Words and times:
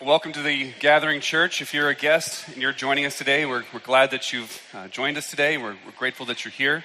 Welcome 0.00 0.32
to 0.32 0.42
the 0.42 0.72
Gathering 0.80 1.20
Church. 1.20 1.62
If 1.62 1.72
you're 1.72 1.88
a 1.88 1.94
guest 1.94 2.48
and 2.48 2.58
you're 2.58 2.72
joining 2.72 3.06
us 3.06 3.18
today, 3.18 3.46
we're, 3.46 3.64
we're 3.72 3.80
glad 3.80 4.10
that 4.10 4.32
you've 4.32 4.62
uh, 4.74 4.88
joined 4.88 5.16
us 5.16 5.30
today. 5.30 5.56
We're, 5.56 5.76
we're 5.84 5.92
grateful 5.96 6.26
that 6.26 6.44
you're 6.44 6.52
here. 6.52 6.84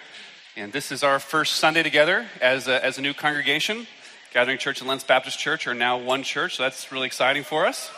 And 0.55 0.71
this 0.71 0.91
is 0.91 1.03
our 1.03 1.19
first 1.19 1.57
Sunday 1.57 1.83
together 1.83 2.25
as 2.41 2.67
a, 2.67 2.83
as 2.83 2.97
a 2.97 3.01
new 3.01 3.13
congregation. 3.13 3.87
Gathering 4.33 4.57
Church 4.57 4.79
and 4.79 4.89
Lents 4.89 5.03
Baptist 5.03 5.37
Church 5.37 5.67
are 5.67 5.73
now 5.73 5.97
one 5.97 6.23
church, 6.23 6.57
so 6.57 6.63
that's 6.63 6.91
really 6.91 7.07
exciting 7.07 7.43
for 7.43 7.65
us. 7.65 7.89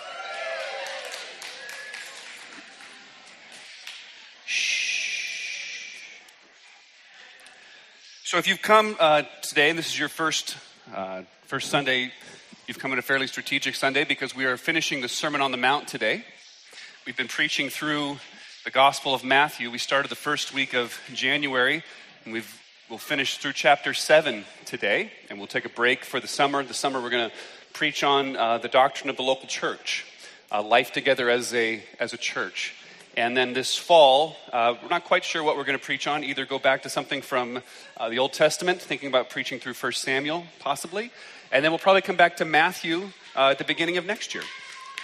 So, 8.23 8.37
if 8.37 8.47
you've 8.47 8.61
come 8.61 8.95
uh, 8.99 9.23
today 9.41 9.69
and 9.69 9.77
this 9.77 9.87
is 9.87 9.99
your 9.99 10.07
first 10.07 10.55
uh, 10.95 11.23
first 11.47 11.69
Sunday 11.69 12.13
You've 12.71 12.79
come 12.79 12.93
on 12.93 12.99
a 12.99 13.01
fairly 13.01 13.27
strategic 13.27 13.75
Sunday 13.75 14.05
because 14.05 14.33
we 14.33 14.45
are 14.45 14.55
finishing 14.55 15.01
the 15.01 15.09
Sermon 15.09 15.41
on 15.41 15.51
the 15.51 15.57
Mount 15.57 15.89
today. 15.89 16.23
We've 17.05 17.17
been 17.17 17.27
preaching 17.27 17.69
through 17.69 18.15
the 18.63 18.71
Gospel 18.71 19.13
of 19.13 19.25
Matthew. 19.25 19.69
We 19.69 19.77
started 19.77 20.07
the 20.07 20.15
first 20.15 20.53
week 20.53 20.73
of 20.73 20.97
January, 21.13 21.83
and 22.23 22.33
we've, 22.33 22.61
we'll 22.89 22.97
finish 22.97 23.39
through 23.39 23.51
chapter 23.51 23.93
7 23.93 24.45
today, 24.63 25.11
and 25.29 25.37
we'll 25.37 25.49
take 25.49 25.65
a 25.65 25.69
break 25.69 26.05
for 26.05 26.21
the 26.21 26.29
summer. 26.29 26.63
The 26.63 26.73
summer, 26.73 27.01
we're 27.01 27.09
going 27.09 27.29
to 27.29 27.35
preach 27.73 28.05
on 28.05 28.37
uh, 28.37 28.57
the 28.59 28.69
doctrine 28.69 29.09
of 29.09 29.17
the 29.17 29.23
local 29.23 29.49
church, 29.49 30.05
uh, 30.49 30.63
life 30.63 30.93
together 30.93 31.29
as 31.29 31.53
a, 31.53 31.83
as 31.99 32.13
a 32.13 32.17
church. 32.17 32.73
And 33.17 33.35
then 33.35 33.51
this 33.51 33.77
fall, 33.77 34.37
uh, 34.53 34.75
we're 34.81 34.87
not 34.87 35.03
quite 35.03 35.25
sure 35.25 35.43
what 35.43 35.57
we're 35.57 35.65
going 35.65 35.77
to 35.77 35.83
preach 35.83 36.07
on. 36.07 36.23
Either 36.23 36.45
go 36.45 36.57
back 36.57 36.83
to 36.83 36.89
something 36.89 37.21
from 37.21 37.61
uh, 37.97 38.07
the 38.07 38.19
Old 38.19 38.31
Testament, 38.31 38.81
thinking 38.81 39.09
about 39.09 39.29
preaching 39.29 39.59
through 39.59 39.73
1 39.73 39.91
Samuel, 39.91 40.45
possibly, 40.59 41.11
and 41.51 41.63
then 41.63 41.71
we'll 41.71 41.79
probably 41.79 42.01
come 42.01 42.15
back 42.15 42.37
to 42.37 42.45
Matthew 42.45 43.09
uh, 43.35 43.49
at 43.49 43.57
the 43.57 43.65
beginning 43.65 43.97
of 43.97 44.05
next 44.05 44.33
year. 44.33 44.43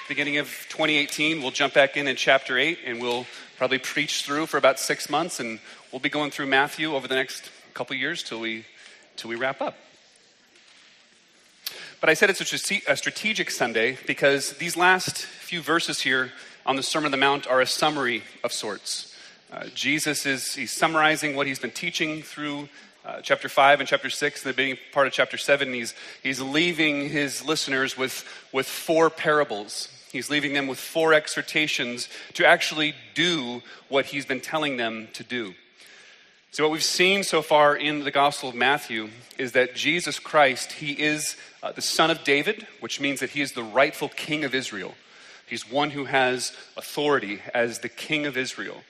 Beginning 0.07 0.37
of 0.37 0.47
2018, 0.70 1.41
we'll 1.41 1.51
jump 1.51 1.73
back 1.73 1.97
in 1.97 2.07
in 2.07 2.15
chapter 2.15 2.57
8 2.57 2.79
and 2.85 3.01
we'll 3.01 3.26
probably 3.57 3.79
preach 3.79 4.23
through 4.23 4.45
for 4.45 4.57
about 4.57 4.79
six 4.79 5.09
months. 5.09 5.41
And 5.41 5.59
we'll 5.91 5.99
be 5.99 6.09
going 6.09 6.31
through 6.31 6.45
Matthew 6.45 6.95
over 6.95 7.07
the 7.07 7.15
next 7.15 7.51
couple 7.73 7.95
years 7.98 8.23
till 8.23 8.39
we, 8.39 8.65
till 9.17 9.29
we 9.29 9.35
wrap 9.35 9.62
up. 9.62 9.76
But 11.99 12.09
I 12.09 12.13
said 12.13 12.29
it's 12.29 12.41
a 12.41 12.95
strategic 12.95 13.51
Sunday 13.51 13.98
because 14.07 14.54
these 14.54 14.77
last 14.77 15.17
few 15.17 15.61
verses 15.61 15.99
here 15.99 16.32
on 16.65 16.77
the 16.77 16.84
Sermon 16.84 17.07
on 17.07 17.11
the 17.11 17.17
Mount 17.17 17.45
are 17.48 17.59
a 17.59 17.65
summary 17.65 18.23
of 18.43 18.54
sorts. 18.54 19.13
Uh, 19.51 19.65
Jesus 19.73 20.26
is 20.26 20.55
he's 20.55 20.71
summarizing 20.71 21.35
what 21.35 21.48
he's 21.48 21.59
been 21.59 21.71
teaching 21.71 22.21
through 22.21 22.70
uh, 23.08 23.22
chapter 23.22 23.48
5 23.48 23.80
and 23.80 23.88
chapter 23.88 24.10
6 24.10 24.44
and 24.44 24.54
the 24.54 24.55
beginning 24.55 24.77
part 24.91 25.08
of 25.08 25.13
chapter 25.13 25.38
7 25.38 25.74
he's, 25.74 25.96
he's 26.22 26.41
leaving 26.41 27.08
his 27.10 27.46
listeners 27.46 27.98
with, 27.98 28.26
with 28.52 28.68
four 28.68 29.10
parables. 29.10 29.88
He's 30.12 30.30
leaving 30.30 30.54
them 30.54 30.68
with 30.68 30.77
four 30.77 31.13
exhortations 31.13 32.10
to 32.34 32.46
actually 32.46 32.96
do 33.16 33.62
what 33.88 34.08
he's 34.08 34.26
been 34.26 34.41
telling 34.41 34.76
them 34.76 35.08
to 35.13 35.24
do. 35.24 35.54
So 36.52 36.63
what 36.63 36.72
we've 36.74 36.84
seen 36.84 37.24
so 37.24 37.41
far 37.41 37.78
in 37.78 38.04
the 38.04 38.12
gospel 38.12 38.50
of 38.50 38.55
matthew 38.55 39.10
is 39.38 39.52
that 39.52 39.76
jesus 39.76 40.18
christ 40.18 40.72
he 40.72 40.91
is 40.94 41.35
uh, 41.62 41.72
the 41.72 41.82
son 41.82 42.10
of 42.10 42.24
david 42.24 42.66
which 42.80 43.00
means 43.00 43.20
that 43.20 43.30
he 43.32 43.41
is 43.41 43.52
the 43.52 43.63
rightful 43.63 44.10
king 44.10 44.44
of 44.44 44.55
israel. 44.55 44.96
He's 45.46 45.70
one 45.70 45.91
who 45.91 46.05
has 46.05 46.52
authority 46.76 47.41
as 47.54 47.80
the 47.80 47.90
king 47.90 48.26
of 48.26 48.35
israel. 48.35 48.84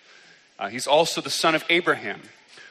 Uh, 0.57 0.69
he's 0.69 0.87
also 0.87 1.19
the 1.19 1.29
son 1.29 1.55
of 1.55 1.63
abraham 1.69 2.21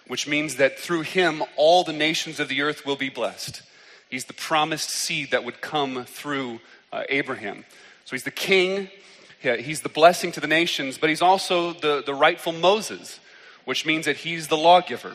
which 0.06 0.26
means 0.26 0.56
that 0.56 0.78
through 0.78 1.02
him 1.02 1.42
all 1.56 1.84
the 1.84 1.92
nations 1.92 2.40
of 2.40 2.48
the 2.48 2.62
earth 2.62 2.86
will 2.86 2.96
be 2.96 3.08
blessed. 3.08 3.62
He's 4.08 4.26
the 4.26 4.34
promised 4.34 4.90
seed 4.90 5.30
that 5.32 5.44
would 5.44 5.60
come 5.60 6.04
through 6.04 6.60
uh, 6.92 7.02
Abraham. 7.08 7.64
So 8.04 8.14
he's 8.14 8.22
the 8.22 8.30
king, 8.30 8.88
he's 9.40 9.80
the 9.80 9.88
blessing 9.88 10.32
to 10.32 10.40
the 10.40 10.46
nations, 10.46 10.96
but 10.96 11.10
he's 11.10 11.22
also 11.22 11.72
the, 11.72 12.02
the 12.04 12.14
rightful 12.14 12.52
Moses, 12.52 13.18
which 13.64 13.84
means 13.84 14.06
that 14.06 14.18
he's 14.18 14.48
the 14.48 14.56
lawgiver. 14.56 15.14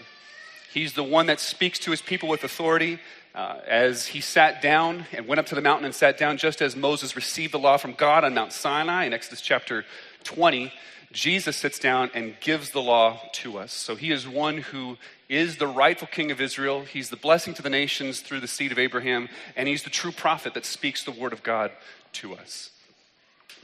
He's 0.74 0.94
the 0.94 1.03
one 1.03 1.25
that 1.28 1.40
speaks 1.40 1.79
to 1.79 1.91
his 1.91 2.02
people 2.02 2.29
with 2.29 2.44
authority. 2.44 3.00
Uh, 3.34 3.59
as 3.66 4.08
he 4.08 4.19
sat 4.19 4.62
down 4.62 5.06
and 5.13 5.25
went 5.25 5.40
up 5.40 5.46
to 5.46 5.56
the 5.56 5.62
mountain 5.62 5.85
and 5.85 5.96
sat 5.96 6.18
down, 6.18 6.38
just 6.38 6.62
as 6.62 6.75
Moses 6.75 7.16
received 7.16 7.53
the 7.53 7.59
law 7.59 7.78
from 7.78 7.94
God 7.94 8.25
on 8.25 8.34
Mount 8.34 8.52
Sinai 8.52 9.06
in 9.06 9.13
Exodus 9.13 9.40
chapter 9.40 9.85
20, 10.25 10.73
Jesus 11.11 11.57
sits 11.57 11.77
down 11.77 12.09
and 12.13 12.39
gives 12.39 12.72
the 12.72 12.81
law 12.81 13.22
to 13.33 13.57
us. 13.57 13.73
So 13.73 13.95
he 13.95 14.11
is 14.11 14.27
one 14.27 14.57
who 14.57 14.97
is 15.27 15.57
the 15.57 15.67
rightful 15.67 16.07
king 16.07 16.31
of 16.31 16.39
Israel. 16.39 16.81
He's 16.83 17.09
the 17.09 17.17
blessing 17.17 17.53
to 17.55 17.61
the 17.61 17.69
nations 17.69 18.22
through 18.22 18.39
the 18.39 18.47
seed 18.47 18.72
of 18.72 18.79
Abraham, 18.79 19.29
and 19.55 19.67
he's 19.67 19.83
the 19.83 19.89
true 19.89 20.11
prophet 20.11 20.53
that 20.53 20.66
speaks 20.66 21.03
the 21.03 21.11
word 21.11 21.33
of 21.33 21.44
God 21.44 21.72
to 22.13 22.35
us. 22.35 22.72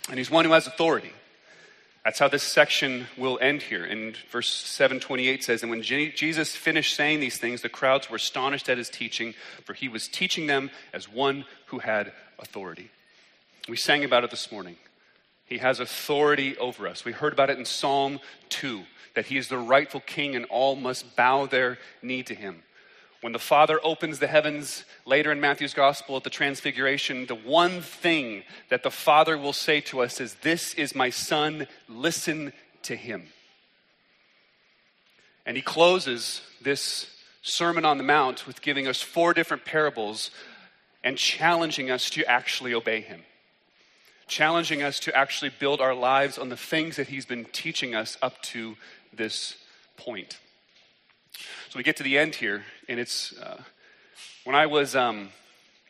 And 0.10 0.18
he's 0.18 0.32
one 0.32 0.46
who 0.46 0.52
has 0.52 0.68
authority. 0.68 1.12
That's 2.04 2.20
how 2.20 2.30
this 2.30 2.44
section 2.44 3.08
will 3.18 3.38
end 3.42 3.62
here. 3.62 3.84
And 3.84 4.16
verse 4.32 4.50
728 4.50 5.44
says, 5.44 5.62
And 5.62 5.70
when 5.70 5.82
Jesus 5.82 6.56
finished 6.56 6.96
saying 6.96 7.20
these 7.20 7.38
things, 7.38 7.62
the 7.62 7.70
crowds 7.70 8.10
were 8.10 8.16
astonished 8.16 8.70
at 8.70 8.78
his 8.78 8.90
teaching, 8.90 9.34
for 9.66 9.74
he 9.74 9.90
was 9.90 10.08
teaching 10.08 10.48
them 10.48 10.72
as 10.94 11.12
one 11.12 11.44
who 11.66 11.80
had 11.80 12.14
authority. 12.40 12.92
We 13.68 13.76
sang 13.76 14.06
about 14.06 14.24
it 14.24 14.32
this 14.32 14.54
morning. 14.54 14.78
He 15.48 15.60
has 15.60 15.80
authority 15.80 16.58
over 16.58 16.88
us. 16.88 17.06
We 17.06 17.14
heard 17.14 17.34
about 17.34 17.50
it 17.50 17.58
in 17.58 17.66
Psalm 17.66 18.20
2 18.50 18.84
that 19.16 19.28
he 19.28 19.38
is 19.38 19.48
the 19.48 19.58
rightful 19.58 20.02
king 20.02 20.36
and 20.36 20.46
all 20.46 20.76
must 20.76 21.16
bow 21.16 21.48
their 21.48 21.80
knee 22.04 22.22
to 22.24 22.36
him. 22.36 22.64
When 23.22 23.34
the 23.34 23.40
Father 23.40 23.80
opens 23.84 24.20
the 24.20 24.28
heavens 24.28 24.86
later 25.06 25.32
in 25.32 25.42
Matthew's 25.42 25.74
gospel 25.74 26.18
at 26.18 26.24
the 26.24 26.30
transfiguration, 26.30 27.26
the 27.26 27.34
one 27.34 27.82
thing 27.82 28.44
that 28.70 28.84
the 28.84 28.92
Father 28.92 29.38
will 29.38 29.54
say 29.54 29.82
to 29.82 30.02
us 30.02 30.22
is, 30.22 30.36
This 30.36 30.76
is 30.76 30.94
my 30.94 31.10
Son, 31.10 31.66
listen 31.88 32.54
to 32.84 32.96
him. 32.96 33.24
And 35.48 35.58
he 35.58 35.64
closes 35.64 36.42
this 36.62 37.08
Sermon 37.42 37.86
on 37.86 37.98
the 37.98 38.04
Mount 38.04 38.46
with 38.46 38.62
giving 38.62 38.86
us 38.86 39.02
four 39.02 39.34
different 39.34 39.66
parables 39.66 40.30
and 41.04 41.18
challenging 41.18 41.90
us 41.90 42.10
to 42.12 42.30
actually 42.30 42.74
obey 42.74 43.02
him 43.02 43.24
challenging 44.28 44.84
us 44.84 45.00
to 45.02 45.16
actually 45.16 45.52
build 45.60 45.82
our 45.82 45.96
lives 45.96 46.38
on 46.38 46.50
the 46.50 46.58
things 46.58 46.96
that 46.98 47.08
He's 47.08 47.26
been 47.26 47.46
teaching 47.46 47.96
us 47.96 48.18
up 48.22 48.42
to 48.44 48.76
this 49.14 49.56
point. 49.96 50.40
So 51.70 51.78
we 51.78 51.84
get 51.84 51.98
to 51.98 52.04
the 52.04 52.18
end 52.18 52.36
here, 52.36 52.64
and 52.88 53.00
it's 53.00 53.38
uh, 53.38 53.62
when 54.44 54.56
I 54.56 54.66
was 54.66 54.96
um, 54.96 55.30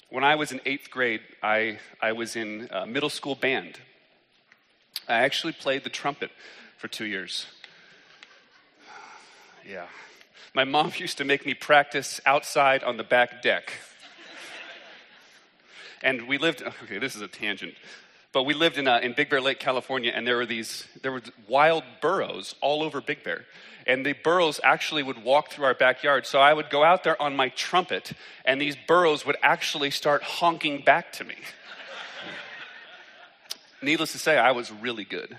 when 0.09 0.23
I 0.23 0.35
was 0.35 0.51
in 0.51 0.61
eighth 0.65 0.89
grade, 0.89 1.21
I 1.41 1.79
I 2.01 2.13
was 2.13 2.35
in 2.35 2.69
middle 2.87 3.09
school 3.09 3.35
band. 3.35 3.79
I 5.07 5.15
actually 5.19 5.53
played 5.53 5.83
the 5.83 5.89
trumpet 5.89 6.31
for 6.77 6.87
two 6.87 7.05
years. 7.05 7.45
Yeah, 9.67 9.87
my 10.53 10.63
mom 10.63 10.91
used 10.97 11.17
to 11.19 11.25
make 11.25 11.45
me 11.45 11.53
practice 11.53 12.19
outside 12.25 12.83
on 12.83 12.97
the 12.97 13.03
back 13.03 13.41
deck. 13.41 13.73
And 16.01 16.27
we 16.27 16.37
lived, 16.37 16.61
okay, 16.83 16.99
this 16.99 17.15
is 17.15 17.21
a 17.21 17.27
tangent. 17.27 17.73
But 18.37 18.43
we 18.43 18.53
lived 18.53 18.77
in, 18.77 18.87
uh, 18.87 18.99
in 18.99 19.13
Big 19.13 19.31
Bear 19.31 19.41
Lake, 19.41 19.59
California, 19.59 20.11
and 20.13 20.27
there 20.27 20.37
were 20.37 20.45
these 20.45 20.85
there 21.01 21.11
were 21.11 21.23
wild 21.47 21.83
burros 22.01 22.53
all 22.61 22.83
over 22.83 23.01
Big 23.01 23.23
Bear. 23.23 23.45
And 23.87 24.05
the 24.05 24.13
burros 24.13 24.59
actually 24.63 25.01
would 25.01 25.23
walk 25.23 25.49
through 25.49 25.65
our 25.65 25.73
backyard. 25.73 26.27
So 26.27 26.39
I 26.39 26.53
would 26.53 26.69
go 26.69 26.83
out 26.83 27.03
there 27.03 27.19
on 27.19 27.35
my 27.35 27.49
trumpet, 27.49 28.13
and 28.45 28.61
these 28.61 28.75
burros 28.87 29.25
would 29.25 29.37
actually 29.41 29.89
start 29.89 30.21
honking 30.21 30.83
back 30.83 31.11
to 31.13 31.23
me. 31.23 31.33
Needless 33.81 34.11
to 34.11 34.19
say, 34.19 34.37
I 34.37 34.51
was 34.51 34.71
really 34.71 35.03
good. 35.03 35.35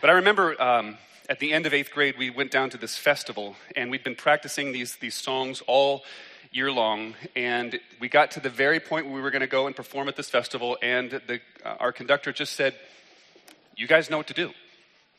But 0.00 0.10
I 0.10 0.12
remember 0.12 0.62
um, 0.62 0.96
at 1.28 1.40
the 1.40 1.52
end 1.52 1.66
of 1.66 1.74
eighth 1.74 1.90
grade, 1.90 2.14
we 2.16 2.30
went 2.30 2.52
down 2.52 2.70
to 2.70 2.78
this 2.78 2.96
festival, 2.96 3.56
and 3.74 3.90
we'd 3.90 4.04
been 4.04 4.14
practicing 4.14 4.70
these, 4.70 4.94
these 4.94 5.16
songs 5.16 5.60
all 5.66 6.04
year 6.54 6.70
long. 6.70 7.14
And 7.36 7.78
we 8.00 8.08
got 8.08 8.30
to 8.32 8.40
the 8.40 8.48
very 8.48 8.80
point 8.80 9.06
where 9.06 9.14
we 9.14 9.20
were 9.20 9.30
going 9.30 9.40
to 9.40 9.46
go 9.46 9.66
and 9.66 9.76
perform 9.76 10.08
at 10.08 10.16
this 10.16 10.30
festival, 10.30 10.78
and 10.80 11.10
the, 11.10 11.40
uh, 11.64 11.76
our 11.80 11.92
conductor 11.92 12.32
just 12.32 12.54
said, 12.54 12.74
You 13.76 13.86
guys 13.86 14.08
know 14.08 14.16
what 14.16 14.28
to 14.28 14.34
do. 14.34 14.52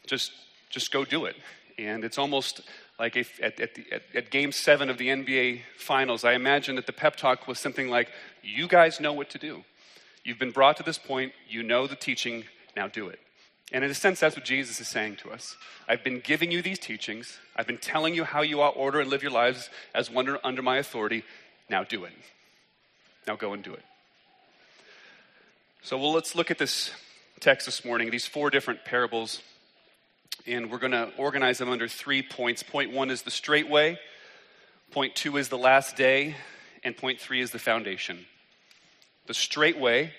Just, 0.07 0.31
just 0.69 0.91
go 0.91 1.05
do 1.05 1.25
it. 1.25 1.35
And 1.77 2.05
it's 2.05 2.17
almost 2.17 2.61
like 2.97 3.17
at, 3.17 3.27
at, 3.41 3.57
the, 3.57 3.85
at, 3.91 4.01
at 4.15 4.31
game 4.31 4.53
seven 4.53 4.89
of 4.89 4.97
the 4.97 5.09
NBA 5.09 5.61
Finals, 5.77 6.23
I 6.23 6.33
imagine 6.33 6.77
that 6.77 6.87
the 6.87 6.93
pep 6.93 7.17
talk 7.17 7.47
was 7.47 7.59
something 7.59 7.89
like, 7.89 8.09
You 8.41 8.67
guys 8.67 8.99
know 8.99 9.13
what 9.13 9.29
to 9.31 9.37
do. 9.37 9.63
You've 10.23 10.39
been 10.39 10.51
brought 10.51 10.77
to 10.77 10.83
this 10.83 10.97
point, 10.97 11.33
you 11.47 11.61
know 11.61 11.85
the 11.85 11.95
teaching, 11.95 12.45
now 12.75 12.87
do 12.87 13.09
it. 13.09 13.19
And 13.71 13.83
in 13.83 13.89
a 13.89 13.95
sense, 13.95 14.19
that's 14.19 14.35
what 14.35 14.45
Jesus 14.45 14.79
is 14.79 14.87
saying 14.87 15.17
to 15.17 15.31
us. 15.31 15.57
I've 15.87 16.03
been 16.03 16.19
giving 16.19 16.51
you 16.51 16.61
these 16.61 16.79
teachings. 16.79 17.39
I've 17.55 17.67
been 17.67 17.79
telling 17.79 18.13
you 18.13 18.23
how 18.23 18.41
you 18.41 18.61
ought 18.61 18.73
to 18.73 18.77
order 18.77 18.99
and 18.99 19.09
live 19.09 19.23
your 19.23 19.31
lives 19.31 19.69
as 19.93 20.09
one 20.09 20.37
under 20.43 20.61
my 20.61 20.77
authority. 20.77 21.23
Now 21.69 21.83
do 21.83 22.05
it. 22.05 22.13
Now 23.27 23.35
go 23.35 23.53
and 23.53 23.63
do 23.63 23.73
it. 23.73 23.83
So, 25.81 25.97
well, 25.97 26.13
let's 26.13 26.35
look 26.35 26.51
at 26.51 26.57
this 26.57 26.91
text 27.39 27.65
this 27.65 27.83
morning, 27.83 28.11
these 28.11 28.25
four 28.25 28.49
different 28.49 28.85
parables, 28.85 29.41
and 30.47 30.71
we're 30.71 30.79
going 30.79 30.91
to 30.91 31.11
organize 31.17 31.57
them 31.57 31.69
under 31.69 31.87
three 31.87 32.21
points. 32.21 32.63
Point 32.63 32.91
one 32.91 33.09
is 33.09 33.23
the 33.23 33.31
straight 33.31 33.69
way, 33.69 33.99
point 34.91 35.15
two 35.15 35.37
is 35.37 35.49
the 35.49 35.57
last 35.57 35.95
day, 35.95 36.35
and 36.83 36.95
point 36.95 37.19
three 37.19 37.41
is 37.41 37.51
the 37.51 37.59
foundation. 37.59 38.25
The 39.27 39.33
straight 39.33 39.79
way, 39.79 40.13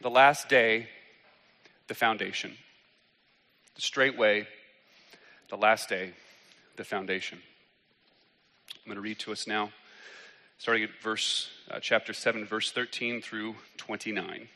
the 0.00 0.10
last 0.10 0.48
day, 0.48 0.88
the 1.88 1.94
foundation. 1.94 2.56
The 3.74 3.82
straight 3.82 4.16
way, 4.16 4.46
the 5.48 5.56
last 5.56 5.88
day, 5.88 6.12
the 6.76 6.84
foundation. 6.84 7.38
I'm 8.74 8.90
going 8.90 8.96
to 8.96 9.02
read 9.02 9.18
to 9.20 9.32
us 9.32 9.46
now, 9.46 9.70
starting 10.58 10.84
at 10.84 10.90
verse, 11.02 11.48
uh, 11.70 11.80
chapter 11.80 12.12
7, 12.12 12.44
verse 12.44 12.70
13 12.72 13.20
through 13.20 13.56
29. 13.76 14.48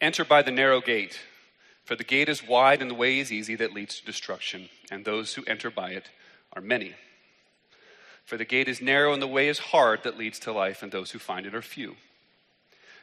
Enter 0.00 0.24
by 0.24 0.42
the 0.42 0.50
narrow 0.50 0.80
gate, 0.80 1.20
for 1.84 1.96
the 1.96 2.04
gate 2.04 2.28
is 2.28 2.46
wide 2.46 2.82
and 2.82 2.90
the 2.90 2.94
way 2.94 3.18
is 3.18 3.32
easy 3.32 3.54
that 3.56 3.72
leads 3.72 4.00
to 4.00 4.04
destruction, 4.06 4.68
and 4.90 5.04
those 5.04 5.34
who 5.34 5.44
enter 5.46 5.70
by 5.70 5.90
it 5.90 6.10
are 6.52 6.62
many. 6.62 6.94
For 8.24 8.36
the 8.36 8.44
gate 8.44 8.68
is 8.68 8.80
narrow 8.80 9.12
and 9.12 9.22
the 9.22 9.26
way 9.26 9.48
is 9.48 9.58
hard 9.58 10.04
that 10.04 10.18
leads 10.18 10.38
to 10.40 10.52
life, 10.52 10.82
and 10.82 10.90
those 10.92 11.10
who 11.10 11.18
find 11.18 11.46
it 11.46 11.54
are 11.54 11.62
few. 11.62 11.96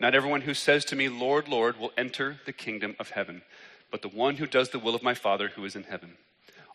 Not 0.00 0.14
everyone 0.14 0.42
who 0.42 0.54
says 0.54 0.84
to 0.86 0.96
me, 0.96 1.08
Lord, 1.08 1.48
Lord, 1.48 1.78
will 1.78 1.92
enter 1.96 2.40
the 2.44 2.52
kingdom 2.52 2.96
of 2.98 3.10
heaven, 3.10 3.42
but 3.90 4.02
the 4.02 4.08
one 4.08 4.36
who 4.36 4.46
does 4.46 4.70
the 4.70 4.78
will 4.78 4.94
of 4.94 5.02
my 5.02 5.14
Father 5.14 5.48
who 5.48 5.64
is 5.64 5.76
in 5.76 5.84
heaven. 5.84 6.16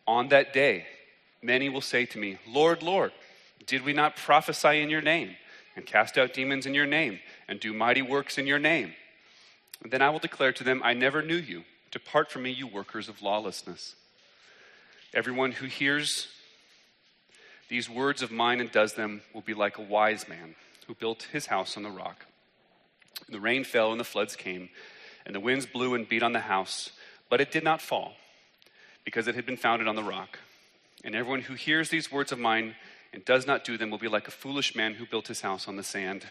On 0.08 0.30
that 0.30 0.54
day, 0.54 0.86
many 1.42 1.70
will 1.70 1.82
say 1.82 2.06
to 2.06 2.18
me, 2.18 2.38
Lord, 2.48 2.82
Lord, 2.82 3.12
did 3.66 3.84
we 3.84 3.94
not 3.94 4.16
prophesy 4.16 4.82
in 4.82 4.90
your 4.90 5.02
name, 5.02 5.36
and 5.76 5.86
cast 5.86 6.18
out 6.18 6.34
demons 6.34 6.66
in 6.66 6.74
your 6.74 6.86
name, 6.86 7.20
and 7.48 7.60
do 7.60 7.74
mighty 7.74 8.02
works 8.02 8.38
in 8.38 8.48
your 8.48 8.60
name? 8.60 8.94
And 9.84 9.92
then 9.92 10.02
I 10.02 10.10
will 10.10 10.20
declare 10.20 10.54
to 10.54 10.64
them, 10.64 10.82
I 10.84 10.94
never 10.94 11.22
knew 11.22 11.36
you. 11.36 11.64
Depart 11.92 12.32
from 12.32 12.44
me, 12.44 12.52
you 12.52 12.68
workers 12.68 13.10
of 13.10 13.22
lawlessness. 13.22 13.96
Everyone 15.14 15.52
who 15.52 15.66
hears 15.66 16.28
these 17.70 17.90
words 17.90 18.22
of 18.22 18.32
mine 18.32 18.62
and 18.62 18.72
does 18.72 18.94
them 18.94 19.22
will 19.34 19.42
be 19.42 19.54
like 19.54 19.78
a 19.78 19.82
wise 19.82 20.28
man 20.28 20.56
who 20.88 20.96
built 20.96 21.24
his 21.34 21.48
house 21.48 21.76
on 21.76 21.84
the 21.84 21.90
rock. 21.90 22.26
The 23.30 23.40
rain 23.40 23.64
fell 23.64 23.92
and 23.92 24.00
the 24.00 24.06
floods 24.06 24.36
came, 24.36 24.70
and 25.26 25.36
the 25.36 25.40
winds 25.40 25.66
blew 25.66 25.96
and 25.96 26.08
beat 26.08 26.24
on 26.24 26.34
the 26.34 26.42
house, 26.42 26.92
but 27.30 27.42
it 27.42 27.52
did 27.52 27.64
not 27.64 27.82
fall, 27.82 28.14
because 29.04 29.28
it 29.28 29.36
had 29.36 29.46
been 29.46 29.58
founded 29.58 29.88
on 29.88 29.96
the 29.96 30.04
rock. 30.04 30.40
And 31.04 31.16
everyone 31.16 31.42
who 31.42 31.54
hears 31.54 31.90
these 31.90 32.12
words 32.12 32.32
of 32.32 32.40
mine 32.40 32.76
and 33.14 33.24
does 33.26 33.46
not 33.46 33.64
do 33.64 33.78
them 33.78 33.90
will 33.90 33.98
be 33.98 34.08
like 34.08 34.28
a 34.28 34.32
foolish 34.32 34.76
man 34.76 34.96
who 34.96 35.06
built 35.06 35.28
his 35.28 35.42
house 35.42 35.68
on 35.68 35.76
the 35.76 35.84
sand. 35.84 36.26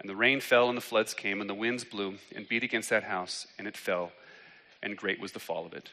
And 0.00 0.08
the 0.08 0.16
rain 0.16 0.40
fell 0.40 0.68
and 0.68 0.76
the 0.76 0.82
floods 0.82 1.14
came, 1.14 1.40
and 1.40 1.48
the 1.50 1.54
winds 1.54 1.84
blew 1.84 2.16
and 2.34 2.48
beat 2.48 2.62
against 2.62 2.90
that 2.90 3.04
house, 3.04 3.46
and 3.58 3.66
it 3.66 3.76
fell, 3.76 4.12
and 4.82 4.96
great 4.96 5.20
was 5.20 5.32
the 5.32 5.38
fall 5.38 5.66
of 5.66 5.72
it. 5.72 5.90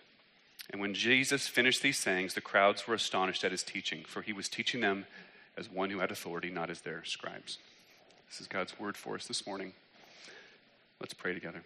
And 0.70 0.82
when 0.82 0.94
Jesus 0.94 1.48
finished 1.48 1.82
these 1.82 1.98
sayings, 1.98 2.34
the 2.34 2.42
crowds 2.42 2.88
were 2.88 2.94
astonished 2.94 3.44
at 3.44 3.52
his 3.52 3.64
teaching, 3.64 4.04
for 4.06 4.22
he 4.22 4.34
was 4.34 4.50
teaching 4.50 4.82
them 4.82 5.06
as 5.58 5.70
one 5.70 5.90
who 5.90 6.00
had 6.00 6.12
authority, 6.12 6.50
not 6.50 6.70
as 6.70 6.82
their 6.82 7.04
scribes. 7.06 7.58
This 8.30 8.42
is 8.42 8.48
God's 8.48 8.78
word 8.80 8.98
for 8.98 9.16
us 9.16 9.28
this 9.28 9.48
morning. 9.48 9.74
Let's 11.00 11.14
pray 11.14 11.36
together. 11.36 11.62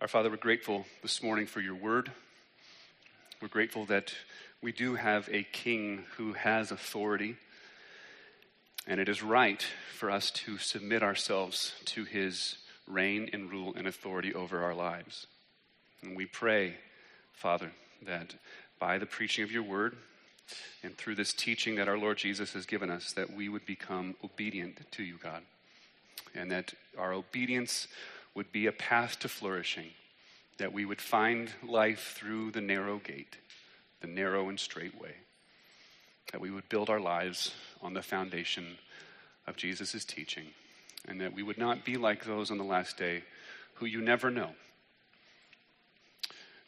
Our 0.00 0.08
Father, 0.08 0.30
we're 0.30 0.36
grateful 0.36 0.86
this 1.02 1.22
morning 1.22 1.46
for 1.46 1.60
your 1.60 1.74
word. 1.74 2.10
We're 3.42 3.48
grateful 3.48 3.84
that 3.86 4.14
we 4.62 4.72
do 4.72 4.94
have 4.94 5.28
a 5.30 5.42
king 5.42 6.04
who 6.16 6.32
has 6.32 6.70
authority, 6.70 7.36
and 8.86 8.98
it 8.98 9.10
is 9.10 9.22
right 9.22 9.62
for 9.98 10.10
us 10.10 10.30
to 10.30 10.56
submit 10.56 11.02
ourselves 11.02 11.74
to 11.84 12.04
his 12.04 12.56
reign 12.86 13.28
and 13.34 13.50
rule 13.50 13.74
and 13.76 13.86
authority 13.86 14.32
over 14.32 14.64
our 14.64 14.74
lives. 14.74 15.26
And 16.02 16.16
we 16.16 16.24
pray, 16.24 16.76
Father, 17.34 17.70
that 18.06 18.34
by 18.78 18.96
the 18.96 19.04
preaching 19.04 19.44
of 19.44 19.52
your 19.52 19.62
word 19.62 19.94
and 20.82 20.96
through 20.96 21.14
this 21.14 21.32
teaching 21.32 21.76
that 21.76 21.88
our 21.88 21.98
Lord 21.98 22.18
Jesus 22.18 22.52
has 22.54 22.66
given 22.66 22.90
us, 22.90 23.12
that 23.12 23.32
we 23.32 23.48
would 23.48 23.66
become 23.66 24.14
obedient 24.24 24.90
to 24.92 25.02
you, 25.02 25.16
God, 25.22 25.42
and 26.34 26.50
that 26.50 26.74
our 26.98 27.12
obedience 27.12 27.88
would 28.34 28.52
be 28.52 28.66
a 28.66 28.72
path 28.72 29.18
to 29.20 29.28
flourishing, 29.28 29.90
that 30.58 30.72
we 30.72 30.84
would 30.84 31.00
find 31.00 31.50
life 31.66 32.14
through 32.16 32.50
the 32.52 32.60
narrow 32.60 32.98
gate, 32.98 33.36
the 34.00 34.06
narrow 34.06 34.48
and 34.48 34.58
straight 34.58 35.00
way, 35.00 35.14
that 36.32 36.40
we 36.40 36.50
would 36.50 36.68
build 36.68 36.88
our 36.88 37.00
lives 37.00 37.54
on 37.82 37.94
the 37.94 38.02
foundation 38.02 38.78
of 39.46 39.56
Jesus' 39.56 40.04
teaching 40.04 40.46
and 41.06 41.20
that 41.20 41.34
we 41.34 41.42
would 41.42 41.58
not 41.58 41.84
be 41.84 41.96
like 41.96 42.24
those 42.24 42.50
on 42.50 42.58
the 42.58 42.64
last 42.64 42.96
day 42.96 43.22
who 43.74 43.86
you 43.86 44.00
never 44.00 44.30
know. 44.30 44.50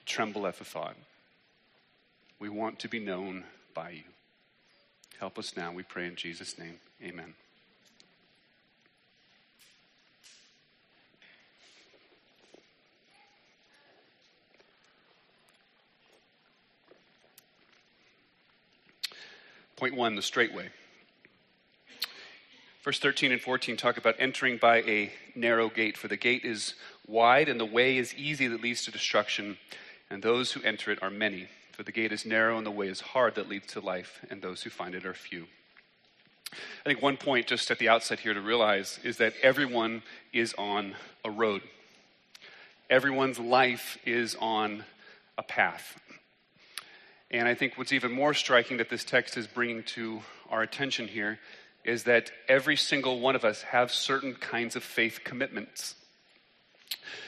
Tremble 0.06 0.46
at 0.46 0.58
the 0.58 0.64
thought. 0.64 0.96
We 2.38 2.48
want 2.48 2.78
to 2.80 2.88
be 2.88 2.98
known 2.98 3.44
by 3.74 3.90
you. 3.90 4.02
Help 5.18 5.38
us 5.38 5.56
now, 5.56 5.72
we 5.72 5.82
pray 5.82 6.06
in 6.06 6.16
Jesus' 6.16 6.58
name. 6.58 6.78
Amen. 7.02 7.34
Point 19.76 19.96
one 19.96 20.14
the 20.14 20.22
straight 20.22 20.54
way. 20.54 20.68
Verse 22.84 22.98
13 22.98 23.32
and 23.32 23.40
14 23.40 23.76
talk 23.76 23.96
about 23.96 24.16
entering 24.18 24.56
by 24.56 24.82
a 24.82 25.12
narrow 25.34 25.68
gate, 25.68 25.96
for 25.96 26.08
the 26.08 26.16
gate 26.16 26.44
is 26.44 26.74
wide 27.06 27.48
and 27.48 27.60
the 27.60 27.64
way 27.64 27.96
is 27.96 28.14
easy 28.14 28.48
that 28.48 28.60
leads 28.60 28.84
to 28.84 28.90
destruction, 28.90 29.56
and 30.10 30.22
those 30.22 30.52
who 30.52 30.62
enter 30.62 30.90
it 30.90 31.02
are 31.02 31.10
many. 31.10 31.48
For 31.82 31.86
the 31.86 31.90
gate 31.90 32.12
is 32.12 32.24
narrow 32.24 32.58
and 32.58 32.64
the 32.64 32.70
way 32.70 32.86
is 32.86 33.00
hard 33.00 33.34
that 33.34 33.48
leads 33.48 33.66
to 33.72 33.80
life, 33.80 34.24
and 34.30 34.40
those 34.40 34.62
who 34.62 34.70
find 34.70 34.94
it 34.94 35.04
are 35.04 35.14
few. 35.14 35.48
I 36.52 36.84
think 36.84 37.02
one 37.02 37.16
point 37.16 37.48
just 37.48 37.68
at 37.72 37.80
the 37.80 37.88
outset 37.88 38.20
here 38.20 38.34
to 38.34 38.40
realize 38.40 39.00
is 39.02 39.16
that 39.16 39.34
everyone 39.42 40.04
is 40.32 40.54
on 40.56 40.94
a 41.24 41.30
road. 41.32 41.60
Everyone's 42.88 43.40
life 43.40 43.98
is 44.06 44.36
on 44.40 44.84
a 45.36 45.42
path. 45.42 45.98
And 47.32 47.48
I 47.48 47.54
think 47.54 47.76
what's 47.76 47.92
even 47.92 48.12
more 48.12 48.32
striking 48.32 48.76
that 48.76 48.88
this 48.88 49.02
text 49.02 49.36
is 49.36 49.48
bringing 49.48 49.82
to 49.82 50.22
our 50.50 50.62
attention 50.62 51.08
here 51.08 51.40
is 51.84 52.04
that 52.04 52.30
every 52.48 52.76
single 52.76 53.18
one 53.18 53.34
of 53.34 53.44
us 53.44 53.62
have 53.62 53.90
certain 53.90 54.34
kinds 54.34 54.76
of 54.76 54.84
faith 54.84 55.22
commitments. 55.24 55.96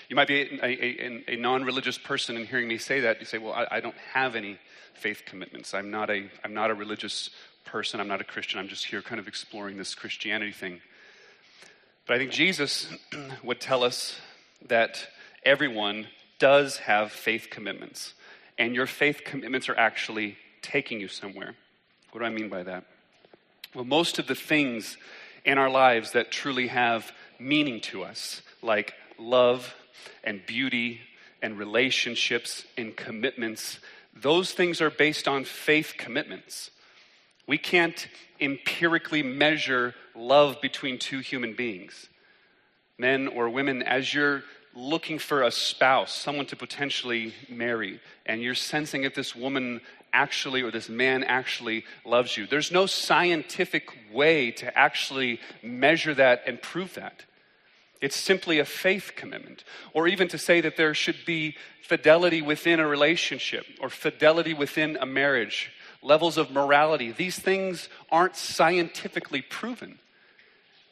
You 0.09 0.17
might 0.17 0.29
be 0.29 0.59
a, 0.63 0.67
a, 0.67 1.35
a 1.35 1.37
non 1.37 1.65
religious 1.65 1.99
person 1.99 2.37
and 2.37 2.47
hearing 2.47 2.69
me 2.69 2.79
say 2.79 3.01
that, 3.01 3.21
you 3.21 3.27
say, 3.27 3.39
Well, 3.39 3.53
I, 3.53 3.67
I, 3.71 3.81
don't 3.81 3.97
have 4.13 4.37
any 4.37 4.59
faith 4.95 5.23
commitments. 5.27 5.75
I'm 5.75 5.91
not, 5.91 6.11
a, 6.11 6.31
I'm 6.45 6.55
not 6.55 6.71
a 6.71 6.75
religious 6.75 7.31
person. 7.65 8.01
I'm 8.01 8.09
not 8.09 8.21
a 8.21 8.25
Christian. 8.25 8.61
I'm 8.61 8.69
just 8.69 8.85
here 8.85 9.03
kind 9.03 9.19
of 9.19 9.29
exploring 9.29 9.77
this 9.77 9.95
Christianity 9.95 10.53
thing. 10.53 10.81
But 12.07 12.15
I 12.15 12.19
think 12.19 12.31
Jesus 12.31 12.89
would 13.43 13.61
tell 13.61 13.83
us 13.83 14.19
that 14.69 15.07
everyone 15.45 16.07
does 16.39 16.79
have 16.79 17.13
faith 17.13 17.49
commitments. 17.51 18.15
And 18.59 18.75
your 18.75 18.87
faith 18.87 19.23
commitments 19.25 19.69
are 19.69 19.77
actually 19.77 20.37
taking 20.63 21.01
you 21.01 21.09
somewhere. 21.09 21.55
What 22.13 22.21
do 22.21 22.27
I 22.27 22.31
mean 22.31 22.49
by 22.49 22.63
that? 22.63 22.85
Well, 23.75 23.85
most 23.85 24.19
of 24.19 24.27
the 24.27 24.35
things 24.35 24.97
in 25.45 25.59
our 25.59 25.71
lives 25.71 26.13
that 26.13 26.31
truly 26.31 26.69
have 26.69 27.13
meaning 27.39 27.81
to 27.81 28.05
us, 28.05 28.43
like 28.63 28.95
love 29.25 29.75
and 30.23 30.45
beauty 30.47 31.01
and 31.43 31.59
relationships 31.59 32.65
and 32.77 32.97
commitments, 32.97 33.81
those 34.15 34.53
things 34.53 34.81
are 34.81 34.91
based 34.91 35.27
on 35.27 35.45
faith 35.45 35.95
commitments. 35.99 36.71
We 37.47 37.59
can't 37.59 38.09
empirically 38.41 39.23
measure 39.23 39.95
love 40.15 40.61
between 40.61 40.99
two 40.99 41.19
human 41.19 41.55
beings. 41.55 42.09
Men 42.99 43.29
or 43.29 43.49
women, 43.49 43.83
as 43.83 44.15
you're 44.15 44.45
looking 44.75 45.19
for 45.19 45.43
a 45.43 45.51
spouse, 45.51 46.13
someone 46.15 46.47
to 46.47 46.57
potentially 46.57 47.35
marry, 47.49 48.01
and 48.27 48.41
you're 48.41 48.55
sensing 48.55 49.05
if 49.05 49.15
this 49.15 49.35
woman 49.35 49.81
actually 50.13 50.63
or 50.63 50.71
this 50.71 50.89
man 50.89 51.25
actually 51.25 51.85
loves 52.05 52.37
you. 52.37 52.47
There's 52.47 52.71
no 52.71 52.87
scientific 52.87 53.89
way 54.13 54.53
to 54.53 54.79
actually 54.79 55.41
measure 55.63 56.15
that 56.15 56.43
and 56.47 56.61
prove 56.63 56.95
that. 56.95 57.25
It's 58.01 58.17
simply 58.17 58.59
a 58.59 58.65
faith 58.65 59.13
commitment. 59.17 59.65
Or 59.93 60.07
even 60.07 60.29
to 60.29 60.39
say 60.39 60.61
that 60.61 60.77
there 60.77 60.95
should 60.95 61.25
be 61.25 61.57
fidelity 61.83 62.43
within 62.43 62.81
a 62.81 62.87
relationship 62.87 63.67
or 63.81 63.89
fidelity 63.89 64.55
within 64.55 64.97
a 65.01 65.07
marriage, 65.07 65.71
levels 66.03 66.37
of 66.37 66.51
morality. 66.51 67.13
These 67.13 67.39
things 67.39 67.89
aren't 68.11 68.37
scientifically 68.37 69.43
proven. 69.43 69.99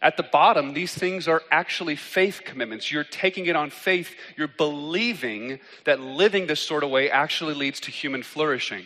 At 0.02 0.16
the 0.16 0.24
bottom, 0.24 0.74
these 0.74 0.92
things 0.92 1.28
are 1.28 1.42
actually 1.50 1.94
faith 1.94 2.42
commitments. 2.44 2.90
You're 2.90 3.04
taking 3.04 3.46
it 3.46 3.54
on 3.54 3.70
faith. 3.70 4.14
You're 4.36 4.48
believing 4.48 5.60
that 5.84 6.00
living 6.00 6.48
this 6.48 6.60
sort 6.60 6.82
of 6.82 6.90
way 6.90 7.08
actually 7.08 7.54
leads 7.54 7.78
to 7.80 7.92
human 7.92 8.24
flourishing. 8.24 8.84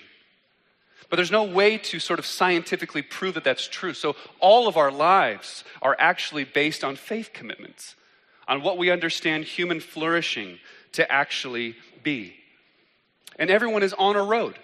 But 1.09 1.17
there's 1.17 1.31
no 1.31 1.45
way 1.45 1.79
to 1.79 2.01
sort 2.01 2.19
of 2.19 2.27
scientifically 2.27 3.03
prove 3.03 3.35
that 3.35 3.45
that's 3.45 3.67
true. 3.67 3.95
So 3.95 4.17
all 4.41 4.69
of 4.69 4.77
our 4.77 4.91
lives 4.91 5.65
are 5.81 5.97
actually 5.99 6.45
based 6.45 6.85
on 6.85 6.97
faith 6.97 7.31
commitments, 7.33 7.95
on 8.49 8.63
what 8.63 8.79
we 8.79 8.91
understand 8.91 9.45
human 9.45 9.81
flourishing 9.81 10.59
to 10.93 11.11
actually 11.11 11.75
be. 12.03 12.35
And 13.39 13.51
everyone 13.51 13.83
is 13.83 13.93
on 13.93 14.17
a 14.17 14.23
road. 14.23 14.59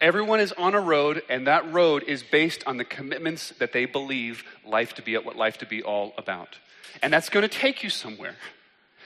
Everyone 0.00 0.40
is 0.40 0.52
on 0.52 0.74
a 0.74 0.80
road, 0.80 1.22
and 1.28 1.46
that 1.46 1.72
road 1.72 2.04
is 2.06 2.22
based 2.22 2.64
on 2.66 2.76
the 2.76 2.84
commitments 2.84 3.50
that 3.58 3.72
they 3.72 3.86
believe 3.86 4.44
life 4.66 4.94
to 4.94 5.02
be 5.02 5.16
what 5.16 5.36
life 5.36 5.58
to 5.58 5.66
be 5.66 5.82
all 5.82 6.12
about. 6.18 6.58
And 7.02 7.12
that's 7.12 7.28
going 7.28 7.42
to 7.42 7.48
take 7.48 7.82
you 7.82 7.90
somewhere. 7.90 8.36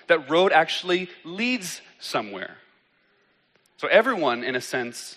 That 0.08 0.28
road 0.28 0.52
actually 0.52 1.08
leads 1.24 1.80
somewhere. 2.00 2.56
So 3.76 3.86
everyone, 3.86 4.42
in 4.42 4.56
a 4.56 4.60
sense, 4.60 5.16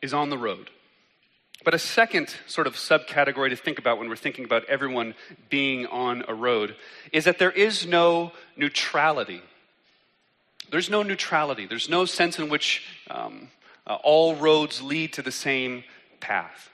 is 0.00 0.14
on 0.14 0.30
the 0.30 0.38
road. 0.38 0.70
But 1.64 1.74
a 1.74 1.78
second 1.78 2.34
sort 2.46 2.66
of 2.66 2.74
subcategory 2.74 3.50
to 3.50 3.56
think 3.56 3.78
about 3.78 3.98
when 3.98 4.08
we're 4.08 4.16
thinking 4.16 4.44
about 4.44 4.64
everyone 4.64 5.14
being 5.48 5.86
on 5.86 6.24
a 6.26 6.34
road 6.34 6.74
is 7.12 7.24
that 7.24 7.38
there 7.38 7.52
is 7.52 7.86
no 7.86 8.32
neutrality 8.56 9.42
there's 10.72 10.88
no 10.88 11.02
neutrality. 11.02 11.66
There's 11.66 11.90
no 11.90 12.06
sense 12.06 12.38
in 12.38 12.48
which 12.48 12.82
um, 13.10 13.48
uh, 13.86 13.98
all 14.02 14.34
roads 14.34 14.80
lead 14.80 15.12
to 15.12 15.22
the 15.22 15.30
same 15.30 15.84
path. 16.18 16.70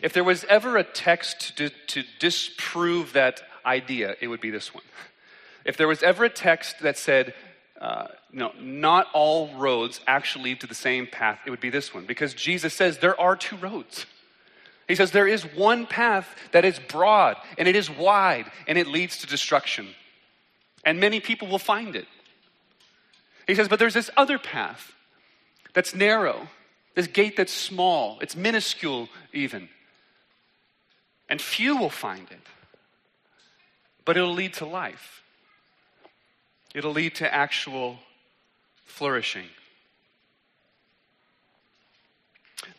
If 0.00 0.12
there 0.12 0.22
was 0.22 0.44
ever 0.44 0.76
a 0.76 0.84
text 0.84 1.56
to, 1.58 1.70
to 1.88 2.04
disprove 2.20 3.14
that 3.14 3.42
idea, 3.66 4.14
it 4.20 4.28
would 4.28 4.40
be 4.40 4.50
this 4.50 4.72
one. 4.72 4.84
If 5.64 5.76
there 5.76 5.88
was 5.88 6.04
ever 6.04 6.24
a 6.24 6.30
text 6.30 6.78
that 6.82 6.96
said, 6.96 7.34
uh, 7.80 8.08
no, 8.32 8.52
not 8.60 9.08
all 9.12 9.54
roads 9.54 10.00
actually 10.06 10.44
lead 10.44 10.60
to 10.60 10.66
the 10.66 10.74
same 10.74 11.06
path, 11.06 11.40
it 11.46 11.50
would 11.50 11.60
be 11.60 11.70
this 11.70 11.92
one. 11.92 12.06
Because 12.06 12.34
Jesus 12.34 12.74
says 12.74 12.98
there 12.98 13.20
are 13.20 13.36
two 13.36 13.56
roads. 13.56 14.06
He 14.88 14.94
says 14.94 15.10
there 15.10 15.26
is 15.26 15.42
one 15.42 15.86
path 15.86 16.28
that 16.52 16.64
is 16.64 16.78
broad 16.78 17.36
and 17.58 17.66
it 17.66 17.74
is 17.74 17.90
wide 17.90 18.50
and 18.68 18.78
it 18.78 18.86
leads 18.86 19.18
to 19.18 19.26
destruction. 19.26 19.88
And 20.84 21.00
many 21.00 21.20
people 21.20 21.48
will 21.48 21.58
find 21.58 21.96
it. 21.96 22.06
He 23.46 23.54
says, 23.54 23.68
but 23.68 23.78
there's 23.78 23.94
this 23.94 24.10
other 24.16 24.38
path 24.38 24.92
that's 25.74 25.94
narrow, 25.94 26.48
this 26.94 27.06
gate 27.06 27.36
that's 27.36 27.52
small, 27.52 28.18
it's 28.20 28.36
minuscule 28.36 29.08
even. 29.32 29.68
And 31.28 31.40
few 31.40 31.76
will 31.76 31.90
find 31.90 32.30
it. 32.30 32.40
But 34.04 34.16
it'll 34.16 34.32
lead 34.32 34.54
to 34.54 34.66
life, 34.66 35.22
it'll 36.76 36.92
lead 36.92 37.14
to 37.14 37.34
actual 37.34 37.98
flourishing. 38.84 39.46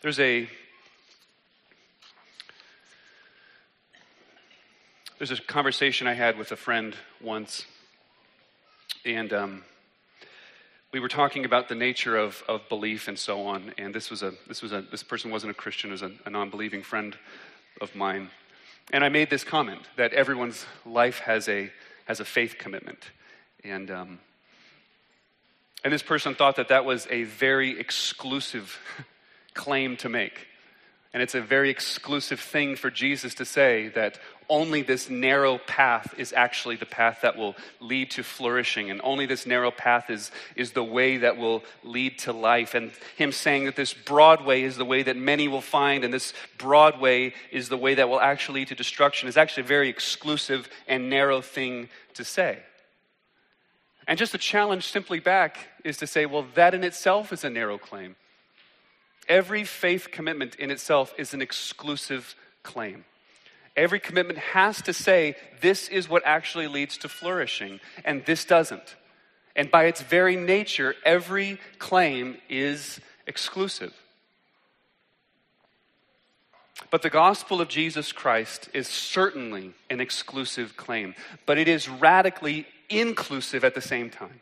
There's 0.02 0.20
a 0.20 0.48
there's 5.18 5.32
a 5.32 5.42
conversation 5.42 6.06
I 6.06 6.14
had 6.14 6.38
with 6.38 6.52
a 6.52 6.56
friend 6.56 6.94
once, 7.20 7.66
and 9.04 9.32
um, 9.32 9.64
we 10.92 11.00
were 11.00 11.08
talking 11.08 11.44
about 11.44 11.68
the 11.68 11.74
nature 11.74 12.16
of, 12.16 12.44
of 12.46 12.68
belief 12.68 13.08
and 13.08 13.18
so 13.18 13.46
on, 13.46 13.74
and 13.78 13.92
this 13.92 14.10
was 14.10 14.22
a 14.22 14.32
this 14.46 14.62
was 14.62 14.70
a 14.70 14.82
this 14.92 15.02
person 15.02 15.32
wasn't 15.32 15.50
a 15.50 15.54
Christian, 15.54 15.90
was 15.90 16.02
a, 16.02 16.12
a 16.24 16.30
non-believing 16.30 16.84
friend 16.84 17.16
of 17.80 17.96
mine, 17.96 18.30
and 18.92 19.02
I 19.02 19.08
made 19.08 19.28
this 19.28 19.42
comment 19.42 19.80
that 19.96 20.12
everyone's 20.12 20.66
life 20.86 21.18
has 21.18 21.48
a 21.48 21.72
has 22.06 22.20
a 22.20 22.24
faith 22.24 22.58
commitment, 22.58 23.10
and 23.70 23.90
um, 23.90 24.18
and 25.84 25.92
this 25.92 26.02
person 26.02 26.34
thought 26.34 26.56
that 26.56 26.68
that 26.68 26.84
was 26.84 27.06
a 27.10 27.22
very 27.24 27.78
exclusive 27.78 28.78
claim 29.54 29.96
to 29.98 30.08
make. 30.08 30.46
And 31.14 31.22
it's 31.22 31.34
a 31.34 31.40
very 31.40 31.70
exclusive 31.70 32.38
thing 32.38 32.76
for 32.76 32.90
Jesus 32.90 33.34
to 33.36 33.44
say 33.44 33.88
that 33.88 34.18
only 34.50 34.82
this 34.82 35.08
narrow 35.08 35.58
path 35.58 36.14
is 36.18 36.32
actually 36.34 36.76
the 36.76 36.86
path 36.86 37.20
that 37.22 37.36
will 37.36 37.54
lead 37.80 38.10
to 38.12 38.22
flourishing, 38.22 38.90
and 38.90 39.00
only 39.04 39.26
this 39.26 39.46
narrow 39.46 39.70
path 39.70 40.10
is, 40.10 40.30
is 40.56 40.72
the 40.72 40.84
way 40.84 41.18
that 41.18 41.36
will 41.36 41.62
lead 41.82 42.18
to 42.20 42.32
life. 42.32 42.74
And 42.74 42.90
him 43.16 43.32
saying 43.32 43.66
that 43.66 43.76
this 43.76 43.94
broad 43.94 44.44
way 44.44 44.62
is 44.62 44.76
the 44.76 44.84
way 44.84 45.02
that 45.02 45.16
many 45.16 45.48
will 45.48 45.60
find, 45.60 46.04
and 46.04 46.12
this 46.12 46.32
broad 46.56 47.00
way 47.00 47.34
is 47.50 47.68
the 47.68 47.76
way 47.76 47.94
that 47.94 48.08
will 48.08 48.20
actually 48.20 48.60
lead 48.60 48.68
to 48.68 48.74
destruction, 48.74 49.28
is 49.28 49.36
actually 49.36 49.64
a 49.64 49.66
very 49.66 49.88
exclusive 49.88 50.68
and 50.86 51.10
narrow 51.10 51.40
thing 51.40 51.88
to 52.14 52.24
say. 52.24 52.58
And 54.08 54.18
just 54.18 54.32
the 54.32 54.38
challenge 54.38 54.86
simply 54.86 55.20
back 55.20 55.68
is 55.84 55.98
to 55.98 56.06
say, 56.06 56.24
well, 56.24 56.46
that 56.54 56.74
in 56.74 56.82
itself 56.82 57.30
is 57.30 57.44
a 57.44 57.50
narrow 57.50 57.76
claim. 57.76 58.16
Every 59.28 59.64
faith 59.64 60.08
commitment 60.10 60.54
in 60.54 60.70
itself 60.70 61.12
is 61.18 61.34
an 61.34 61.42
exclusive 61.42 62.34
claim. 62.62 63.04
Every 63.76 64.00
commitment 64.00 64.38
has 64.38 64.80
to 64.82 64.94
say, 64.94 65.36
this 65.60 65.88
is 65.88 66.08
what 66.08 66.22
actually 66.24 66.68
leads 66.68 66.96
to 66.98 67.08
flourishing, 67.08 67.80
and 68.02 68.24
this 68.24 68.46
doesn't. 68.46 68.96
And 69.54 69.70
by 69.70 69.84
its 69.84 70.00
very 70.00 70.36
nature, 70.36 70.94
every 71.04 71.60
claim 71.78 72.38
is 72.48 73.00
exclusive. 73.26 73.92
But 76.90 77.02
the 77.02 77.10
gospel 77.10 77.60
of 77.60 77.68
Jesus 77.68 78.10
Christ 78.10 78.70
is 78.72 78.88
certainly 78.88 79.74
an 79.90 80.00
exclusive 80.00 80.78
claim, 80.78 81.14
but 81.44 81.58
it 81.58 81.68
is 81.68 81.90
radically 81.90 82.66
inclusive 82.88 83.64
at 83.64 83.74
the 83.74 83.80
same 83.80 84.10
time. 84.10 84.40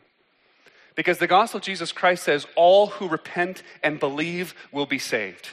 Because 0.95 1.19
the 1.19 1.27
gospel 1.27 1.59
of 1.59 1.63
Jesus 1.63 1.91
Christ 1.91 2.23
says 2.23 2.47
all 2.55 2.87
who 2.87 3.07
repent 3.07 3.61
and 3.83 3.99
believe 3.99 4.55
will 4.71 4.87
be 4.87 4.99
saved. 4.99 5.49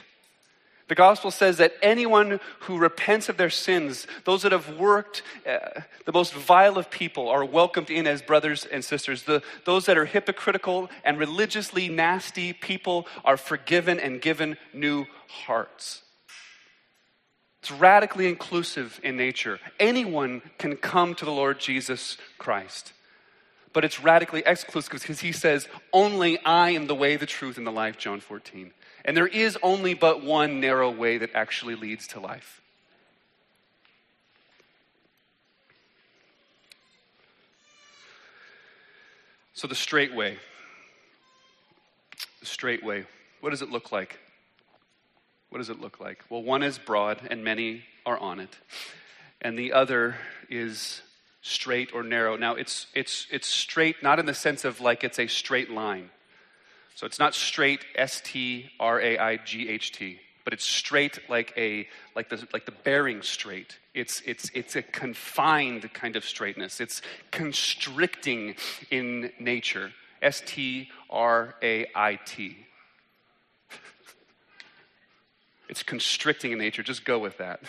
The 0.87 0.95
gospel 0.95 1.31
says 1.31 1.57
that 1.57 1.73
anyone 1.81 2.39
who 2.61 2.77
repents 2.77 3.27
of 3.27 3.37
their 3.37 3.49
sins, 3.49 4.05
those 4.23 4.43
that 4.43 4.51
have 4.51 4.77
worked, 4.77 5.23
uh, 5.47 5.81
the 6.05 6.11
most 6.11 6.33
vile 6.33 6.77
of 6.77 6.91
people, 6.91 7.27
are 7.27 7.43
welcomed 7.43 7.89
in 7.89 8.05
as 8.05 8.21
brothers 8.21 8.65
and 8.65 8.85
sisters. 8.85 9.23
The, 9.23 9.41
those 9.65 9.87
that 9.87 9.97
are 9.97 10.05
hypocritical 10.05 10.89
and 11.03 11.17
religiously 11.17 11.89
nasty 11.89 12.53
people 12.53 13.07
are 13.23 13.37
forgiven 13.37 13.99
and 13.99 14.21
given 14.21 14.57
new 14.73 15.05
hearts. 15.27 16.03
It's 17.65 17.71
radically 17.71 18.27
inclusive 18.27 18.99
in 19.01 19.17
nature. 19.17 19.59
Anyone 19.79 20.43
can 20.59 20.75
come 20.75 21.15
to 21.15 21.25
the 21.25 21.31
Lord 21.31 21.59
Jesus 21.59 22.15
Christ. 22.37 22.93
But 23.73 23.83
it's 23.83 23.99
radically 23.99 24.43
exclusive 24.45 25.01
because 25.01 25.21
he 25.21 25.31
says, 25.31 25.67
Only 25.91 26.37
I 26.45 26.69
am 26.69 26.85
the 26.85 26.93
way, 26.93 27.15
the 27.15 27.25
truth, 27.25 27.57
and 27.57 27.65
the 27.65 27.71
life, 27.71 27.97
John 27.97 28.19
14. 28.19 28.69
And 29.03 29.17
there 29.17 29.25
is 29.25 29.57
only 29.63 29.95
but 29.95 30.23
one 30.23 30.59
narrow 30.59 30.91
way 30.91 31.17
that 31.17 31.31
actually 31.33 31.73
leads 31.73 32.05
to 32.09 32.19
life. 32.19 32.61
So, 39.55 39.67
the 39.67 39.73
straight 39.73 40.13
way. 40.13 40.37
The 42.41 42.45
straight 42.45 42.83
way. 42.83 43.05
What 43.41 43.49
does 43.49 43.63
it 43.63 43.71
look 43.71 43.91
like? 43.91 44.19
What 45.55 45.59
does 45.59 45.69
it 45.69 45.79
look 45.79 46.01
like? 46.01 46.21
Well, 46.29 46.43
one 46.43 46.63
is 46.63 46.77
broad, 46.77 47.21
and 47.31 47.41
many 47.41 47.83
are 48.05 48.17
on 48.17 48.41
it. 48.41 48.57
And 49.41 49.57
the 49.57 49.71
other 49.71 50.17
is 50.49 51.01
straight 51.41 51.93
or 51.93 52.03
narrow. 52.03 52.35
Now, 52.35 52.55
it's, 52.55 52.87
it's, 52.93 53.25
it's 53.31 53.47
straight, 53.47 54.03
not 54.03 54.19
in 54.19 54.25
the 54.25 54.33
sense 54.33 54.65
of 54.65 54.81
like 54.81 55.05
it's 55.05 55.17
a 55.17 55.27
straight 55.27 55.71
line. 55.71 56.09
So 56.95 57.05
it's 57.05 57.19
not 57.19 57.33
straight, 57.33 57.85
S 57.95 58.21
T 58.25 58.69
R 58.81 58.99
A 58.99 59.17
I 59.17 59.37
G 59.37 59.69
H 59.69 59.93
T, 59.93 60.19
but 60.43 60.51
it's 60.51 60.65
straight 60.65 61.19
like 61.29 61.53
a 61.55 61.87
like 62.17 62.27
the 62.27 62.45
like 62.51 62.65
the 62.65 62.73
Bering 62.73 63.21
Strait. 63.21 63.79
It's 63.93 64.21
it's 64.25 64.51
it's 64.53 64.75
a 64.75 64.81
confined 64.81 65.93
kind 65.93 66.17
of 66.17 66.25
straightness. 66.25 66.81
It's 66.81 67.01
constricting 67.31 68.55
in 68.91 69.31
nature. 69.39 69.93
S 70.21 70.43
T 70.45 70.89
R 71.09 71.55
A 71.63 71.85
I 71.95 72.19
T. 72.25 72.57
It's 75.69 75.83
constricting 75.83 76.51
in 76.51 76.57
nature. 76.57 76.83
Just 76.83 77.05
go 77.05 77.19
with 77.19 77.37
that. 77.37 77.61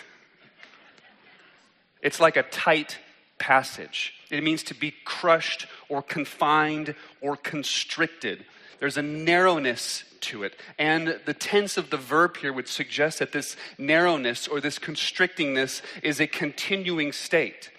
It's 2.01 2.19
like 2.19 2.37
a 2.37 2.43
tight 2.43 2.97
passage. 3.39 4.13
It 4.29 4.43
means 4.43 4.63
to 4.63 4.73
be 4.73 4.93
crushed 5.05 5.67
or 5.89 6.01
confined 6.01 6.95
or 7.21 7.35
constricted. 7.35 8.45
There's 8.79 8.97
a 8.97 9.01
narrowness 9.01 10.03
to 10.21 10.43
it. 10.43 10.55
And 10.77 11.19
the 11.25 11.33
tense 11.33 11.77
of 11.77 11.89
the 11.89 11.97
verb 11.97 12.37
here 12.37 12.53
would 12.53 12.67
suggest 12.67 13.19
that 13.19 13.31
this 13.31 13.55
narrowness 13.77 14.47
or 14.47 14.59
this 14.59 14.79
constrictingness 14.79 15.81
is 16.03 16.19
a 16.19 16.27
continuing 16.27 17.11
state. 17.11 17.71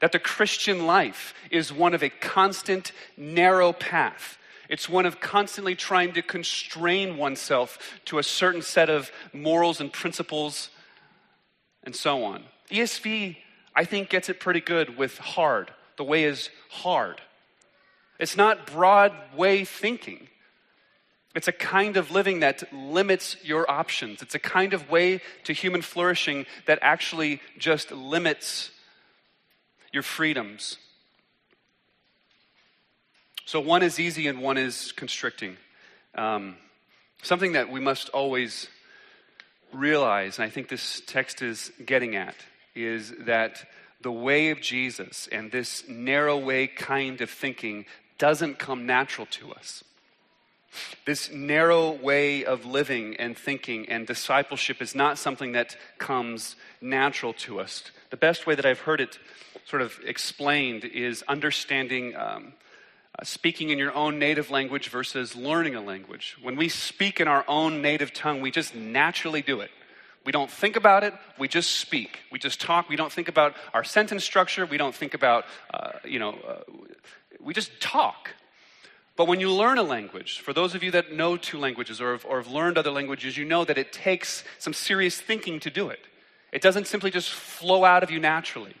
That 0.00 0.12
the 0.12 0.18
Christian 0.18 0.86
life 0.86 1.34
is 1.50 1.72
one 1.72 1.94
of 1.94 2.02
a 2.02 2.08
constant, 2.08 2.92
narrow 3.16 3.72
path. 3.72 4.38
It's 4.68 4.88
one 4.88 5.06
of 5.06 5.20
constantly 5.20 5.74
trying 5.74 6.12
to 6.12 6.22
constrain 6.22 7.16
oneself 7.16 7.78
to 8.06 8.18
a 8.18 8.22
certain 8.22 8.62
set 8.62 8.90
of 8.90 9.10
morals 9.32 9.80
and 9.80 9.92
principles 9.92 10.70
and 11.84 11.96
so 11.96 12.22
on. 12.24 12.44
ESV, 12.70 13.36
I 13.74 13.84
think, 13.84 14.10
gets 14.10 14.28
it 14.28 14.40
pretty 14.40 14.60
good 14.60 14.98
with 14.98 15.16
hard. 15.18 15.70
The 15.96 16.04
way 16.04 16.24
is 16.24 16.50
hard. 16.68 17.20
It's 18.18 18.36
not 18.36 18.66
broad 18.66 19.12
way 19.34 19.64
thinking. 19.64 20.28
It's 21.34 21.48
a 21.48 21.52
kind 21.52 21.96
of 21.96 22.10
living 22.10 22.40
that 22.40 22.70
limits 22.72 23.36
your 23.44 23.70
options. 23.70 24.22
It's 24.22 24.34
a 24.34 24.40
kind 24.40 24.74
of 24.74 24.90
way 24.90 25.20
to 25.44 25.52
human 25.52 25.82
flourishing 25.82 26.46
that 26.66 26.78
actually 26.82 27.40
just 27.58 27.92
limits 27.92 28.70
your 29.92 30.02
freedoms. 30.02 30.78
So 33.48 33.60
one 33.60 33.82
is 33.82 33.98
easy 33.98 34.26
and 34.26 34.42
one 34.42 34.58
is 34.58 34.92
constricting. 34.92 35.56
Um, 36.14 36.56
something 37.22 37.52
that 37.52 37.72
we 37.72 37.80
must 37.80 38.10
always 38.10 38.68
realize, 39.72 40.36
and 40.36 40.44
I 40.44 40.50
think 40.50 40.68
this 40.68 41.00
text 41.06 41.40
is 41.40 41.72
getting 41.82 42.14
at, 42.14 42.34
is 42.74 43.10
that 43.20 43.64
the 44.02 44.12
way 44.12 44.50
of 44.50 44.60
Jesus 44.60 45.30
and 45.32 45.50
this 45.50 45.88
narrow 45.88 46.36
way 46.36 46.66
kind 46.66 47.22
of 47.22 47.30
thinking 47.30 47.86
doesn't 48.18 48.58
come 48.58 48.84
natural 48.84 49.26
to 49.30 49.54
us. 49.54 49.82
This 51.06 51.32
narrow 51.32 51.92
way 51.92 52.44
of 52.44 52.66
living 52.66 53.16
and 53.16 53.34
thinking 53.34 53.88
and 53.88 54.06
discipleship 54.06 54.82
is 54.82 54.94
not 54.94 55.16
something 55.16 55.52
that 55.52 55.74
comes 55.96 56.54
natural 56.82 57.32
to 57.32 57.60
us. 57.60 57.82
The 58.10 58.18
best 58.18 58.46
way 58.46 58.56
that 58.56 58.66
I've 58.66 58.80
heard 58.80 59.00
it 59.00 59.18
sort 59.64 59.80
of 59.80 59.98
explained 60.04 60.84
is 60.84 61.24
understanding 61.26 62.14
um, 62.14 62.52
uh, 63.18 63.24
speaking 63.24 63.70
in 63.70 63.78
your 63.78 63.92
own 63.94 64.18
native 64.18 64.50
language 64.50 64.88
versus 64.88 65.34
learning 65.34 65.74
a 65.74 65.80
language. 65.80 66.36
When 66.40 66.56
we 66.56 66.68
speak 66.68 67.20
in 67.20 67.26
our 67.26 67.44
own 67.48 67.82
native 67.82 68.12
tongue, 68.12 68.40
we 68.40 68.50
just 68.50 68.74
naturally 68.74 69.42
do 69.42 69.60
it. 69.60 69.70
We 70.24 70.32
don't 70.32 70.50
think 70.50 70.76
about 70.76 71.04
it, 71.04 71.14
we 71.38 71.48
just 71.48 71.76
speak. 71.76 72.20
We 72.30 72.38
just 72.38 72.60
talk. 72.60 72.88
We 72.88 72.96
don't 72.96 73.10
think 73.10 73.28
about 73.28 73.54
our 73.72 73.82
sentence 73.82 74.24
structure. 74.24 74.66
We 74.66 74.76
don't 74.76 74.94
think 74.94 75.14
about, 75.14 75.46
uh, 75.72 75.92
you 76.04 76.18
know, 76.18 76.38
uh, 76.46 76.60
we 77.40 77.54
just 77.54 77.80
talk. 77.80 78.30
But 79.16 79.26
when 79.26 79.40
you 79.40 79.50
learn 79.50 79.78
a 79.78 79.82
language, 79.82 80.40
for 80.40 80.52
those 80.52 80.74
of 80.74 80.82
you 80.82 80.90
that 80.92 81.12
know 81.12 81.36
two 81.36 81.58
languages 81.58 82.00
or 82.00 82.12
have, 82.12 82.24
or 82.24 82.36
have 82.36 82.52
learned 82.52 82.78
other 82.78 82.90
languages, 82.90 83.36
you 83.36 83.44
know 83.44 83.64
that 83.64 83.78
it 83.78 83.92
takes 83.92 84.44
some 84.58 84.72
serious 84.72 85.20
thinking 85.20 85.58
to 85.60 85.70
do 85.70 85.88
it. 85.88 86.00
It 86.52 86.62
doesn't 86.62 86.86
simply 86.86 87.10
just 87.10 87.30
flow 87.30 87.84
out 87.84 88.02
of 88.02 88.10
you 88.10 88.20
naturally. 88.20 88.74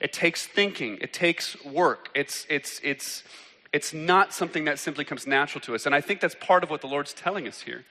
It 0.00 0.12
takes 0.12 0.46
thinking, 0.46 0.98
it 1.00 1.12
takes 1.12 1.62
work. 1.64 2.08
It's, 2.14 2.46
it's, 2.48 2.80
it's, 2.82 3.24
it's 3.72 3.92
not 3.92 4.32
something 4.32 4.64
that 4.64 4.78
simply 4.78 5.04
comes 5.04 5.26
natural 5.26 5.60
to 5.62 5.74
us. 5.74 5.86
And 5.86 5.94
I 5.94 6.00
think 6.00 6.20
that's 6.20 6.36
part 6.40 6.62
of 6.62 6.70
what 6.70 6.80
the 6.80 6.86
Lord's 6.86 7.12
telling 7.12 7.46
us 7.46 7.60
here 7.60 7.84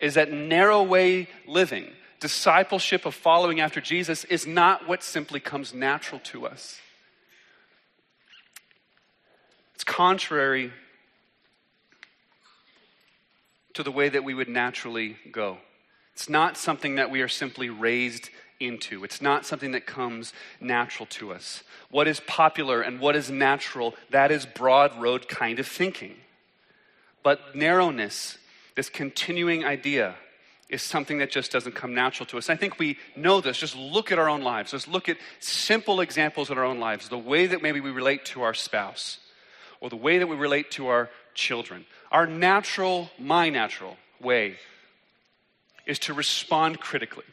is 0.00 0.14
that 0.14 0.32
narrow 0.32 0.82
way 0.82 1.28
living, 1.46 1.88
discipleship 2.18 3.06
of 3.06 3.14
following 3.14 3.60
after 3.60 3.80
Jesus 3.80 4.24
is 4.24 4.46
not 4.46 4.88
what 4.88 5.02
simply 5.02 5.38
comes 5.38 5.72
natural 5.72 6.20
to 6.24 6.46
us. 6.46 6.80
It's 9.74 9.84
contrary 9.84 10.72
to 13.74 13.82
the 13.82 13.92
way 13.92 14.08
that 14.08 14.24
we 14.24 14.34
would 14.34 14.48
naturally 14.48 15.16
go. 15.30 15.58
It's 16.14 16.28
not 16.28 16.56
something 16.56 16.96
that 16.96 17.10
we 17.10 17.22
are 17.22 17.28
simply 17.28 17.70
raised 17.70 18.28
into. 18.66 19.04
It's 19.04 19.20
not 19.20 19.44
something 19.44 19.72
that 19.72 19.86
comes 19.86 20.32
natural 20.60 21.06
to 21.06 21.32
us. 21.32 21.62
What 21.90 22.08
is 22.08 22.20
popular 22.20 22.80
and 22.80 23.00
what 23.00 23.16
is 23.16 23.30
natural, 23.30 23.94
that 24.10 24.30
is 24.30 24.46
broad 24.46 25.00
road 25.00 25.28
kind 25.28 25.58
of 25.58 25.66
thinking. 25.66 26.14
But 27.22 27.54
narrowness, 27.54 28.38
this 28.74 28.88
continuing 28.88 29.64
idea, 29.64 30.14
is 30.68 30.82
something 30.82 31.18
that 31.18 31.30
just 31.30 31.52
doesn't 31.52 31.74
come 31.74 31.94
natural 31.94 32.26
to 32.26 32.38
us. 32.38 32.48
I 32.48 32.56
think 32.56 32.78
we 32.78 32.98
know 33.14 33.42
this. 33.42 33.58
Just 33.58 33.76
look 33.76 34.10
at 34.10 34.18
our 34.18 34.28
own 34.28 34.40
lives. 34.40 34.70
Just 34.70 34.88
look 34.88 35.08
at 35.08 35.18
simple 35.38 36.00
examples 36.00 36.50
in 36.50 36.56
our 36.56 36.64
own 36.64 36.80
lives. 36.80 37.10
The 37.10 37.18
way 37.18 37.46
that 37.46 37.62
maybe 37.62 37.80
we 37.80 37.90
relate 37.90 38.24
to 38.26 38.42
our 38.42 38.54
spouse, 38.54 39.18
or 39.80 39.90
the 39.90 39.96
way 39.96 40.18
that 40.18 40.26
we 40.26 40.34
relate 40.34 40.70
to 40.72 40.86
our 40.86 41.10
children. 41.34 41.84
Our 42.10 42.26
natural, 42.26 43.10
my 43.18 43.50
natural 43.50 43.98
way 44.20 44.56
is 45.86 45.98
to 46.00 46.14
respond 46.14 46.80
critically, 46.80 47.24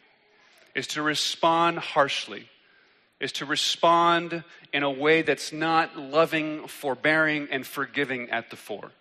is 0.75 0.87
to 0.87 1.01
respond 1.01 1.79
harshly, 1.79 2.47
is 3.19 3.31
to 3.33 3.45
respond 3.45 4.43
in 4.73 4.83
a 4.83 4.89
way 4.89 5.21
that's 5.21 5.51
not 5.51 5.97
loving, 5.97 6.67
forbearing, 6.67 7.47
and 7.51 7.65
forgiving 7.65 8.29
at 8.29 8.49
the 8.49 8.55
fore. 8.55 8.91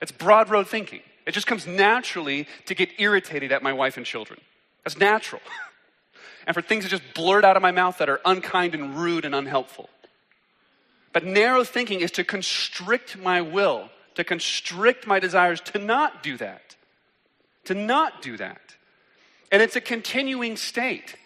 It's 0.00 0.12
broad 0.12 0.48
road 0.48 0.68
thinking. 0.68 1.00
It 1.26 1.32
just 1.32 1.46
comes 1.46 1.66
naturally 1.66 2.46
to 2.66 2.74
get 2.74 2.88
irritated 2.98 3.52
at 3.52 3.62
my 3.62 3.72
wife 3.72 3.96
and 3.96 4.06
children. 4.06 4.40
That's 4.84 4.98
natural. 4.98 5.42
and 6.46 6.54
for 6.54 6.62
things 6.62 6.84
to 6.84 6.90
just 6.90 7.02
blurt 7.14 7.44
out 7.44 7.56
of 7.56 7.62
my 7.62 7.70
mouth 7.70 7.98
that 7.98 8.08
are 8.08 8.20
unkind 8.24 8.74
and 8.74 8.96
rude 8.96 9.24
and 9.24 9.34
unhelpful. 9.34 9.90
But 11.12 11.24
narrow 11.24 11.64
thinking 11.64 12.00
is 12.00 12.12
to 12.12 12.24
constrict 12.24 13.18
my 13.18 13.40
will 13.42 13.90
to 14.14 14.24
constrict 14.24 15.06
my 15.06 15.18
desires 15.18 15.60
to 15.60 15.78
not 15.78 16.22
do 16.22 16.36
that. 16.36 16.76
To 17.64 17.74
not 17.74 18.22
do 18.22 18.36
that. 18.36 18.60
And 19.50 19.62
it's 19.62 19.76
a 19.76 19.80
continuing 19.80 20.56
state. 20.56 21.16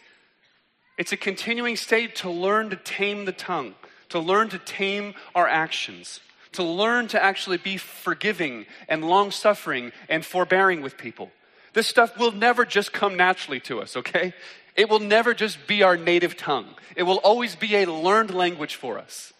It's 0.97 1.13
a 1.13 1.17
continuing 1.17 1.77
state 1.77 2.17
to 2.17 2.31
learn 2.31 2.71
to 2.71 2.77
tame 2.77 3.25
the 3.25 3.33
tongue, 3.33 3.75
to 4.11 4.19
learn 4.19 4.49
to 4.51 4.59
tame 4.59 5.15
our 5.35 5.49
actions, 5.49 6.21
to 6.53 6.63
learn 6.63 7.09
to 7.09 7.23
actually 7.23 7.59
be 7.59 7.77
forgiving 7.77 8.67
and 8.89 9.05
long 9.05 9.31
suffering 9.31 9.93
and 10.09 10.25
forbearing 10.25 10.83
with 10.83 10.97
people. 10.97 11.31
This 11.73 11.89
stuff 11.89 12.17
will 12.17 12.33
never 12.33 12.65
just 12.65 12.93
come 12.93 13.17
naturally 13.17 13.61
to 13.61 13.81
us, 13.81 13.97
okay? 13.97 14.33
It 14.77 14.89
will 14.89 15.01
never 15.01 15.35
just 15.35 15.67
be 15.67 15.83
our 15.83 15.97
native 15.97 16.37
tongue. 16.37 16.69
It 16.97 17.03
will 17.03 17.19
always 17.19 17.57
be 17.57 17.77
a 17.77 17.91
learned 17.91 18.33
language 18.33 18.77
for 18.77 18.99
us. 18.99 19.33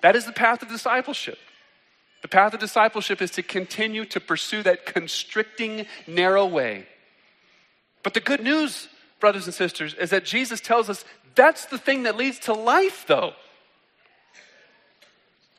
That 0.00 0.16
is 0.16 0.24
the 0.24 0.32
path 0.32 0.62
of 0.62 0.68
discipleship. 0.68 1.38
The 2.22 2.28
path 2.28 2.54
of 2.54 2.60
discipleship 2.60 3.20
is 3.20 3.32
to 3.32 3.42
continue 3.42 4.06
to 4.06 4.20
pursue 4.20 4.62
that 4.62 4.86
constricting, 4.86 5.86
narrow 6.06 6.46
way. 6.46 6.86
But 8.04 8.14
the 8.14 8.20
good 8.20 8.40
news, 8.40 8.88
brothers 9.18 9.46
and 9.46 9.54
sisters, 9.54 9.94
is 9.94 10.10
that 10.10 10.24
Jesus 10.24 10.60
tells 10.60 10.88
us 10.88 11.04
that's 11.34 11.66
the 11.66 11.78
thing 11.78 12.04
that 12.04 12.16
leads 12.16 12.38
to 12.40 12.52
life, 12.52 13.04
though. 13.08 13.32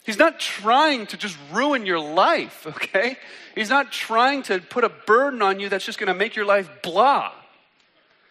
He's 0.06 0.18
not 0.18 0.40
trying 0.40 1.08
to 1.08 1.18
just 1.18 1.38
ruin 1.52 1.86
your 1.86 2.00
life, 2.00 2.66
okay? 2.68 3.18
He's 3.56 3.70
not 3.70 3.92
trying 3.92 4.44
to 4.44 4.60
put 4.60 4.86
a 4.86 4.90
burden 4.90 5.42
on 5.42 5.60
you 5.60 5.68
that's 5.68 5.84
just 5.84 6.00
going 6.00 6.08
to 6.08 6.14
make 6.14 6.38
your 6.38 6.46
life 6.46 6.70
blah. 6.82 7.34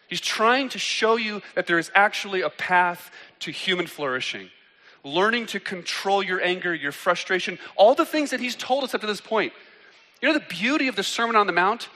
He's 0.07 0.21
trying 0.21 0.69
to 0.69 0.79
show 0.79 1.17
you 1.17 1.43
that 1.53 1.67
there 1.67 1.77
is 1.77 1.91
actually 1.93 2.41
a 2.41 2.49
path 2.49 3.11
to 3.41 3.51
human 3.51 3.85
flourishing 3.85 4.49
learning 5.05 5.45
to 5.45 5.59
control 5.59 6.23
your 6.23 6.41
anger, 6.41 6.73
your 6.73 6.91
frustration, 6.91 7.59
all 7.75 7.95
the 7.95 8.05
things 8.05 8.31
that 8.31 8.39
he's 8.39 8.55
told 8.55 8.83
us 8.83 8.93
up 8.93 9.01
to 9.01 9.07
this 9.07 9.21
point. 9.21 9.53
You 10.21 10.27
know, 10.27 10.33
the 10.33 10.45
beauty 10.49 10.87
of 10.87 10.95
the 10.95 11.03
Sermon 11.03 11.35
on 11.35 11.47
the 11.47 11.53
Mount 11.53 11.89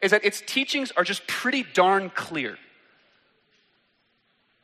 is 0.00 0.10
that 0.10 0.24
its 0.24 0.42
teachings 0.46 0.90
are 0.92 1.04
just 1.04 1.26
pretty 1.26 1.64
darn 1.74 2.10
clear. 2.10 2.58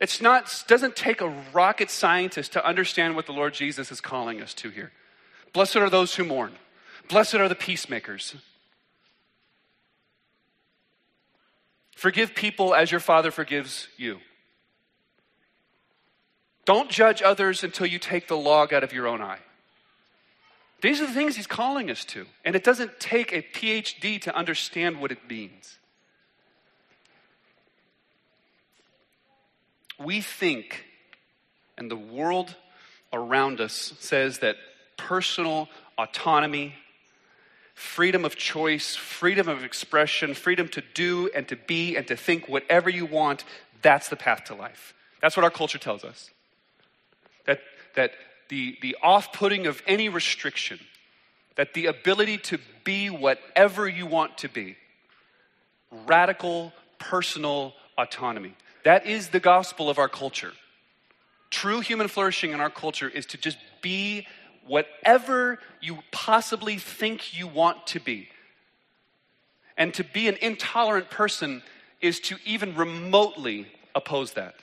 It's 0.00 0.20
not, 0.20 0.64
doesn't 0.66 0.96
take 0.96 1.20
a 1.20 1.28
rocket 1.52 1.90
scientist 1.90 2.52
to 2.52 2.66
understand 2.66 3.16
what 3.16 3.26
the 3.26 3.32
Lord 3.32 3.52
Jesus 3.52 3.92
is 3.92 4.00
calling 4.00 4.40
us 4.40 4.54
to 4.54 4.70
here. 4.70 4.92
Blessed 5.52 5.76
are 5.76 5.90
those 5.90 6.14
who 6.14 6.24
mourn. 6.24 6.52
Blessed 7.08 7.34
are 7.34 7.48
the 7.48 7.54
peacemakers. 7.54 8.34
Forgive 11.94 12.34
people 12.34 12.74
as 12.74 12.90
your 12.90 13.00
Father 13.00 13.30
forgives 13.30 13.88
you. 13.98 14.20
Don't 16.64 16.88
judge 16.88 17.20
others 17.20 17.62
until 17.62 17.86
you 17.86 17.98
take 17.98 18.26
the 18.26 18.36
log 18.36 18.72
out 18.72 18.84
of 18.84 18.92
your 18.92 19.06
own 19.06 19.20
eye. 19.20 19.40
These 20.82 21.00
are 21.00 21.06
the 21.06 21.12
things 21.12 21.36
he's 21.36 21.46
calling 21.46 21.90
us 21.90 22.04
to. 22.06 22.26
And 22.44 22.56
it 22.56 22.64
doesn't 22.64 22.98
take 23.00 23.32
a 23.32 23.42
PhD 23.42 24.20
to 24.22 24.34
understand 24.34 25.00
what 25.00 25.12
it 25.12 25.18
means. 25.28 25.78
We 29.98 30.22
think, 30.22 30.86
and 31.76 31.90
the 31.90 31.96
world 31.96 32.54
around 33.12 33.60
us 33.60 33.92
says 34.00 34.38
that 34.38 34.56
personal 34.96 35.68
autonomy, 35.98 36.74
freedom 37.74 38.24
of 38.24 38.36
choice, 38.36 38.96
freedom 38.96 39.48
of 39.48 39.62
expression, 39.62 40.32
freedom 40.32 40.68
to 40.68 40.82
do 40.94 41.28
and 41.34 41.46
to 41.48 41.56
be 41.56 41.96
and 41.96 42.06
to 42.06 42.16
think 42.16 42.48
whatever 42.48 42.88
you 42.88 43.04
want, 43.04 43.44
that's 43.82 44.08
the 44.08 44.16
path 44.16 44.44
to 44.44 44.54
life. 44.54 44.94
That's 45.20 45.36
what 45.36 45.44
our 45.44 45.50
culture 45.50 45.78
tells 45.78 46.04
us 46.04 46.30
that, 47.44 47.60
that 47.96 48.12
the, 48.50 48.76
the 48.82 48.96
off 49.02 49.32
putting 49.32 49.66
of 49.66 49.82
any 49.86 50.08
restriction, 50.08 50.78
that 51.56 51.72
the 51.72 51.86
ability 51.86 52.36
to 52.36 52.58
be 52.84 53.08
whatever 53.08 53.88
you 53.88 54.06
want 54.06 54.36
to 54.38 54.48
be, 54.48 54.76
radical 56.06 56.72
personal 56.98 57.72
autonomy. 57.96 58.54
That 58.84 59.06
is 59.06 59.28
the 59.28 59.40
gospel 59.40 59.88
of 59.88 59.98
our 59.98 60.08
culture. 60.08 60.52
True 61.50 61.80
human 61.80 62.08
flourishing 62.08 62.52
in 62.52 62.60
our 62.60 62.70
culture 62.70 63.08
is 63.08 63.26
to 63.26 63.38
just 63.38 63.58
be 63.82 64.26
whatever 64.66 65.58
you 65.80 65.98
possibly 66.12 66.76
think 66.76 67.38
you 67.38 67.46
want 67.46 67.86
to 67.88 68.00
be. 68.00 68.28
And 69.76 69.94
to 69.94 70.04
be 70.04 70.28
an 70.28 70.36
intolerant 70.40 71.10
person 71.10 71.62
is 72.00 72.20
to 72.20 72.36
even 72.44 72.74
remotely 72.74 73.66
oppose 73.94 74.32
that. 74.32 74.54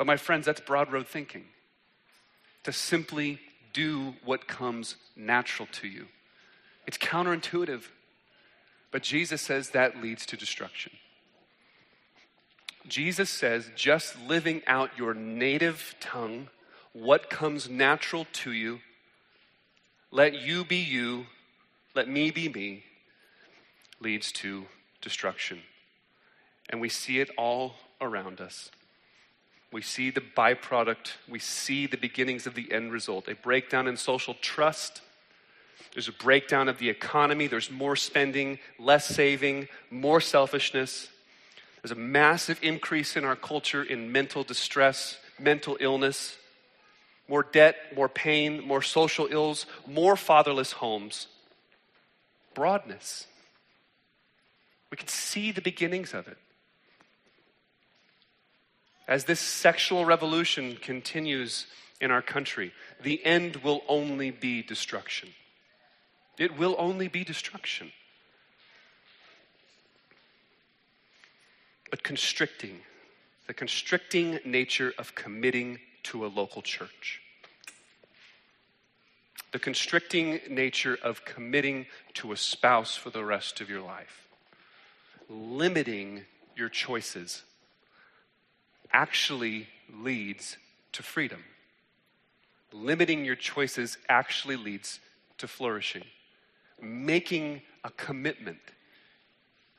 But 0.00 0.06
my 0.06 0.16
friends, 0.16 0.46
that's 0.46 0.62
broad 0.62 0.90
road 0.90 1.06
thinking. 1.06 1.44
To 2.62 2.72
simply 2.72 3.38
do 3.74 4.14
what 4.24 4.48
comes 4.48 4.96
natural 5.14 5.68
to 5.72 5.88
you. 5.88 6.06
It's 6.86 6.96
counterintuitive. 6.96 7.82
But 8.92 9.02
Jesus 9.02 9.42
says 9.42 9.68
that 9.70 10.00
leads 10.00 10.24
to 10.24 10.38
destruction. 10.38 10.92
Jesus 12.88 13.28
says 13.28 13.70
just 13.76 14.18
living 14.22 14.62
out 14.66 14.96
your 14.96 15.12
native 15.12 15.94
tongue, 16.00 16.48
what 16.94 17.28
comes 17.28 17.68
natural 17.68 18.26
to 18.32 18.52
you, 18.52 18.80
let 20.10 20.32
you 20.32 20.64
be 20.64 20.78
you, 20.78 21.26
let 21.94 22.08
me 22.08 22.30
be 22.30 22.48
me, 22.48 22.84
leads 24.00 24.32
to 24.32 24.64
destruction. 25.02 25.60
And 26.70 26.80
we 26.80 26.88
see 26.88 27.20
it 27.20 27.28
all 27.36 27.74
around 28.00 28.40
us. 28.40 28.70
We 29.72 29.82
see 29.82 30.10
the 30.10 30.20
byproduct, 30.20 31.12
we 31.28 31.38
see 31.38 31.86
the 31.86 31.96
beginnings 31.96 32.46
of 32.46 32.54
the 32.54 32.72
end 32.72 32.92
result 32.92 33.28
a 33.28 33.34
breakdown 33.34 33.86
in 33.86 33.96
social 33.96 34.34
trust. 34.40 35.00
There's 35.94 36.08
a 36.08 36.12
breakdown 36.12 36.68
of 36.68 36.78
the 36.78 36.88
economy. 36.88 37.46
There's 37.46 37.70
more 37.70 37.96
spending, 37.96 38.58
less 38.78 39.06
saving, 39.06 39.68
more 39.90 40.20
selfishness. 40.20 41.08
There's 41.82 41.90
a 41.92 41.96
massive 41.96 42.60
increase 42.62 43.16
in 43.16 43.24
our 43.24 43.36
culture 43.36 43.82
in 43.82 44.12
mental 44.12 44.44
distress, 44.44 45.18
mental 45.38 45.76
illness, 45.80 46.36
more 47.28 47.42
debt, 47.42 47.76
more 47.96 48.08
pain, 48.08 48.60
more 48.66 48.82
social 48.82 49.28
ills, 49.30 49.66
more 49.86 50.16
fatherless 50.16 50.72
homes. 50.72 51.28
Broadness. 52.54 53.26
We 54.90 54.96
can 54.96 55.08
see 55.08 55.52
the 55.52 55.60
beginnings 55.60 56.12
of 56.12 56.28
it. 56.28 56.36
As 59.10 59.24
this 59.24 59.40
sexual 59.40 60.04
revolution 60.04 60.76
continues 60.80 61.66
in 62.00 62.12
our 62.12 62.22
country, 62.22 62.72
the 63.02 63.22
end 63.26 63.56
will 63.56 63.82
only 63.88 64.30
be 64.30 64.62
destruction. 64.62 65.30
It 66.38 66.56
will 66.56 66.76
only 66.78 67.08
be 67.08 67.24
destruction. 67.24 67.90
But 71.90 72.04
constricting, 72.04 72.78
the 73.48 73.52
constricting 73.52 74.38
nature 74.44 74.94
of 74.96 75.16
committing 75.16 75.80
to 76.04 76.24
a 76.24 76.28
local 76.28 76.62
church. 76.62 77.20
The 79.50 79.58
constricting 79.58 80.38
nature 80.48 80.96
of 81.02 81.24
committing 81.24 81.86
to 82.14 82.30
a 82.30 82.36
spouse 82.36 82.94
for 82.94 83.10
the 83.10 83.24
rest 83.24 83.60
of 83.60 83.68
your 83.68 83.82
life. 83.82 84.28
Limiting 85.28 86.22
your 86.54 86.68
choices 86.68 87.42
actually 88.92 89.68
leads 90.02 90.56
to 90.92 91.02
freedom. 91.02 91.42
Limiting 92.72 93.24
your 93.24 93.36
choices 93.36 93.98
actually 94.08 94.56
leads 94.56 95.00
to 95.38 95.48
flourishing. 95.48 96.04
Making 96.80 97.62
a 97.84 97.90
commitment, 97.90 98.60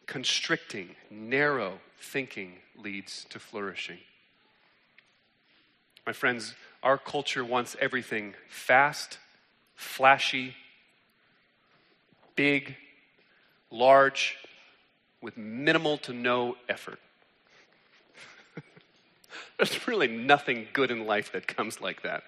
constricting, 0.06 0.95
narrow 1.10 1.80
thinking 2.00 2.54
leads 2.78 3.26
to 3.30 3.39
flourishing. 3.39 4.00
My 6.06 6.13
friends, 6.13 6.56
our 6.84 6.97
culture 6.97 7.45
wants 7.45 7.76
everything 7.80 8.34
fast, 8.50 9.19
flashy, 9.76 10.56
big, 12.36 12.76
large, 13.69 14.36
with 15.21 15.38
minimal 15.38 15.97
to 16.00 16.13
no 16.13 16.56
effort. 16.67 17.00
There's 19.62 19.88
really 19.88 20.08
nothing 20.08 20.67
good 20.74 20.89
in 20.89 21.06
life 21.06 21.34
that 21.34 21.45
comes 21.45 21.80
like 21.80 22.02
that. 22.02 22.24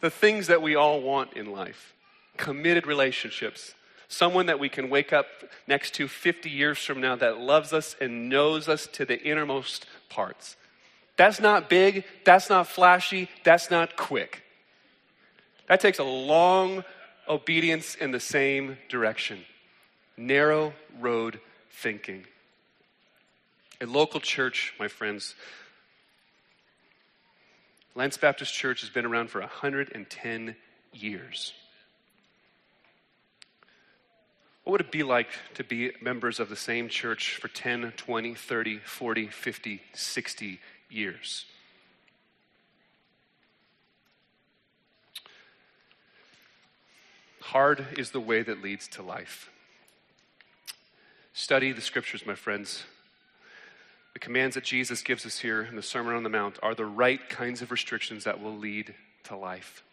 The 0.00 0.08
things 0.08 0.46
that 0.46 0.62
we 0.62 0.74
all 0.74 1.02
want 1.02 1.34
in 1.34 1.52
life 1.52 1.92
committed 2.38 2.86
relationships, 2.86 3.74
someone 4.08 4.46
that 4.46 4.58
we 4.58 4.70
can 4.70 4.88
wake 4.88 5.12
up 5.12 5.26
next 5.66 5.92
to 5.96 6.08
50 6.08 6.48
years 6.48 6.78
from 6.78 7.02
now 7.02 7.14
that 7.14 7.38
loves 7.38 7.74
us 7.74 7.94
and 8.00 8.30
knows 8.30 8.70
us 8.70 8.86
to 8.94 9.04
the 9.04 9.22
innermost 9.22 9.84
parts. 10.08 10.56
That's 11.18 11.40
not 11.40 11.68
big, 11.68 12.04
that's 12.24 12.48
not 12.48 12.66
flashy, 12.66 13.28
that's 13.44 13.70
not 13.70 13.96
quick. 13.96 14.44
That 15.68 15.80
takes 15.80 15.98
a 15.98 16.04
long 16.04 16.84
obedience 17.28 17.96
in 17.96 18.12
the 18.12 18.20
same 18.20 18.78
direction. 18.88 19.44
Narrow 20.16 20.72
road 20.98 21.38
thinking. 21.70 22.24
A 23.80 23.86
local 23.86 24.20
church, 24.20 24.72
my 24.78 24.88
friends, 24.88 25.34
Lents 27.94 28.16
Baptist 28.16 28.54
Church 28.54 28.80
has 28.80 28.90
been 28.90 29.04
around 29.04 29.30
for 29.30 29.40
110 29.40 30.56
years. 30.92 31.52
What 34.64 34.72
would 34.72 34.80
it 34.80 34.90
be 34.90 35.02
like 35.02 35.28
to 35.54 35.64
be 35.64 35.92
members 36.00 36.40
of 36.40 36.48
the 36.48 36.56
same 36.56 36.88
church 36.88 37.36
for 37.36 37.48
10, 37.48 37.92
20, 37.96 38.34
30, 38.34 38.78
40, 38.78 39.28
50, 39.28 39.80
60 39.92 40.60
years? 40.90 41.44
Hard 47.40 47.86
is 47.96 48.10
the 48.10 48.20
way 48.20 48.42
that 48.42 48.60
leads 48.60 48.88
to 48.88 49.02
life. 49.02 49.50
Study 51.32 51.70
the 51.72 51.80
scriptures, 51.80 52.26
my 52.26 52.34
friends. 52.34 52.82
The 54.16 54.20
commands 54.20 54.54
that 54.54 54.64
Jesus 54.64 55.02
gives 55.02 55.26
us 55.26 55.40
here 55.40 55.60
in 55.60 55.76
the 55.76 55.82
Sermon 55.82 56.16
on 56.16 56.22
the 56.22 56.30
Mount 56.30 56.58
are 56.62 56.74
the 56.74 56.86
right 56.86 57.20
kinds 57.28 57.60
of 57.60 57.70
restrictions 57.70 58.24
that 58.24 58.40
will 58.40 58.56
lead 58.56 58.94
to 59.24 59.36
life. 59.36 59.84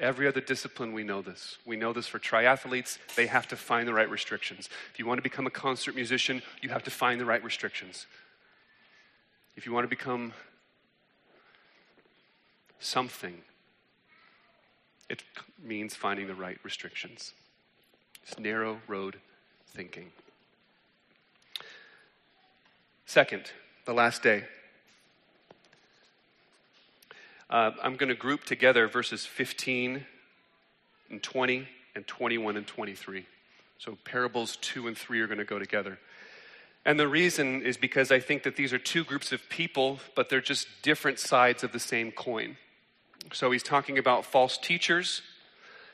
Every 0.00 0.26
other 0.26 0.40
discipline, 0.40 0.92
we 0.92 1.04
know 1.04 1.22
this. 1.22 1.56
We 1.64 1.76
know 1.76 1.92
this 1.92 2.08
for 2.08 2.18
triathletes, 2.18 2.98
they 3.14 3.28
have 3.28 3.46
to 3.46 3.56
find 3.56 3.86
the 3.86 3.94
right 3.94 4.10
restrictions. 4.10 4.68
If 4.92 4.98
you 4.98 5.06
want 5.06 5.18
to 5.18 5.22
become 5.22 5.46
a 5.46 5.50
concert 5.50 5.94
musician, 5.94 6.42
you 6.60 6.70
have 6.70 6.82
to 6.82 6.90
find 6.90 7.20
the 7.20 7.24
right 7.24 7.44
restrictions. 7.44 8.06
If 9.54 9.64
you 9.64 9.72
want 9.72 9.84
to 9.84 9.88
become 9.88 10.32
something, 12.80 13.42
it 15.08 15.22
means 15.62 15.94
finding 15.94 16.26
the 16.26 16.34
right 16.34 16.58
restrictions. 16.64 17.32
It's 18.24 18.40
narrow 18.40 18.80
road 18.88 19.20
thinking. 19.68 20.10
Second, 23.06 23.52
the 23.84 23.94
last 23.94 24.24
day. 24.24 24.42
Uh, 27.48 27.70
I'm 27.80 27.94
going 27.94 28.08
to 28.08 28.16
group 28.16 28.42
together 28.42 28.88
verses 28.88 29.24
15 29.24 30.04
and 31.10 31.22
20 31.22 31.68
and 31.94 32.04
21 32.04 32.56
and 32.56 32.66
23. 32.66 33.24
So 33.78 33.96
parables 34.04 34.56
2 34.56 34.88
and 34.88 34.98
3 34.98 35.20
are 35.20 35.28
going 35.28 35.38
to 35.38 35.44
go 35.44 35.60
together. 35.60 36.00
And 36.84 36.98
the 36.98 37.06
reason 37.06 37.62
is 37.62 37.76
because 37.76 38.10
I 38.10 38.18
think 38.18 38.42
that 38.42 38.56
these 38.56 38.72
are 38.72 38.78
two 38.78 39.04
groups 39.04 39.30
of 39.30 39.48
people, 39.48 40.00
but 40.16 40.28
they're 40.28 40.40
just 40.40 40.66
different 40.82 41.20
sides 41.20 41.62
of 41.62 41.70
the 41.70 41.78
same 41.78 42.10
coin. 42.10 42.56
So 43.32 43.52
he's 43.52 43.62
talking 43.62 43.98
about 43.98 44.24
false 44.24 44.58
teachers 44.58 45.22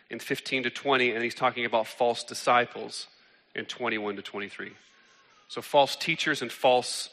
in 0.09 0.19
15 0.19 0.63
to 0.63 0.71
20, 0.71 1.11
and 1.11 1.23
he's 1.23 1.35
talking 1.35 1.67
about 1.67 1.87
false 1.87 2.25
disciples 2.25 3.07
in 3.55 3.67
21 3.67 4.17
to 4.17 4.23
23. 4.23 4.73
So, 5.53 5.61
false 5.61 5.97
teachers 5.97 6.41
and 6.41 6.51
false 6.51 7.11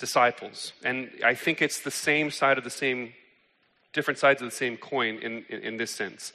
disciples. 0.00 0.72
And 0.82 1.12
I 1.24 1.34
think 1.34 1.62
it's 1.62 1.78
the 1.78 1.92
same 1.92 2.32
side 2.32 2.58
of 2.58 2.64
the 2.64 2.70
same, 2.70 3.12
different 3.92 4.18
sides 4.18 4.42
of 4.42 4.50
the 4.50 4.56
same 4.56 4.76
coin 4.76 5.20
in, 5.22 5.44
in, 5.48 5.60
in 5.60 5.76
this 5.76 5.92
sense. 5.92 6.32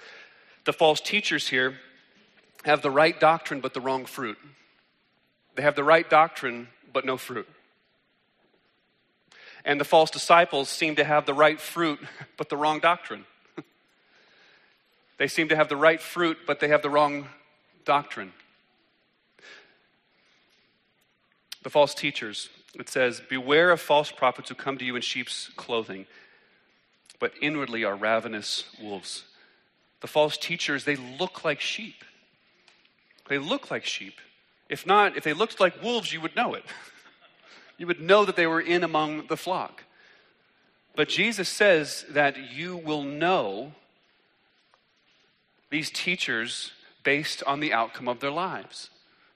The 0.63 0.71
false 0.71 1.01
teachers 1.01 1.49
here 1.49 1.75
have 2.63 2.82
the 2.82 2.89
right 2.89 3.19
doctrine 3.19 3.60
but 3.60 3.73
the 3.73 3.82
wrong 3.82 4.06
fruit. 4.06 4.38
They 5.56 5.63
have 5.63 5.75
the 5.75 5.84
right 5.84 6.10
doctrine 6.10 6.69
but 6.93 7.03
no 7.03 7.17
fruit. 7.17 7.49
And 9.65 9.82
the 9.82 9.86
false 9.86 10.12
disciples 10.12 10.69
seem 10.69 10.95
to 10.95 11.03
have 11.03 11.25
the 11.25 11.34
right 11.34 11.60
fruit 11.60 11.99
but 12.38 12.47
the 12.47 12.56
wrong 12.56 12.79
doctrine. 12.79 13.25
they 15.17 15.27
seem 15.27 15.49
to 15.49 15.58
have 15.58 15.67
the 15.67 15.75
right 15.75 16.01
fruit 16.01 16.38
but 16.47 16.62
they 16.62 16.69
have 16.69 16.84
the 16.84 16.89
wrong 16.89 17.27
doctrine. 17.84 18.32
The 21.63 21.69
false 21.69 21.93
teachers. 21.95 22.49
It 22.76 22.89
says, 22.89 23.21
Beware 23.30 23.71
of 23.71 23.82
false 23.82 24.12
prophets 24.12 24.49
who 24.49 24.56
come 24.56 24.78
to 24.78 24.86
you 24.86 24.95
in 24.95 25.02
sheep's 25.02 25.49
clothing, 25.56 26.06
but 27.19 27.34
inwardly 27.41 27.84
are 27.84 27.95
ravenous 27.95 28.65
wolves. 28.82 29.23
The 30.02 30.08
false 30.08 30.38
teachers, 30.38 30.84
they 30.84 30.97
look 30.97 31.43
like 31.43 31.62
sheep. 31.62 32.04
They 33.30 33.38
look 33.38 33.71
like 33.71 33.86
sheep. 33.86 34.15
If 34.69 34.86
not, 34.86 35.15
if 35.15 35.23
they 35.23 35.34
looked 35.34 35.60
like 35.60 35.82
wolves, 35.82 36.12
you 36.12 36.19
would 36.21 36.36
know 36.36 36.54
it. 36.54 36.65
you 37.78 37.88
would 37.88 38.02
know 38.02 38.26
that 38.26 38.36
they 38.36 38.47
were 38.47 38.62
in 38.62 38.84
among 38.84 39.28
the 39.28 39.38
flock. 39.38 39.84
But 40.95 41.10
Jesus 41.10 41.49
says 41.49 42.06
that 42.10 42.52
you 42.52 42.78
will 42.78 43.04
know 43.04 43.73
these 45.71 45.89
teachers 45.89 46.71
based 47.04 47.43
on 47.43 47.60
the 47.60 47.73
outcome 47.73 48.08
of 48.08 48.19
their 48.19 48.32
lives, 48.32 48.89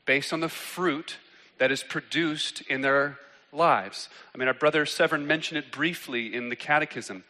based 0.05 0.31
on 0.33 0.39
the 0.39 0.49
fruit 0.49 1.17
that 1.59 1.71
is 1.71 1.83
produced 1.83 2.61
in 2.61 2.81
their 2.81 3.17
lives. 3.51 4.09
I 4.33 4.37
mean, 4.37 4.47
our 4.47 4.53
brother 4.53 4.85
Severn 4.85 5.27
mentioned 5.27 5.57
it 5.57 5.71
briefly 5.71 6.33
in 6.33 6.49
the 6.49 6.55
Catechism 6.55 7.23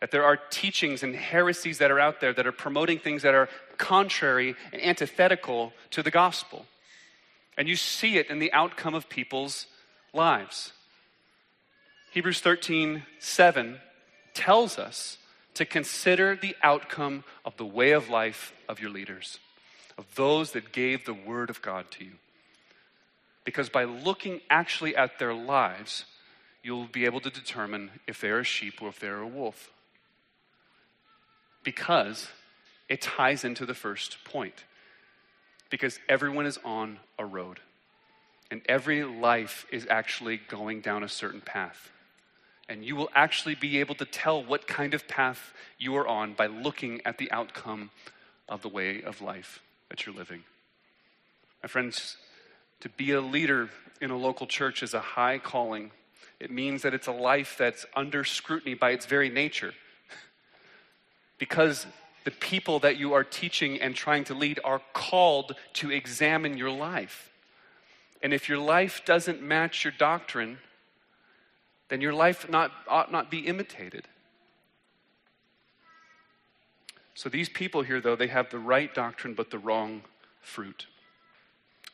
that 0.00 0.10
there 0.10 0.24
are 0.24 0.36
teachings 0.36 1.04
and 1.04 1.14
heresies 1.14 1.78
that 1.78 1.92
are 1.92 2.00
out 2.00 2.20
there 2.20 2.32
that 2.32 2.46
are 2.46 2.52
promoting 2.52 2.98
things 2.98 3.22
that 3.22 3.34
are 3.34 3.48
contrary 3.78 4.56
and 4.72 4.82
antithetical 4.82 5.72
to 5.92 6.02
the 6.02 6.10
gospel. 6.10 6.66
And 7.56 7.68
you 7.68 7.76
see 7.76 8.16
it 8.16 8.28
in 8.28 8.40
the 8.40 8.52
outcome 8.52 8.94
of 8.94 9.08
people's 9.08 9.66
lives. 10.12 10.72
Hebrews 12.10 12.40
13 12.40 13.04
7 13.20 13.80
tells 14.34 14.78
us 14.78 15.18
to 15.54 15.64
consider 15.64 16.34
the 16.34 16.56
outcome 16.62 17.22
of 17.44 17.56
the 17.56 17.64
way 17.64 17.92
of 17.92 18.08
life 18.08 18.52
of 18.68 18.80
your 18.80 18.90
leaders, 18.90 19.38
of 19.96 20.06
those 20.16 20.52
that 20.52 20.72
gave 20.72 21.04
the 21.04 21.14
word 21.14 21.48
of 21.48 21.62
God 21.62 21.90
to 21.92 22.04
you. 22.04 22.12
Because 23.44 23.68
by 23.68 23.84
looking 23.84 24.40
actually 24.48 24.94
at 24.94 25.18
their 25.18 25.34
lives, 25.34 26.04
you'll 26.62 26.86
be 26.86 27.04
able 27.04 27.20
to 27.20 27.30
determine 27.30 27.90
if 28.06 28.20
they're 28.20 28.40
a 28.40 28.44
sheep 28.44 28.80
or 28.80 28.88
if 28.88 29.00
they're 29.00 29.18
a 29.18 29.26
wolf. 29.26 29.70
Because 31.64 32.28
it 32.88 33.00
ties 33.00 33.44
into 33.44 33.66
the 33.66 33.74
first 33.74 34.24
point. 34.24 34.64
Because 35.70 35.98
everyone 36.08 36.46
is 36.46 36.58
on 36.64 36.98
a 37.18 37.24
road, 37.24 37.60
and 38.50 38.60
every 38.68 39.04
life 39.04 39.64
is 39.72 39.86
actually 39.88 40.36
going 40.48 40.82
down 40.82 41.02
a 41.02 41.08
certain 41.08 41.40
path. 41.40 41.90
And 42.68 42.84
you 42.84 42.94
will 42.94 43.08
actually 43.14 43.54
be 43.54 43.80
able 43.80 43.94
to 43.96 44.04
tell 44.04 44.44
what 44.44 44.66
kind 44.66 44.94
of 44.94 45.08
path 45.08 45.52
you 45.78 45.96
are 45.96 46.06
on 46.06 46.34
by 46.34 46.46
looking 46.46 47.00
at 47.04 47.18
the 47.18 47.30
outcome 47.32 47.90
of 48.48 48.62
the 48.62 48.68
way 48.68 49.02
of 49.02 49.22
life 49.22 49.62
that 49.88 50.04
you're 50.04 50.14
living. 50.14 50.44
My 51.62 51.68
friends, 51.68 52.16
to 52.82 52.88
be 52.88 53.12
a 53.12 53.20
leader 53.20 53.70
in 54.00 54.10
a 54.10 54.16
local 54.16 54.44
church 54.44 54.82
is 54.82 54.92
a 54.92 55.00
high 55.00 55.38
calling. 55.38 55.92
It 56.40 56.50
means 56.50 56.82
that 56.82 56.92
it's 56.92 57.06
a 57.06 57.12
life 57.12 57.54
that's 57.56 57.86
under 57.94 58.24
scrutiny 58.24 58.74
by 58.74 58.90
its 58.90 59.06
very 59.06 59.28
nature. 59.28 59.72
because 61.38 61.86
the 62.24 62.32
people 62.32 62.80
that 62.80 62.96
you 62.96 63.12
are 63.12 63.22
teaching 63.22 63.80
and 63.80 63.94
trying 63.94 64.24
to 64.24 64.34
lead 64.34 64.58
are 64.64 64.82
called 64.92 65.54
to 65.74 65.92
examine 65.92 66.58
your 66.58 66.72
life. 66.72 67.30
And 68.20 68.34
if 68.34 68.48
your 68.48 68.58
life 68.58 69.04
doesn't 69.04 69.40
match 69.40 69.84
your 69.84 69.94
doctrine, 69.96 70.58
then 71.88 72.00
your 72.00 72.12
life 72.12 72.50
not, 72.50 72.72
ought 72.88 73.12
not 73.12 73.30
be 73.30 73.46
imitated. 73.46 74.08
So 77.14 77.28
these 77.28 77.48
people 77.48 77.82
here, 77.82 78.00
though, 78.00 78.16
they 78.16 78.26
have 78.26 78.50
the 78.50 78.58
right 78.58 78.92
doctrine 78.92 79.34
but 79.34 79.50
the 79.52 79.58
wrong 79.58 80.02
fruit. 80.40 80.86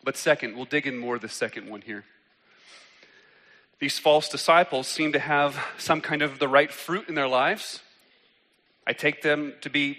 But 0.04 0.16
second, 0.16 0.56
we'll 0.56 0.64
dig 0.64 0.86
in 0.86 0.96
more 0.96 1.18
the 1.18 1.28
second 1.28 1.68
one 1.68 1.82
here. 1.82 2.04
These 3.80 3.98
false 3.98 4.28
disciples 4.28 4.88
seem 4.88 5.12
to 5.12 5.18
have 5.18 5.56
some 5.78 6.00
kind 6.00 6.22
of 6.22 6.38
the 6.38 6.48
right 6.48 6.72
fruit 6.72 7.08
in 7.08 7.14
their 7.14 7.28
lives. 7.28 7.80
I 8.86 8.92
take 8.92 9.22
them 9.22 9.54
to 9.60 9.70
be 9.70 9.98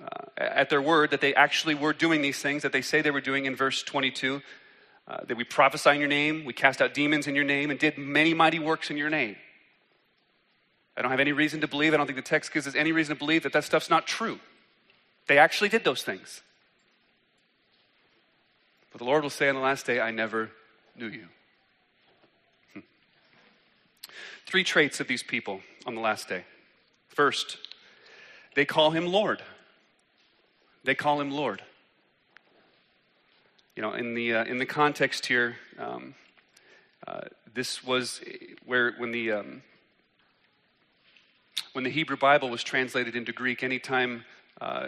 uh, 0.00 0.24
at 0.36 0.70
their 0.70 0.82
word 0.82 1.12
that 1.12 1.20
they 1.20 1.34
actually 1.34 1.74
were 1.74 1.92
doing 1.92 2.20
these 2.20 2.40
things 2.40 2.62
that 2.62 2.72
they 2.72 2.82
say 2.82 3.00
they 3.00 3.10
were 3.10 3.20
doing 3.20 3.46
in 3.46 3.56
verse 3.56 3.82
22 3.82 4.42
uh, 5.06 5.18
that 5.26 5.36
we 5.36 5.44
prophesy 5.44 5.90
in 5.90 5.98
your 5.98 6.08
name, 6.08 6.44
we 6.44 6.52
cast 6.52 6.80
out 6.80 6.94
demons 6.94 7.26
in 7.26 7.34
your 7.34 7.44
name, 7.44 7.70
and 7.70 7.78
did 7.78 7.98
many 7.98 8.34
mighty 8.34 8.58
works 8.58 8.90
in 8.90 8.96
your 8.96 9.10
name. 9.10 9.36
I 10.96 11.02
don't 11.02 11.10
have 11.10 11.20
any 11.20 11.32
reason 11.32 11.60
to 11.60 11.68
believe, 11.68 11.92
I 11.92 11.96
don't 11.96 12.06
think 12.06 12.16
the 12.16 12.22
text 12.22 12.52
gives 12.52 12.66
us 12.66 12.74
any 12.74 12.92
reason 12.92 13.14
to 13.14 13.18
believe 13.18 13.42
that 13.42 13.52
that 13.52 13.64
stuff's 13.64 13.90
not 13.90 14.06
true. 14.06 14.38
They 15.26 15.38
actually 15.38 15.68
did 15.68 15.84
those 15.84 16.02
things. 16.02 16.42
But 18.94 19.00
the 19.00 19.06
Lord 19.06 19.24
will 19.24 19.30
say 19.30 19.48
on 19.48 19.56
the 19.56 19.60
last 19.60 19.86
day, 19.86 19.98
I 19.98 20.12
never 20.12 20.52
knew 20.94 21.08
you. 21.08 21.26
Hmm. 22.74 22.80
Three 24.46 24.62
traits 24.62 25.00
of 25.00 25.08
these 25.08 25.24
people 25.24 25.62
on 25.84 25.96
the 25.96 26.00
last 26.00 26.28
day. 26.28 26.44
First, 27.08 27.58
they 28.54 28.64
call 28.64 28.92
him 28.92 29.08
Lord. 29.08 29.42
They 30.84 30.94
call 30.94 31.20
him 31.20 31.32
Lord. 31.32 31.60
You 33.74 33.82
know, 33.82 33.94
in 33.94 34.14
the, 34.14 34.32
uh, 34.32 34.44
in 34.44 34.58
the 34.58 34.66
context 34.66 35.26
here, 35.26 35.56
um, 35.76 36.14
uh, 37.04 37.22
this 37.52 37.82
was 37.82 38.20
where 38.64 38.92
when 38.98 39.10
the, 39.10 39.32
um, 39.32 39.62
when 41.72 41.82
the 41.82 41.90
Hebrew 41.90 42.16
Bible 42.16 42.48
was 42.48 42.62
translated 42.62 43.16
into 43.16 43.32
Greek, 43.32 43.64
anytime 43.64 44.24
uh, 44.60 44.86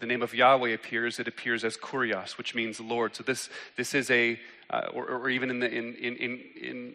the 0.00 0.06
name 0.06 0.22
of 0.22 0.32
Yahweh 0.32 0.70
appears, 0.70 1.18
it 1.18 1.26
appears 1.26 1.64
as 1.64 1.76
Kurios, 1.76 2.38
which 2.38 2.54
means 2.54 2.80
Lord. 2.80 3.16
So 3.16 3.24
this, 3.24 3.50
this 3.76 3.94
is 3.94 4.10
a, 4.10 4.38
uh, 4.70 4.86
or, 4.94 5.08
or, 5.08 5.30
even 5.30 5.50
in, 5.50 5.60
the, 5.60 5.68
in, 5.68 5.94
in, 5.94 6.16
in, 6.16 6.40
in, 6.60 6.94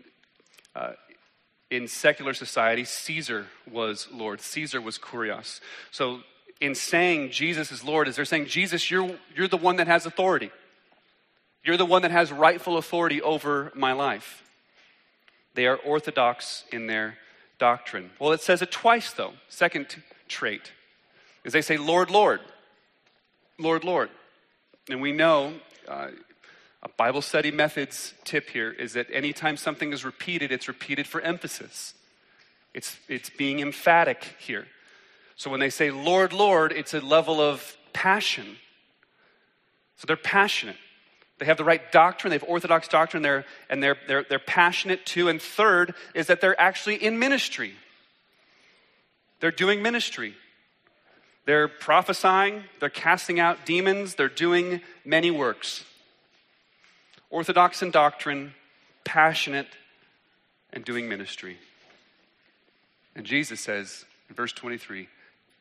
uh, 0.76 0.94
in 1.70 1.88
secular 1.88 2.34
society, 2.34 2.86
Caesar 2.86 3.48
was 3.70 4.08
Lord. 4.12 4.40
Caesar 4.40 4.80
was 4.80 4.98
Kurios. 4.98 5.60
So 5.92 6.22
in 6.62 6.76
saying 6.76 7.32
Jesus 7.32 7.72
is 7.72 7.84
Lord, 7.84 8.08
is 8.08 8.16
they're 8.16 8.26
saying, 8.26 8.46
Jesus, 8.46 8.90
you're, 8.90 9.18
you're 9.36 9.50
the 9.50 9.58
one 9.58 9.76
that 9.78 9.88
has 9.88 10.06
authority. 10.06 10.52
You're 11.64 11.78
the 11.78 11.86
one 11.86 12.04
that 12.04 12.12
has 12.12 12.32
rightful 12.32 12.78
authority 12.78 13.22
over 13.22 13.72
my 13.76 13.94
life. 13.94 14.44
They 15.56 15.68
are 15.68 15.76
orthodox 15.76 16.64
in 16.72 16.88
their 16.88 17.18
doctrine. 17.60 18.12
Well, 18.20 18.32
it 18.32 18.42
says 18.42 18.62
it 18.62 18.72
twice, 18.72 19.12
though. 19.12 19.34
Second 19.50 19.96
trait 20.28 20.72
is 21.44 21.54
they 21.54 21.62
say, 21.62 21.78
Lord, 21.78 22.10
Lord, 22.10 22.40
Lord, 23.58 23.84
Lord. 23.84 24.10
And 24.90 25.02
we 25.02 25.12
know 25.12 25.54
uh, 25.88 26.10
a 26.82 26.90
Bible 26.90 27.22
study 27.22 27.52
methods 27.52 28.14
tip 28.24 28.50
here 28.50 28.72
is 28.72 28.94
that 28.94 29.08
anytime 29.12 29.58
something 29.58 29.94
is 29.94 30.04
repeated, 30.04 30.52
it's 30.52 30.68
repeated 30.68 31.08
for 31.08 31.22
emphasis. 31.22 31.94
It's, 32.74 32.98
it's 33.08 33.30
being 33.30 33.60
emphatic 33.60 34.36
here. 34.40 34.68
So 35.36 35.50
when 35.50 35.60
they 35.60 35.70
say, 35.70 35.92
Lord, 35.92 36.34
Lord, 36.34 36.72
it's 36.72 36.94
a 36.94 37.00
level 37.00 37.40
of 37.40 37.78
passion. 37.94 38.58
So 39.98 40.06
they're 40.08 40.18
passionate. 40.18 40.76
They 41.40 41.46
have 41.46 41.58
the 41.58 41.64
right 41.64 41.92
doctrine, 41.92 42.30
they 42.30 42.38
have 42.38 42.48
orthodox 42.48 42.88
doctrine, 42.88 43.24
they're, 43.24 43.46
and 43.70 43.82
they're, 43.82 43.98
they're, 44.08 44.24
they're 44.24 44.40
passionate 44.40 45.06
too. 45.06 45.30
And 45.30 45.42
third 45.42 45.94
is 46.14 46.28
that 46.28 46.42
they're 46.42 46.60
actually 46.60 46.96
in 46.96 47.20
ministry. 47.20 47.74
They're 49.40 49.52
doing 49.52 49.82
ministry. 49.82 50.36
They're 51.46 51.68
prophesying, 51.68 52.64
they're 52.80 52.90
casting 52.90 53.40
out 53.40 53.66
demons, 53.66 54.16
they're 54.16 54.30
doing 54.30 54.82
many 55.04 55.30
works. 55.30 55.84
Orthodox 57.30 57.82
in 57.82 57.92
doctrine, 57.92 58.54
passionate, 59.04 59.68
and 60.72 60.86
doing 60.86 61.10
ministry. 61.10 61.58
And 63.16 63.26
Jesus 63.26 63.60
says 63.60 64.06
in 64.30 64.36
verse 64.36 64.54
23, 64.54 65.08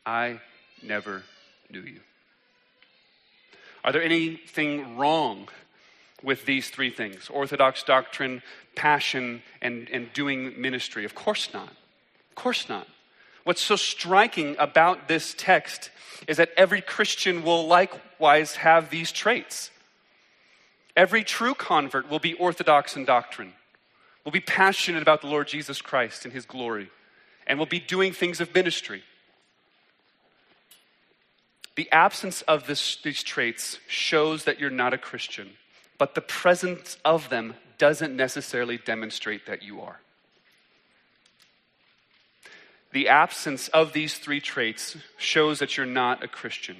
I 0.05 0.39
never 0.81 1.23
knew 1.69 1.81
you. 1.81 1.99
Are 3.83 3.91
there 3.91 4.03
anything 4.03 4.97
wrong 4.97 5.49
with 6.21 6.45
these 6.45 6.69
three 6.69 6.89
things 6.89 7.29
orthodox 7.29 7.83
doctrine, 7.83 8.41
passion, 8.75 9.41
and, 9.61 9.89
and 9.89 10.11
doing 10.13 10.59
ministry? 10.59 11.03
Of 11.03 11.13
course 11.15 11.53
not. 11.53 11.69
Of 11.69 12.35
course 12.35 12.69
not. 12.69 12.87
What's 13.43 13.61
so 13.61 13.75
striking 13.75 14.55
about 14.57 15.07
this 15.07 15.35
text 15.37 15.89
is 16.27 16.37
that 16.37 16.51
every 16.55 16.81
Christian 16.81 17.43
will 17.43 17.67
likewise 17.67 18.55
have 18.57 18.89
these 18.89 19.11
traits. 19.11 19.71
Every 20.95 21.23
true 21.23 21.53
convert 21.53 22.09
will 22.09 22.19
be 22.19 22.33
orthodox 22.35 22.95
in 22.95 23.03
doctrine, 23.03 23.53
will 24.23 24.31
be 24.31 24.39
passionate 24.39 25.01
about 25.01 25.21
the 25.21 25.27
Lord 25.27 25.47
Jesus 25.47 25.81
Christ 25.81 26.23
and 26.23 26.33
his 26.33 26.45
glory, 26.45 26.89
and 27.45 27.59
will 27.59 27.65
be 27.65 27.79
doing 27.79 28.13
things 28.13 28.39
of 28.39 28.53
ministry. 28.53 29.03
The 31.75 31.91
absence 31.91 32.43
of 32.43 32.67
this, 32.67 32.97
these 33.03 33.23
traits 33.23 33.79
shows 33.87 34.45
that 34.45 34.59
you're 34.59 34.69
not 34.69 34.93
a 34.93 34.97
Christian 34.97 35.49
but 35.97 36.15
the 36.15 36.21
presence 36.21 36.97
of 37.05 37.29
them 37.29 37.55
doesn't 37.77 38.13
necessarily 38.13 38.77
demonstrate 38.77 39.45
that 39.45 39.63
you 39.63 39.79
are. 39.79 40.01
The 42.93 43.09
absence 43.09 43.67
of 43.69 43.91
these 43.93 44.17
three 44.17 44.39
traits 44.39 44.95
shows 45.17 45.59
that 45.59 45.75
you're 45.75 45.85
not 45.85 46.23
a 46.23 46.27
Christian, 46.27 46.77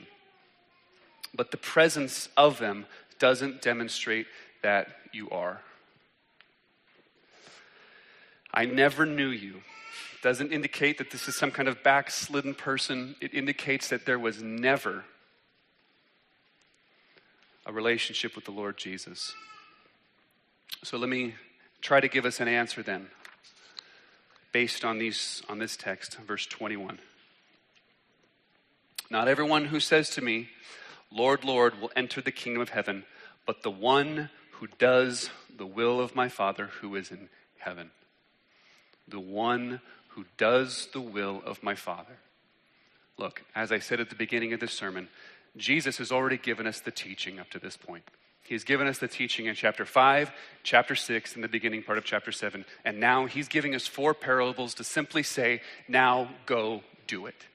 but 1.35 1.51
the 1.51 1.57
presence 1.57 2.29
of 2.37 2.59
them 2.59 2.85
doesn't 3.19 3.61
demonstrate 3.61 4.27
that 4.61 4.87
you 5.11 5.29
are. 5.29 5.61
I 8.53 8.65
never 8.65 9.05
knew 9.05 9.29
you 9.29 9.61
doesn't 10.23 10.53
indicate 10.53 10.97
that 10.99 11.11
this 11.11 11.27
is 11.27 11.35
some 11.35 11.51
kind 11.51 11.67
of 11.67 11.83
backslidden 11.83 12.55
person. 12.55 13.15
It 13.19 13.33
indicates 13.33 13.89
that 13.89 14.05
there 14.05 14.17
was 14.17 14.41
never 14.41 15.03
a 17.65 17.73
relationship 17.73 18.33
with 18.33 18.45
the 18.45 18.51
Lord 18.51 18.77
Jesus. 18.77 19.35
So 20.81 20.97
let 20.97 21.09
me 21.09 21.35
try 21.81 21.99
to 21.99 22.07
give 22.07 22.25
us 22.25 22.39
an 22.39 22.47
answer 22.47 22.81
then, 22.81 23.07
based 24.53 24.85
on, 24.85 24.99
these, 24.99 25.41
on 25.49 25.59
this 25.59 25.75
text, 25.75 26.15
verse 26.19 26.45
21. 26.45 26.99
Not 29.09 29.27
everyone 29.27 29.65
who 29.65 29.81
says 29.81 30.09
to 30.11 30.21
me, 30.21 30.47
Lord, 31.11 31.43
Lord, 31.43 31.81
will 31.81 31.91
enter 31.95 32.21
the 32.21 32.31
kingdom 32.31 32.61
of 32.61 32.69
heaven, 32.69 33.03
but 33.45 33.63
the 33.63 33.71
one 33.71 34.29
who 34.53 34.67
does 34.79 35.29
the 35.55 35.65
will 35.65 35.99
of 35.99 36.15
my 36.15 36.29
Father 36.29 36.67
who 36.81 36.95
is 36.95 37.11
in 37.11 37.29
heaven. 37.57 37.91
The 39.07 39.19
one 39.19 39.81
who 40.09 40.25
does 40.37 40.87
the 40.93 41.01
will 41.01 41.41
of 41.45 41.61
my 41.61 41.75
Father. 41.75 42.17
Look, 43.17 43.43
as 43.53 43.71
I 43.71 43.79
said 43.79 43.99
at 43.99 44.09
the 44.09 44.15
beginning 44.15 44.53
of 44.53 44.59
this 44.59 44.73
sermon, 44.73 45.09
Jesus 45.57 45.97
has 45.97 46.11
already 46.11 46.37
given 46.37 46.65
us 46.65 46.79
the 46.79 46.91
teaching 46.91 47.39
up 47.39 47.49
to 47.51 47.59
this 47.59 47.77
point. 47.77 48.03
He's 48.53 48.63
given 48.63 48.85
us 48.85 48.99
the 48.99 49.07
teaching 49.07 49.47
in 49.47 49.55
chapter 49.55 49.83
5, 49.83 50.31
chapter 50.61 50.93
6, 50.93 51.33
and 51.33 51.43
the 51.43 51.47
beginning 51.47 51.81
part 51.81 51.97
of 51.97 52.05
chapter 52.05 52.31
7. 52.31 52.65
And 52.85 52.99
now 52.99 53.25
he's 53.25 53.47
giving 53.47 53.73
us 53.73 53.87
four 53.87 54.13
parables 54.13 54.75
to 54.75 54.83
simply 54.83 55.23
say, 55.23 55.61
now 55.87 56.29
go 56.45 56.83
do 57.07 57.25
it. 57.25 57.47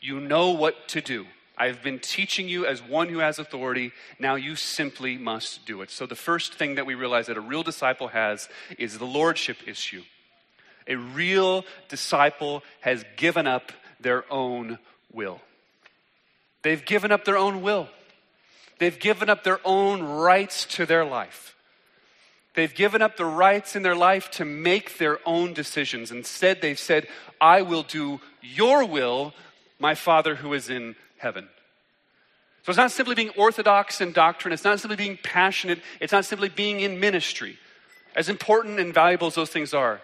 You 0.00 0.20
know 0.20 0.52
what 0.52 0.88
to 0.88 1.02
do. 1.02 1.26
I've 1.58 1.82
been 1.82 1.98
teaching 1.98 2.48
you 2.48 2.64
as 2.64 2.82
one 2.82 3.10
who 3.10 3.18
has 3.18 3.38
authority. 3.38 3.92
Now 4.18 4.36
you 4.36 4.56
simply 4.56 5.18
must 5.18 5.66
do 5.66 5.82
it. 5.82 5.90
So, 5.90 6.06
the 6.06 6.16
first 6.16 6.54
thing 6.54 6.76
that 6.76 6.86
we 6.86 6.94
realize 6.94 7.26
that 7.26 7.36
a 7.36 7.42
real 7.42 7.62
disciple 7.62 8.08
has 8.08 8.48
is 8.78 8.96
the 8.96 9.04
lordship 9.04 9.58
issue. 9.66 10.04
A 10.88 10.96
real 10.96 11.66
disciple 11.90 12.62
has 12.80 13.04
given 13.18 13.46
up 13.46 13.72
their 14.00 14.24
own 14.32 14.78
will. 15.12 15.42
They've 16.62 16.82
given 16.82 17.12
up 17.12 17.26
their 17.26 17.36
own 17.36 17.60
will. 17.60 17.90
They've 18.78 18.98
given 18.98 19.30
up 19.30 19.44
their 19.44 19.60
own 19.64 20.02
rights 20.02 20.64
to 20.76 20.86
their 20.86 21.04
life. 21.04 21.54
They've 22.54 22.74
given 22.74 23.02
up 23.02 23.16
the 23.16 23.24
rights 23.24 23.74
in 23.74 23.82
their 23.82 23.96
life 23.96 24.30
to 24.32 24.44
make 24.44 24.98
their 24.98 25.18
own 25.26 25.54
decisions. 25.54 26.10
Instead, 26.10 26.60
they've 26.60 26.78
said, 26.78 27.08
I 27.40 27.62
will 27.62 27.82
do 27.82 28.20
your 28.42 28.84
will, 28.84 29.34
my 29.78 29.94
Father 29.94 30.36
who 30.36 30.54
is 30.54 30.70
in 30.70 30.94
heaven. 31.18 31.48
So 32.62 32.70
it's 32.70 32.78
not 32.78 32.92
simply 32.92 33.14
being 33.14 33.30
orthodox 33.30 34.00
in 34.00 34.12
doctrine, 34.12 34.52
it's 34.54 34.64
not 34.64 34.80
simply 34.80 34.96
being 34.96 35.18
passionate, 35.22 35.80
it's 36.00 36.12
not 36.12 36.24
simply 36.24 36.48
being 36.48 36.80
in 36.80 36.98
ministry. 36.98 37.58
As 38.16 38.28
important 38.28 38.78
and 38.78 38.94
valuable 38.94 39.26
as 39.26 39.34
those 39.34 39.50
things 39.50 39.74
are. 39.74 40.00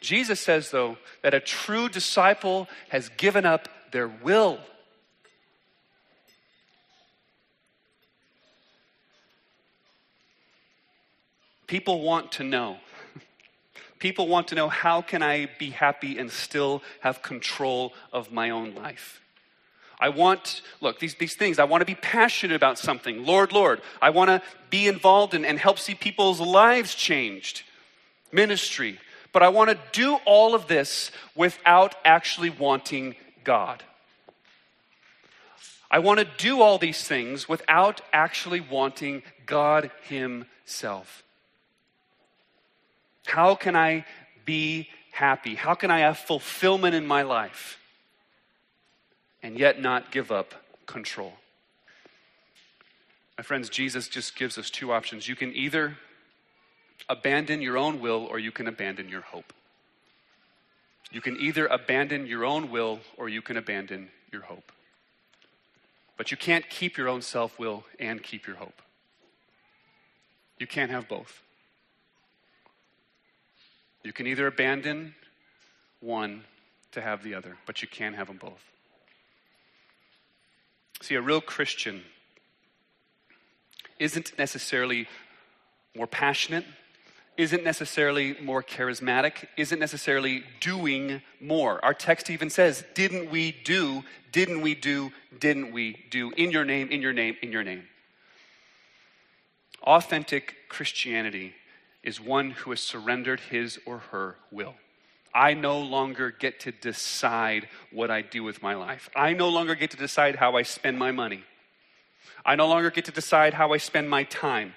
Jesus 0.00 0.40
says, 0.40 0.70
though, 0.70 0.98
that 1.22 1.32
a 1.32 1.40
true 1.40 1.88
disciple 1.88 2.68
has 2.88 3.08
given 3.10 3.46
up 3.46 3.68
their 3.92 4.08
will. 4.08 4.58
People 11.66 12.02
want 12.02 12.32
to 12.32 12.44
know. 12.44 12.76
People 13.98 14.28
want 14.28 14.48
to 14.48 14.54
know 14.54 14.68
how 14.68 15.00
can 15.00 15.22
I 15.22 15.48
be 15.58 15.70
happy 15.70 16.18
and 16.18 16.30
still 16.30 16.82
have 17.00 17.22
control 17.22 17.94
of 18.12 18.32
my 18.32 18.50
own 18.50 18.74
life? 18.74 19.20
I 19.98 20.10
want, 20.10 20.60
look, 20.80 20.98
these, 20.98 21.14
these 21.14 21.34
things, 21.34 21.58
I 21.58 21.64
want 21.64 21.80
to 21.80 21.86
be 21.86 21.94
passionate 21.94 22.54
about 22.54 22.78
something. 22.78 23.24
Lord, 23.24 23.52
Lord. 23.52 23.80
I 24.02 24.10
want 24.10 24.28
to 24.28 24.42
be 24.68 24.88
involved 24.88 25.34
in, 25.34 25.44
and 25.44 25.58
help 25.58 25.78
see 25.78 25.94
people's 25.94 26.40
lives 26.40 26.94
changed. 26.94 27.62
Ministry. 28.32 28.98
But 29.32 29.42
I 29.42 29.48
want 29.48 29.70
to 29.70 29.78
do 29.92 30.16
all 30.26 30.54
of 30.54 30.66
this 30.66 31.10
without 31.34 31.94
actually 32.04 32.50
wanting 32.50 33.14
God. 33.44 33.82
I 35.90 36.00
want 36.00 36.18
to 36.18 36.26
do 36.36 36.60
all 36.60 36.76
these 36.76 37.06
things 37.06 37.48
without 37.48 38.00
actually 38.12 38.60
wanting 38.60 39.22
God 39.46 39.90
Himself. 40.02 41.22
How 43.26 43.54
can 43.54 43.74
I 43.74 44.04
be 44.44 44.88
happy? 45.12 45.54
How 45.54 45.74
can 45.74 45.90
I 45.90 46.00
have 46.00 46.18
fulfillment 46.18 46.94
in 46.94 47.06
my 47.06 47.22
life 47.22 47.78
and 49.42 49.58
yet 49.58 49.80
not 49.80 50.10
give 50.10 50.30
up 50.30 50.54
control? 50.86 51.34
My 53.36 53.42
friends, 53.42 53.68
Jesus 53.68 54.08
just 54.08 54.36
gives 54.36 54.58
us 54.58 54.70
two 54.70 54.92
options. 54.92 55.28
You 55.28 55.36
can 55.36 55.54
either 55.54 55.96
abandon 57.08 57.60
your 57.60 57.76
own 57.76 58.00
will 58.00 58.26
or 58.30 58.38
you 58.38 58.52
can 58.52 58.68
abandon 58.68 59.08
your 59.08 59.22
hope. 59.22 59.52
You 61.10 61.20
can 61.20 61.36
either 61.38 61.66
abandon 61.66 62.26
your 62.26 62.44
own 62.44 62.70
will 62.70 63.00
or 63.16 63.28
you 63.28 63.42
can 63.42 63.56
abandon 63.56 64.10
your 64.32 64.42
hope. 64.42 64.72
But 66.16 66.30
you 66.30 66.36
can't 66.36 66.68
keep 66.68 66.96
your 66.96 67.08
own 67.08 67.22
self 67.22 67.58
will 67.58 67.84
and 67.98 68.22
keep 68.22 68.46
your 68.46 68.56
hope. 68.56 68.82
You 70.58 70.66
can't 70.66 70.90
have 70.90 71.08
both. 71.08 71.43
You 74.04 74.12
can 74.12 74.26
either 74.26 74.46
abandon 74.46 75.14
one 76.00 76.44
to 76.92 77.00
have 77.00 77.24
the 77.24 77.34
other, 77.34 77.56
but 77.66 77.82
you 77.82 77.88
can't 77.88 78.14
have 78.14 78.28
them 78.28 78.36
both. 78.36 78.62
See, 81.00 81.14
a 81.16 81.20
real 81.20 81.40
Christian 81.40 82.02
isn't 83.98 84.38
necessarily 84.38 85.08
more 85.96 86.06
passionate, 86.06 86.64
isn't 87.36 87.64
necessarily 87.64 88.36
more 88.40 88.62
charismatic, 88.62 89.46
isn't 89.56 89.78
necessarily 89.78 90.44
doing 90.60 91.22
more. 91.40 91.84
Our 91.84 91.94
text 91.94 92.30
even 92.30 92.50
says, 92.50 92.84
Didn't 92.94 93.30
we 93.30 93.52
do, 93.64 94.04
didn't 94.30 94.60
we 94.60 94.74
do, 94.74 95.12
didn't 95.40 95.72
we 95.72 96.04
do, 96.10 96.30
in 96.32 96.50
your 96.50 96.64
name, 96.64 96.90
in 96.90 97.00
your 97.00 97.12
name, 97.12 97.36
in 97.42 97.50
your 97.50 97.64
name. 97.64 97.84
Authentic 99.82 100.54
Christianity 100.68 101.54
is 102.04 102.20
one 102.20 102.50
who 102.50 102.70
has 102.70 102.80
surrendered 102.80 103.40
his 103.40 103.80
or 103.84 103.98
her 104.12 104.36
will. 104.52 104.74
I 105.34 105.54
no 105.54 105.80
longer 105.80 106.30
get 106.30 106.60
to 106.60 106.70
decide 106.70 107.66
what 107.90 108.10
I 108.10 108.22
do 108.22 108.44
with 108.44 108.62
my 108.62 108.74
life. 108.74 109.10
I 109.16 109.32
no 109.32 109.48
longer 109.48 109.74
get 109.74 109.90
to 109.90 109.96
decide 109.96 110.36
how 110.36 110.56
I 110.56 110.62
spend 110.62 110.96
my 110.96 111.10
money. 111.10 111.42
I 112.46 112.54
no 112.54 112.68
longer 112.68 112.90
get 112.90 113.06
to 113.06 113.10
decide 113.10 113.54
how 113.54 113.72
I 113.72 113.78
spend 113.78 114.08
my 114.08 114.24
time. 114.24 114.74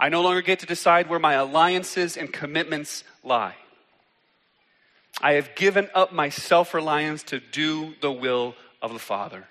I 0.00 0.08
no 0.08 0.22
longer 0.22 0.40
get 0.40 0.60
to 0.60 0.66
decide 0.66 1.10
where 1.10 1.18
my 1.18 1.34
alliances 1.34 2.16
and 2.16 2.32
commitments 2.32 3.04
lie. 3.22 3.56
I 5.20 5.32
have 5.32 5.54
given 5.56 5.90
up 5.94 6.12
my 6.12 6.28
self 6.28 6.72
reliance 6.72 7.24
to 7.24 7.40
do 7.40 7.94
the 8.00 8.12
will 8.12 8.54
of 8.80 8.92
the 8.92 8.98
Father. 8.98 9.44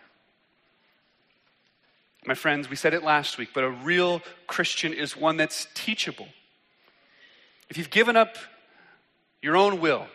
My 2.26 2.34
friends, 2.34 2.70
we 2.70 2.76
said 2.76 2.94
it 2.94 3.04
last 3.04 3.38
week, 3.38 3.50
but 3.54 3.64
a 3.64 3.70
real 3.70 4.22
Christian 4.48 4.94
is 4.94 5.16
one 5.16 5.38
that's 5.38 5.68
teachable. 5.74 6.28
If 7.70 7.78
you've 7.78 7.90
given 7.90 8.16
up 8.16 8.38
your 9.42 9.58
own 9.58 9.80
will, 9.80 10.08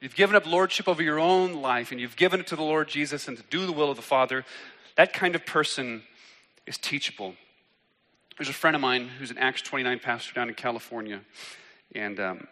you've 0.00 0.14
given 0.14 0.36
up 0.36 0.46
lordship 0.46 0.88
over 0.88 1.02
your 1.02 1.18
own 1.18 1.54
life, 1.54 1.90
and 1.90 2.00
you've 2.00 2.16
given 2.16 2.40
it 2.40 2.46
to 2.48 2.56
the 2.56 2.62
Lord 2.62 2.88
Jesus 2.88 3.28
and 3.28 3.36
to 3.36 3.42
do 3.50 3.66
the 3.66 3.72
will 3.72 3.90
of 3.90 3.96
the 3.96 4.02
Father, 4.02 4.44
that 4.96 5.12
kind 5.12 5.34
of 5.34 5.44
person 5.44 6.02
is 6.66 6.78
teachable. 6.78 7.34
There's 8.38 8.48
a 8.48 8.54
friend 8.54 8.74
of 8.74 8.80
mine 8.80 9.08
who's 9.08 9.30
an 9.30 9.38
Acts 9.38 9.62
29 9.62 9.98
pastor 9.98 10.34
down 10.34 10.48
in 10.48 10.54
California, 10.54 11.20
and 11.94 12.18
um, 12.20 12.46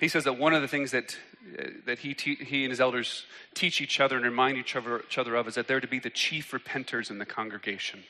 he 0.00 0.08
says 0.08 0.24
that 0.24 0.38
one 0.38 0.54
of 0.54 0.62
the 0.62 0.68
things 0.68 0.92
that, 0.92 1.16
uh, 1.58 1.64
that 1.86 1.98
he, 2.00 2.14
te- 2.14 2.36
he 2.36 2.64
and 2.64 2.72
his 2.72 2.80
elders 2.80 3.24
teach 3.54 3.80
each 3.80 4.00
other 4.00 4.16
and 4.16 4.24
remind 4.24 4.56
each 4.56 4.74
other, 4.74 5.00
each 5.00 5.18
other 5.18 5.36
of 5.36 5.46
is 5.46 5.54
that 5.54 5.68
they're 5.68 5.80
to 5.80 5.86
be 5.86 5.98
the 5.98 6.10
chief 6.10 6.52
repenters 6.52 7.10
in 7.10 7.18
the 7.18 7.26
congregation. 7.26 8.02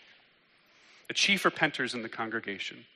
The 1.08 1.14
chief 1.14 1.42
repenters 1.42 1.94
in 1.94 2.02
the 2.02 2.08
congregation. 2.08 2.86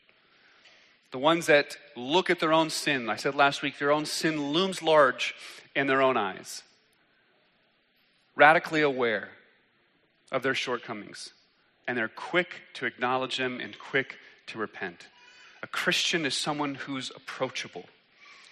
The 1.17 1.21
ones 1.21 1.47
that 1.47 1.79
look 1.97 2.29
at 2.29 2.41
their 2.41 2.53
own 2.53 2.69
sin. 2.69 3.09
I 3.09 3.17
said 3.17 3.35
last 3.35 3.63
week, 3.63 3.79
their 3.79 3.91
own 3.91 4.05
sin 4.05 4.53
looms 4.53 4.83
large 4.83 5.35
in 5.75 5.87
their 5.87 6.03
own 6.03 6.19
eyes. 6.19 6.63
Radically 8.35 8.83
aware 8.83 9.31
of 10.31 10.43
their 10.43 10.55
shortcomings. 10.55 11.33
And 11.89 11.97
they're 11.97 12.09
quick 12.09 12.57
to 12.75 12.85
acknowledge 12.85 13.39
them 13.39 13.61
and 13.61 13.79
quick 13.79 14.19
to 14.49 14.59
repent. 14.59 15.07
A 15.63 15.67
Christian 15.67 16.27
is 16.27 16.37
someone 16.37 16.75
who's 16.75 17.11
approachable, 17.17 17.87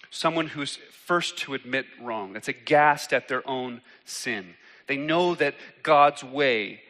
someone 0.09 0.47
who's 0.47 0.79
first 1.05 1.37
to 1.37 1.53
admit 1.53 1.85
wrong, 2.01 2.33
that's 2.33 2.47
aghast 2.47 3.13
at 3.13 3.27
their 3.27 3.47
own 3.47 3.81
sin. 4.05 4.55
They 4.87 4.97
know 4.97 5.35
that 5.35 5.53
God's 5.83 6.23
way 6.23 6.81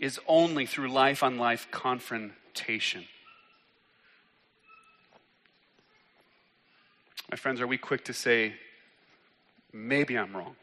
is 0.00 0.18
only 0.26 0.64
through 0.64 0.88
life 0.88 1.22
on 1.22 1.36
life 1.36 1.68
confrontation. 1.70 3.04
My 7.30 7.36
friends, 7.36 7.60
are 7.60 7.66
we 7.66 7.78
quick 7.78 8.04
to 8.04 8.12
say, 8.12 8.54
maybe 9.72 10.16
I'm 10.16 10.36
wrong? 10.36 10.54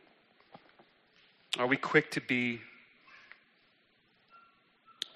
Are 1.60 1.68
we 1.68 1.78
quick 1.78 2.12
to 2.12 2.22
be 2.22 2.62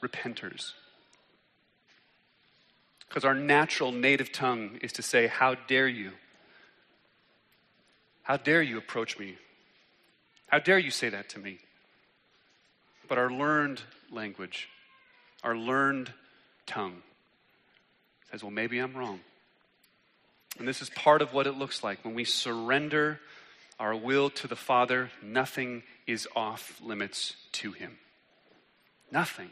repenters? 0.01 0.73
Because 3.07 3.23
our 3.23 3.33
natural 3.33 3.91
native 3.91 4.31
tongue 4.31 4.77
is 4.81 4.91
to 4.93 5.01
say, 5.01 5.27
How 5.27 5.55
dare 5.55 5.87
you? 5.87 6.11
How 8.23 8.37
dare 8.37 8.61
you 8.61 8.77
approach 8.77 9.17
me? 9.17 9.37
How 10.47 10.59
dare 10.59 10.77
you 10.77 10.91
say 10.91 11.09
that 11.09 11.29
to 11.29 11.39
me? 11.39 11.59
But 13.07 13.17
our 13.17 13.31
learned 13.31 13.81
language, 14.11 14.67
our 15.43 15.55
learned 15.55 16.11
tongue 16.65 17.01
says, 18.29 18.43
Well, 18.43 18.51
maybe 18.51 18.79
I'm 18.79 18.95
wrong. 18.95 19.21
And 20.59 20.67
this 20.67 20.81
is 20.81 20.89
part 20.89 21.21
of 21.21 21.33
what 21.33 21.47
it 21.47 21.53
looks 21.53 21.83
like. 21.83 22.03
When 22.03 22.15
we 22.15 22.23
surrender 22.23 23.19
our 23.79 23.95
will 23.95 24.29
to 24.31 24.47
the 24.47 24.55
Father, 24.55 25.11
nothing 25.21 25.83
is 26.07 26.27
off 26.35 26.81
limits 26.83 27.35
to 27.53 27.71
Him. 27.73 27.97
Nothing. 29.11 29.51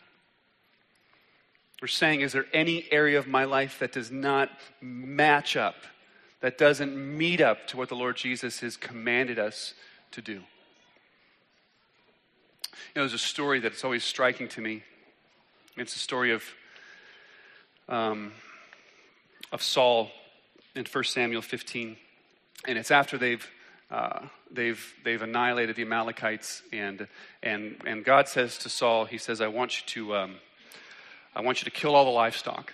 We're 1.81 1.87
saying, 1.87 2.21
is 2.21 2.33
there 2.33 2.45
any 2.53 2.85
area 2.91 3.19
of 3.19 3.27
my 3.27 3.43
life 3.43 3.79
that 3.79 3.91
does 3.91 4.09
not 4.09 4.49
match 4.81 5.55
up, 5.55 5.75
that 6.41 6.57
doesn't 6.57 6.95
meet 6.95 7.41
up 7.41 7.67
to 7.67 7.77
what 7.77 7.89
the 7.89 7.95
Lord 7.95 8.15
Jesus 8.15 8.61
has 8.61 8.77
commanded 8.77 9.37
us 9.37 9.73
to 10.11 10.21
do? 10.21 10.33
You 10.33 10.41
know, 12.95 13.01
there's 13.01 13.13
a 13.13 13.19
story 13.19 13.59
that's 13.59 13.83
always 13.83 14.03
striking 14.03 14.47
to 14.49 14.61
me. 14.61 14.83
It's 15.77 15.95
a 15.95 15.99
story 15.99 16.31
of, 16.31 16.43
um, 17.89 18.31
of 19.51 19.61
Saul 19.61 20.09
in 20.75 20.85
1 20.85 21.03
Samuel 21.05 21.41
15. 21.41 21.97
And 22.67 22.77
it's 22.77 22.91
after 22.91 23.17
they've, 23.17 23.47
uh, 23.89 24.21
they've, 24.51 24.93
they've 25.03 25.21
annihilated 25.21 25.75
the 25.75 25.83
Amalekites. 25.83 26.61
And, 26.71 27.07
and, 27.41 27.77
and 27.85 28.03
God 28.03 28.27
says 28.27 28.57
to 28.59 28.69
Saul, 28.69 29.05
He 29.05 29.17
says, 29.17 29.41
I 29.41 29.47
want 29.47 29.79
you 29.79 29.87
to, 29.87 30.15
um, 30.15 30.35
I 31.35 31.41
want 31.41 31.61
you 31.61 31.65
to 31.65 31.71
kill 31.71 31.95
all 31.95 32.05
the 32.05 32.11
livestock. 32.11 32.73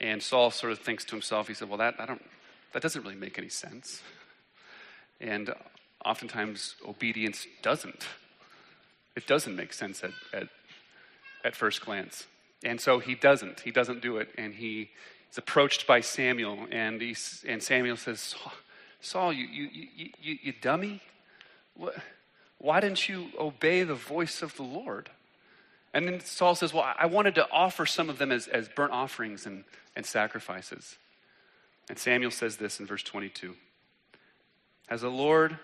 And 0.00 0.22
Saul 0.22 0.50
sort 0.50 0.72
of 0.72 0.78
thinks 0.78 1.04
to 1.06 1.12
himself, 1.12 1.48
he 1.48 1.54
said, 1.54 1.68
Well, 1.68 1.78
that, 1.78 1.94
I 1.98 2.06
don't, 2.06 2.24
that 2.72 2.82
doesn't 2.82 3.02
really 3.02 3.16
make 3.16 3.38
any 3.38 3.48
sense. 3.48 4.02
And 5.20 5.52
oftentimes, 6.04 6.76
obedience 6.86 7.46
doesn't. 7.62 8.06
It 9.16 9.26
doesn't 9.26 9.56
make 9.56 9.72
sense 9.72 10.04
at, 10.04 10.12
at, 10.32 10.48
at 11.44 11.56
first 11.56 11.84
glance. 11.84 12.26
And 12.64 12.80
so 12.80 12.98
he 12.98 13.14
doesn't. 13.14 13.60
He 13.60 13.72
doesn't 13.72 14.02
do 14.02 14.18
it. 14.18 14.28
And 14.38 14.54
he, 14.54 14.90
is 15.30 15.38
approached 15.38 15.86
by 15.86 16.00
Samuel, 16.00 16.66
and, 16.70 17.00
he's, 17.00 17.44
and 17.46 17.62
Samuel 17.62 17.96
says, 17.96 18.34
Saul, 19.00 19.32
you, 19.32 19.46
you, 19.46 19.68
you, 19.72 20.10
you, 20.20 20.38
you 20.42 20.52
dummy? 20.60 21.00
What, 21.74 21.94
why 22.58 22.80
didn't 22.80 23.08
you 23.08 23.28
obey 23.38 23.84
the 23.84 23.94
voice 23.94 24.42
of 24.42 24.56
the 24.56 24.64
Lord? 24.64 25.10
And 25.94 26.06
then 26.06 26.20
Saul 26.20 26.54
says, 26.54 26.74
Well, 26.74 26.92
I 26.98 27.06
wanted 27.06 27.34
to 27.36 27.48
offer 27.50 27.86
some 27.86 28.10
of 28.10 28.18
them 28.18 28.32
as, 28.32 28.48
as 28.48 28.68
burnt 28.68 28.92
offerings 28.92 29.46
and, 29.46 29.64
and 29.96 30.04
sacrifices. 30.04 30.96
And 31.88 31.98
Samuel 31.98 32.30
says 32.30 32.56
this 32.56 32.80
in 32.80 32.86
verse 32.86 33.02
22 33.02 33.54
As 34.88 35.00
the 35.00 35.08
Lord 35.08 35.58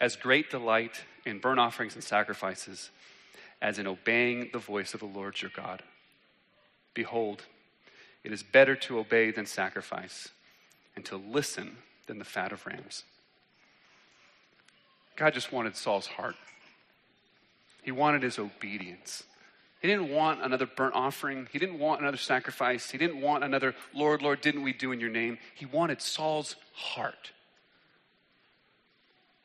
as 0.00 0.16
great 0.16 0.50
delight 0.50 1.02
in 1.24 1.38
burnt 1.38 1.60
offerings 1.60 1.94
and 1.94 2.04
sacrifices 2.04 2.90
as 3.62 3.78
in 3.78 3.86
obeying 3.86 4.50
the 4.52 4.58
voice 4.58 4.92
of 4.94 5.00
the 5.00 5.06
Lord 5.06 5.40
your 5.40 5.50
God. 5.54 5.82
Behold, 6.92 7.44
it 8.26 8.32
is 8.32 8.42
better 8.42 8.74
to 8.74 8.98
obey 8.98 9.30
than 9.30 9.46
sacrifice, 9.46 10.30
and 10.96 11.04
to 11.04 11.16
listen 11.16 11.76
than 12.08 12.18
the 12.18 12.24
fat 12.24 12.50
of 12.50 12.66
rams. 12.66 13.04
God 15.14 15.32
just 15.32 15.52
wanted 15.52 15.76
Saul's 15.76 16.08
heart. 16.08 16.34
He 17.84 17.92
wanted 17.92 18.24
his 18.24 18.40
obedience. 18.40 19.22
He 19.80 19.86
didn't 19.86 20.08
want 20.08 20.42
another 20.42 20.66
burnt 20.66 20.96
offering. 20.96 21.46
He 21.52 21.60
didn't 21.60 21.78
want 21.78 22.00
another 22.00 22.16
sacrifice. 22.16 22.90
He 22.90 22.98
didn't 22.98 23.20
want 23.20 23.44
another, 23.44 23.76
Lord, 23.94 24.22
Lord, 24.22 24.40
didn't 24.40 24.64
we 24.64 24.72
do 24.72 24.90
in 24.90 24.98
your 24.98 25.08
name? 25.08 25.38
He 25.54 25.64
wanted 25.64 26.02
Saul's 26.02 26.56
heart. 26.74 27.30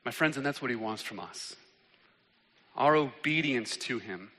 My 0.03 0.09
friends, 0.09 0.37
and 0.37 0.45
that's 0.45 0.59
what 0.59 0.71
he 0.71 0.75
wants 0.75 1.03
from 1.03 1.19
us. 1.19 1.55
Our 2.75 2.95
obedience 2.95 3.77
to 3.77 3.99
him, 3.99 4.31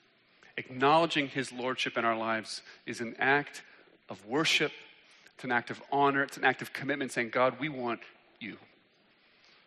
acknowledging 0.56 1.28
his 1.28 1.52
lordship 1.52 1.96
in 1.96 2.04
our 2.04 2.16
lives, 2.16 2.62
is 2.86 3.00
an 3.00 3.14
act 3.20 3.62
of 4.08 4.24
worship, 4.26 4.72
it's 5.34 5.44
an 5.44 5.52
act 5.52 5.70
of 5.70 5.82
honor, 5.90 6.22
it's 6.22 6.36
an 6.36 6.44
act 6.44 6.62
of 6.62 6.72
commitment 6.72 7.12
saying, 7.12 7.30
God, 7.30 7.58
we 7.58 7.68
want 7.68 8.00
you. 8.40 8.56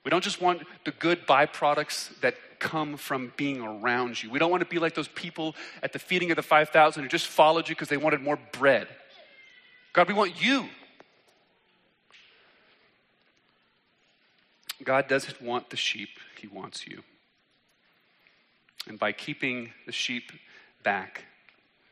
We 0.03 0.11
don't 0.11 0.23
just 0.23 0.39
want 0.39 0.61
the 0.83 0.91
good 0.91 1.25
byproducts 1.25 2.19
that 2.21 2.35
come 2.59 2.95
from 2.95 3.33
being 3.37 3.61
around 3.61 4.21
you. 4.21 4.29
We 4.29 4.37
don't 4.37 4.51
want 4.51 4.61
to 4.61 4.69
be 4.69 4.77
like 4.77 4.93
those 4.93 5.07
people 5.07 5.55
at 5.81 5.93
the 5.93 5.99
feeding 5.99 6.29
of 6.31 6.35
the 6.35 6.43
5,000 6.43 7.03
who 7.03 7.09
just 7.09 7.27
followed 7.27 7.67
you 7.67 7.75
because 7.75 7.89
they 7.89 7.97
wanted 7.97 8.21
more 8.21 8.37
bread. 8.51 8.87
God, 9.93 10.07
we 10.07 10.13
want 10.13 10.41
you. 10.41 10.65
God 14.83 15.07
doesn't 15.07 15.41
want 15.41 15.69
the 15.71 15.77
sheep, 15.77 16.09
He 16.39 16.47
wants 16.47 16.85
you. 16.85 17.01
And 18.87 18.99
by 18.99 19.11
keeping 19.11 19.71
the 19.85 19.91
sheep 19.91 20.31
back, 20.83 21.25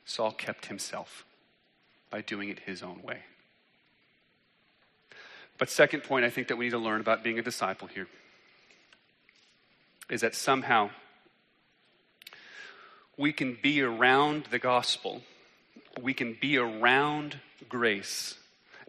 Saul 0.06 0.32
kept 0.32 0.68
himself 0.68 1.26
by 2.14 2.22
doing 2.22 2.50
it 2.50 2.60
his 2.60 2.84
own 2.84 3.02
way. 3.02 3.18
But, 5.58 5.72
second 5.72 6.04
point 6.04 6.26
I 6.26 6.30
think 6.30 6.50
that 6.50 6.58
we 6.58 6.66
need 6.66 6.72
to 6.72 6.78
learn 6.78 7.02
about 7.02 7.24
being 7.24 7.40
a 7.40 7.42
disciple 7.42 7.88
here 7.88 8.08
is 10.12 10.22
that 10.22 10.36
somehow 10.36 10.92
we 13.18 13.34
can 13.34 13.58
be 13.64 13.82
around 13.82 14.46
the 14.52 14.60
gospel, 14.60 15.24
we 16.00 16.14
can 16.14 16.38
be 16.40 16.56
around 16.56 17.40
grace, 17.68 18.36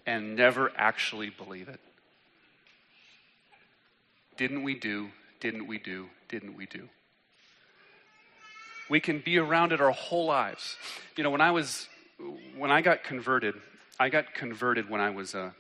and 0.05 0.37
never 0.37 0.71
actually 0.77 1.31
believe 1.31 1.71
it. 1.71 1.81
Didn't 4.37 4.65
we 4.65 4.75
do? 4.75 5.09
Didn't 5.41 5.67
we 5.67 5.79
do? 5.79 6.11
Didn't 6.29 6.59
we 6.59 6.67
do? 6.67 6.91
We 8.91 9.01
can 9.01 9.21
be 9.21 9.39
around 9.39 9.73
it 9.73 9.81
our 9.81 9.93
whole 9.93 10.27
lives. 10.27 10.77
You 11.17 11.25
know, 11.25 11.31
when 11.31 11.41
I 11.41 11.53
was 11.53 11.89
when 12.57 12.71
I 12.71 12.81
got 12.81 13.05
converted, 13.05 13.55
I 13.99 14.09
got 14.09 14.35
converted 14.35 14.89
when 14.89 15.01
I 15.01 15.11
was 15.11 15.35
uh, 15.35 15.51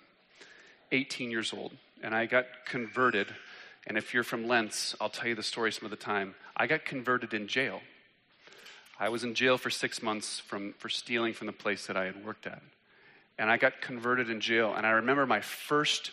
18 0.93 1.31
years 1.31 1.53
old. 1.53 1.73
And 2.03 2.15
I 2.15 2.27
got 2.27 2.45
converted, 2.67 3.29
and 3.87 3.97
if 3.97 4.13
you're 4.13 4.25
from 4.25 4.47
Lents, 4.47 4.95
I'll 5.01 5.09
tell 5.09 5.27
you 5.27 5.35
the 5.35 5.43
story 5.43 5.73
some 5.73 5.87
of 5.87 5.91
the 5.91 5.97
time. 5.97 6.35
I 6.55 6.67
got 6.67 6.85
converted 6.85 7.33
in 7.33 7.49
jail. 7.49 7.81
I 9.01 9.09
was 9.09 9.25
in 9.25 9.35
jail 9.35 9.57
for 9.57 9.71
six 9.71 10.03
months 10.03 10.39
from, 10.39 10.75
for 10.79 10.91
stealing 10.91 11.33
from 11.33 11.47
the 11.47 11.53
place 11.53 11.87
that 11.87 11.97
I 11.97 12.05
had 12.05 12.25
worked 12.25 12.47
at. 12.47 12.61
And 13.39 13.51
I 13.51 13.57
got 13.57 13.81
converted 13.81 14.29
in 14.29 14.41
jail. 14.41 14.75
And 14.77 14.87
I 14.87 14.91
remember 14.91 15.27
my 15.27 15.41
first 15.41 16.11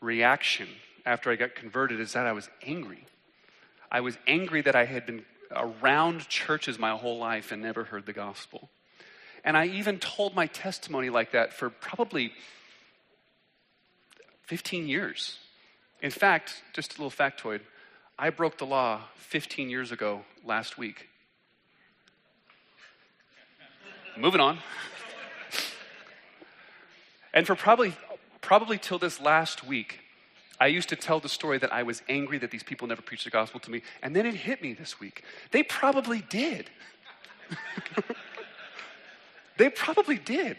reaction 0.00 0.68
after 1.06 1.30
I 1.30 1.36
got 1.36 1.54
converted 1.54 2.00
is 2.00 2.12
that 2.12 2.26
I 2.26 2.32
was 2.32 2.48
angry. 2.66 3.06
I 3.90 4.00
was 4.00 4.18
angry 4.26 4.62
that 4.62 4.74
I 4.74 4.84
had 4.84 5.06
been 5.06 5.24
around 5.52 6.28
churches 6.28 6.78
my 6.78 6.90
whole 6.90 7.18
life 7.18 7.52
and 7.52 7.62
never 7.62 7.84
heard 7.84 8.04
the 8.04 8.12
gospel. 8.12 8.68
And 9.44 9.56
I 9.56 9.66
even 9.66 9.98
told 9.98 10.34
my 10.34 10.46
testimony 10.46 11.10
like 11.10 11.32
that 11.32 11.52
for 11.52 11.70
probably 11.70 12.32
15 14.42 14.88
years. 14.88 15.38
In 16.02 16.10
fact, 16.10 16.62
just 16.72 16.98
a 16.98 17.02
little 17.02 17.10
factoid 17.10 17.60
I 18.20 18.28
broke 18.28 18.58
the 18.58 18.66
law 18.66 19.00
15 19.14 19.70
years 19.70 19.92
ago 19.92 20.26
last 20.44 20.76
week. 20.76 21.08
Moving 24.14 24.42
on. 24.42 24.58
and 27.32 27.46
for 27.46 27.54
probably, 27.54 27.94
probably 28.42 28.76
till 28.76 28.98
this 28.98 29.22
last 29.22 29.66
week, 29.66 30.00
I 30.60 30.66
used 30.66 30.90
to 30.90 30.96
tell 30.96 31.18
the 31.18 31.30
story 31.30 31.56
that 31.56 31.72
I 31.72 31.82
was 31.82 32.02
angry 32.10 32.36
that 32.36 32.50
these 32.50 32.62
people 32.62 32.86
never 32.86 33.00
preached 33.00 33.24
the 33.24 33.30
gospel 33.30 33.58
to 33.60 33.70
me. 33.70 33.80
And 34.02 34.14
then 34.14 34.26
it 34.26 34.34
hit 34.34 34.60
me 34.60 34.74
this 34.74 35.00
week. 35.00 35.24
They 35.50 35.62
probably 35.62 36.22
did. 36.28 36.68
They 39.60 39.68
probably 39.68 40.16
did. 40.16 40.56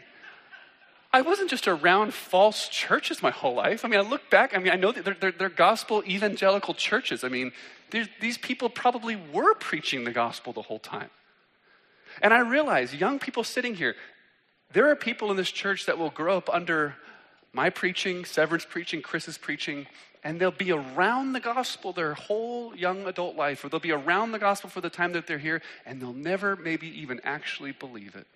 I 1.11 1.23
wasn't 1.23 1.49
just 1.49 1.67
around 1.67 2.13
false 2.13 2.67
churches 2.69 3.23
my 3.23 3.31
whole 3.31 3.55
life. 3.55 3.83
I 3.83 3.87
mean, 3.87 3.99
I 3.99 4.03
look 4.03 4.29
back, 4.29 4.55
I 4.55 4.59
mean, 4.59 4.71
I 4.71 4.75
know 4.75 4.91
that 4.91 5.03
they're, 5.03 5.17
they're, 5.19 5.31
they're 5.31 5.49
gospel 5.49 6.03
evangelical 6.05 6.75
churches. 6.75 7.23
I 7.23 7.27
mean, 7.27 7.51
these 7.89 8.37
people 8.37 8.69
probably 8.69 9.15
were 9.15 9.55
preaching 9.55 10.03
the 10.03 10.11
gospel 10.11 10.53
the 10.53 10.61
whole 10.61 10.77
time. 10.77 11.09
And 12.21 12.31
I 12.31 12.41
realize, 12.41 12.93
young 12.93 13.17
people 13.17 13.43
sitting 13.43 13.73
here, 13.73 13.95
there 14.71 14.87
are 14.91 14.95
people 14.95 15.31
in 15.31 15.37
this 15.37 15.49
church 15.49 15.87
that 15.87 15.97
will 15.97 16.11
grow 16.11 16.37
up 16.37 16.47
under 16.53 16.95
my 17.53 17.71
preaching, 17.71 18.23
Severin's 18.23 18.65
preaching, 18.65 19.01
Chris's 19.01 19.39
preaching, 19.39 19.87
and 20.23 20.39
they'll 20.39 20.51
be 20.51 20.71
around 20.71 21.33
the 21.33 21.39
gospel 21.39 21.91
their 21.91 22.13
whole 22.13 22.75
young 22.75 23.07
adult 23.07 23.35
life, 23.35 23.65
or 23.65 23.69
they'll 23.69 23.79
be 23.79 23.91
around 23.91 24.31
the 24.31 24.39
gospel 24.39 24.69
for 24.69 24.79
the 24.79 24.91
time 24.91 25.13
that 25.13 25.25
they're 25.25 25.39
here, 25.39 25.63
and 25.87 25.99
they'll 25.99 26.13
never 26.13 26.55
maybe 26.55 26.87
even 27.01 27.19
actually 27.23 27.71
believe 27.71 28.15
it. 28.15 28.27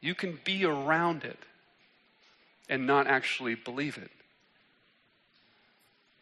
You 0.00 0.14
can 0.14 0.38
be 0.44 0.64
around 0.64 1.24
it 1.24 1.38
and 2.68 2.86
not 2.86 3.06
actually 3.06 3.54
believe 3.54 3.96
it. 3.96 4.10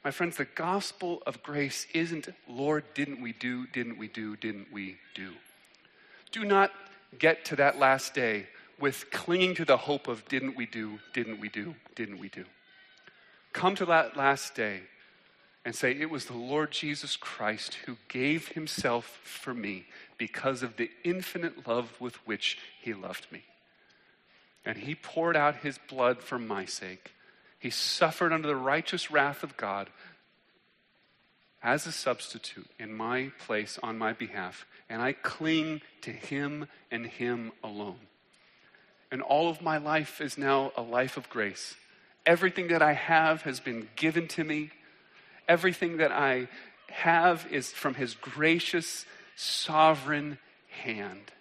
My 0.05 0.11
friends, 0.11 0.37
the 0.37 0.45
gospel 0.45 1.22
of 1.27 1.43
grace 1.43 1.87
isn't, 1.95 2.29
Lord, 2.47 2.85
didn't 2.95 3.22
we 3.22 3.33
do, 3.33 3.66
didn't 3.68 3.97
we 3.97 4.09
do, 4.09 4.37
didn't 4.37 4.70
we 4.70 4.99
do? 5.14 5.33
Do 6.31 6.45
not 6.45 6.70
get 7.18 7.45
to 7.47 7.57
that 7.57 7.79
last 7.79 8.12
day 8.12 8.47
with 8.79 9.11
clinging 9.11 9.55
to 9.55 9.64
the 9.64 9.79
hope 9.79 10.09
of 10.09 10.29
didn't 10.29 10.57
we 10.57 10.66
do, 10.66 10.99
didn't 11.14 11.41
we 11.41 11.49
do, 11.49 11.75
didn't 11.95 12.18
we 12.18 12.29
do. 12.29 12.45
Come 13.55 13.75
to 13.77 13.87
that 13.87 14.16
last 14.16 14.55
day 14.55 14.83
and 15.64 15.75
say, 15.75 15.93
It 15.93 16.11
was 16.11 16.27
the 16.27 16.37
Lord 16.37 16.70
Jesus 16.70 17.16
Christ 17.16 17.75
who 17.87 17.97
gave 18.09 18.49
himself 18.49 19.20
for 19.22 19.55
me 19.55 19.87
because 20.18 20.62
of 20.62 20.77
the 20.77 20.91
infinite 21.03 21.66
love 21.66 21.99
with 21.99 22.16
which 22.27 22.59
he 22.83 22.93
loved 22.93 23.27
me 23.31 23.45
and 24.65 24.79
he 24.79 24.95
poured 24.95 25.37
out 25.37 25.57
his 25.57 25.79
blood 25.89 26.23
for 26.23 26.39
my 26.39 26.65
sake. 26.65 27.12
He 27.59 27.71
suffered 27.71 28.33
under 28.33 28.49
the 28.49 28.57
righteous 28.57 29.11
wrath 29.11 29.43
of 29.43 29.57
God 29.57 29.89
as 31.65 31.87
a 31.87 31.93
substitute 31.93 32.69
in 32.79 32.95
my 32.95 33.33
place 33.47 33.79
on 33.83 33.97
my 33.97 34.12
behalf, 34.12 34.67
and 34.91 35.01
I 35.01 35.15
cling 35.15 35.81
to 36.03 36.12
Him 36.12 36.69
and 36.91 37.07
Him 37.07 37.53
alone. 37.65 38.01
And 39.11 39.23
all 39.23 39.49
of 39.49 39.62
my 39.62 39.79
life 39.79 40.21
is 40.21 40.37
now 40.37 40.73
a 40.77 40.83
life 40.83 41.17
of 41.17 41.31
grace. 41.31 41.75
Everything 42.27 42.69
that 42.69 42.83
I 42.83 42.93
have 42.93 43.43
has 43.43 43.61
been 43.61 43.89
given 43.97 44.29
to 44.29 44.45
me. 44.45 44.71
Everything 45.49 45.97
that 45.97 46.12
I 46.12 46.49
have 46.91 47.47
is 47.51 47.73
from 47.73 47.95
His 47.95 48.15
gracious, 48.15 49.07
sovereign 49.37 50.39
hand. 50.69 51.33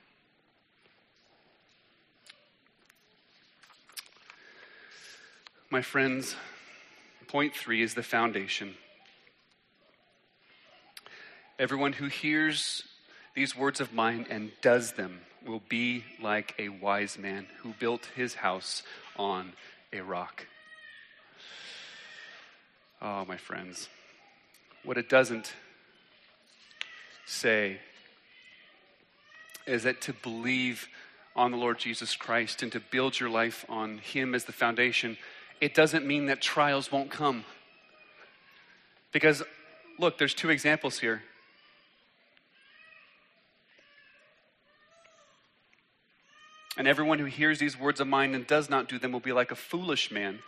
My 5.73 5.81
friends, 5.81 6.35
point 7.25 7.55
three 7.55 7.81
is 7.81 7.95
the 7.95 8.03
foundation. 8.03 8.75
Everyone 11.57 11.93
who 11.93 12.05
hears 12.05 12.83
these 13.33 13.57
words 13.57 13.81
of 13.81 13.91
mine 13.91 14.27
and 14.29 14.51
does 14.61 14.91
them 14.91 15.21
will 15.43 15.63
be 15.69 16.03
like 16.21 16.53
a 16.59 16.69
wise 16.69 17.17
man 17.17 17.47
who 17.63 17.73
built 17.79 18.07
his 18.15 18.35
house 18.35 18.83
on 19.17 19.53
a 19.91 20.01
rock. 20.01 20.45
Oh, 23.01 23.25
my 23.25 23.37
friends, 23.37 23.89
what 24.83 24.99
it 24.99 25.09
doesn't 25.09 25.53
say 27.25 27.79
is 29.65 29.81
that 29.81 30.01
to 30.01 30.13
believe 30.13 30.87
on 31.35 31.49
the 31.49 31.57
Lord 31.57 31.79
Jesus 31.79 32.15
Christ 32.15 32.61
and 32.61 32.71
to 32.73 32.79
build 32.79 33.19
your 33.19 33.31
life 33.31 33.65
on 33.67 33.97
Him 33.97 34.35
as 34.35 34.45
the 34.45 34.51
foundation 34.51 35.17
it 35.63 35.73
doesn't 35.73 36.05
mean 36.05 36.25
that 36.25 36.41
trials 36.41 36.91
won't 36.91 37.09
come. 37.09 37.45
Because, 39.13 39.41
look, 39.97 40.17
there's 40.17 40.33
two 40.33 40.49
examples 40.49 40.99
here. 40.99 41.23
And 46.75 46.85
everyone 46.85 47.17
who 47.17 47.25
hears 47.25 47.59
these 47.59 47.79
words 47.79 48.01
of 48.01 48.07
mine 48.07 48.35
and 48.35 48.45
does 48.45 48.69
not 48.69 48.89
do 48.89 48.99
them 48.99 49.13
will 49.13 49.21
be 49.21 49.31
like 49.31 49.51
a 49.51 49.55
foolish 49.55 50.11
man 50.11 50.39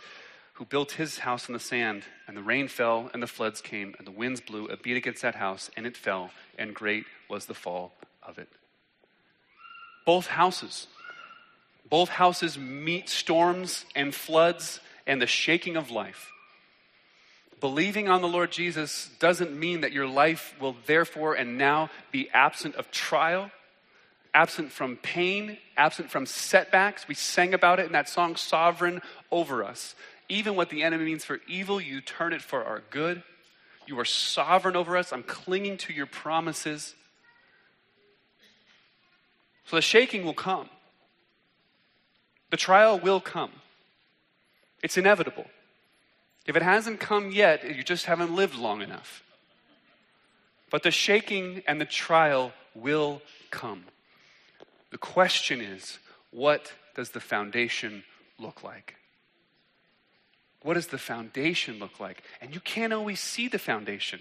who 0.56 0.66
built 0.66 0.94
his 0.94 1.20
house 1.20 1.48
on 1.48 1.54
the 1.54 1.60
sand, 1.62 2.04
and 2.28 2.36
the 2.36 2.44
rain 2.44 2.68
fell, 2.68 3.10
and 3.14 3.24
the 3.24 3.28
floods 3.28 3.62
came, 3.62 3.96
and 3.98 4.06
the 4.06 4.12
winds 4.12 4.42
blew 4.42 4.66
a 4.66 4.76
beat 4.76 4.98
against 4.98 5.22
that 5.22 5.36
house, 5.36 5.72
and 5.78 5.86
it 5.86 5.96
fell, 5.96 6.32
and 6.58 6.74
great 6.74 7.06
was 7.30 7.46
the 7.46 7.54
fall 7.54 7.94
of 8.22 8.38
it. 8.38 8.50
Both 10.06 10.28
houses, 10.28 10.88
both 11.90 12.10
houses 12.10 12.58
meet 12.58 13.08
storms 13.08 13.86
and 13.96 14.14
floods 14.14 14.82
and 15.08 15.22
the 15.22 15.28
shaking 15.28 15.76
of 15.76 15.92
life. 15.92 16.32
Believing 17.62 18.10
on 18.10 18.22
the 18.22 18.28
Lord 18.28 18.52
Jesus 18.52 19.10
doesn't 19.20 19.58
mean 19.58 19.82
that 19.82 19.92
your 19.92 20.08
life 20.08 20.56
will 20.60 20.76
therefore 20.86 21.34
and 21.34 21.58
now 21.58 21.90
be 22.12 22.30
absent 22.32 22.76
of 22.76 22.92
trial, 22.92 23.50
absent 24.34 24.72
from 24.72 24.98
pain, 24.98 25.58
absent 25.78 26.12
from 26.12 26.26
setbacks. 26.26 27.08
We 27.08 27.16
sang 27.16 27.54
about 27.54 27.80
it 27.80 27.86
in 27.86 27.94
that 27.94 28.10
song, 28.10 28.36
Sovereign 28.36 29.02
Over 29.32 29.64
Us. 29.64 29.96
Even 30.28 30.56
what 30.56 30.70
the 30.70 30.84
enemy 30.84 31.06
means 31.06 31.24
for 31.24 31.40
evil, 31.48 31.80
you 31.80 32.02
turn 32.02 32.34
it 32.34 32.42
for 32.42 32.64
our 32.64 32.82
good. 32.90 33.24
You 33.88 34.00
are 34.00 34.06
sovereign 34.06 34.76
over 34.76 34.98
us. 34.98 35.14
I'm 35.14 35.24
clinging 35.24 35.78
to 35.78 35.94
your 35.94 36.08
promises. 36.08 36.96
So 39.66 39.76
the 39.76 39.82
shaking 39.82 40.26
will 40.26 40.34
come, 40.34 40.70
the 42.52 42.58
trial 42.58 43.00
will 43.00 43.20
come. 43.20 43.52
It's 44.86 44.98
inevitable. 44.98 45.48
If 46.46 46.56
it 46.56 46.62
hasn't 46.62 47.00
come 47.00 47.32
yet, 47.32 47.76
you 47.76 47.82
just 47.82 48.06
haven't 48.06 48.36
lived 48.36 48.54
long 48.54 48.84
enough. 48.84 49.24
But 50.70 50.84
the 50.84 50.92
shaking 50.92 51.64
and 51.68 51.82
the 51.82 51.86
trial 51.86 52.54
will 52.76 53.24
come. 53.50 53.86
The 54.92 55.00
question 55.00 55.60
is 55.60 55.98
what 56.30 56.72
does 56.96 57.10
the 57.10 57.20
foundation 57.20 58.04
look 58.38 58.62
like? 58.64 58.94
What 60.62 60.76
does 60.76 60.86
the 60.86 61.00
foundation 61.00 61.80
look 61.80 62.00
like? 62.00 62.22
And 62.40 62.54
you 62.54 62.60
can't 62.60 62.94
always 62.94 63.20
see 63.20 63.48
the 63.48 63.58
foundation. 63.58 64.20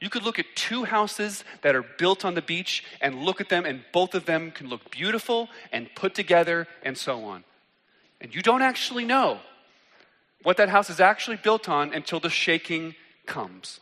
You 0.00 0.10
could 0.10 0.24
look 0.24 0.40
at 0.40 0.56
two 0.56 0.82
houses 0.82 1.44
that 1.62 1.76
are 1.76 1.86
built 1.98 2.24
on 2.24 2.34
the 2.34 2.42
beach 2.42 2.82
and 3.00 3.22
look 3.22 3.40
at 3.40 3.48
them, 3.48 3.64
and 3.64 3.84
both 3.92 4.16
of 4.16 4.24
them 4.24 4.50
can 4.50 4.68
look 4.68 4.90
beautiful 4.90 5.48
and 5.70 5.88
put 5.94 6.16
together 6.16 6.66
and 6.82 6.98
so 6.98 7.22
on. 7.22 7.44
And 8.20 8.34
you 8.34 8.42
don't 8.42 8.62
actually 8.62 9.04
know 9.04 9.38
what 10.42 10.56
that 10.56 10.68
house 10.68 10.90
is 10.90 11.00
actually 11.00 11.36
built 11.36 11.68
on 11.68 11.92
until 11.92 12.20
the 12.20 12.30
shaking 12.30 12.94
comes, 13.26 13.80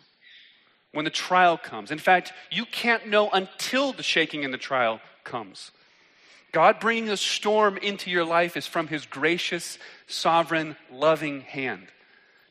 when 0.93 1.05
the 1.05 1.11
trial 1.11 1.57
comes. 1.57 1.91
In 1.91 1.99
fact, 1.99 2.33
you 2.51 2.65
can't 2.65 3.09
know 3.09 3.31
until 3.31 3.93
the 3.93 4.03
shaking 4.03 4.45
and 4.45 4.53
the 4.53 4.59
trial 4.59 5.01
comes. 5.25 5.71
God 6.53 6.81
bringing 6.81 7.11
a 7.11 7.17
storm 7.17 7.77
into 7.77 8.11
your 8.11 8.25
life 8.25 8.57
is 8.57 8.67
from 8.67 8.89
His 8.89 9.07
gracious, 9.07 9.79
sovereign, 10.07 10.77
loving 10.91 11.43
hand 11.43 11.89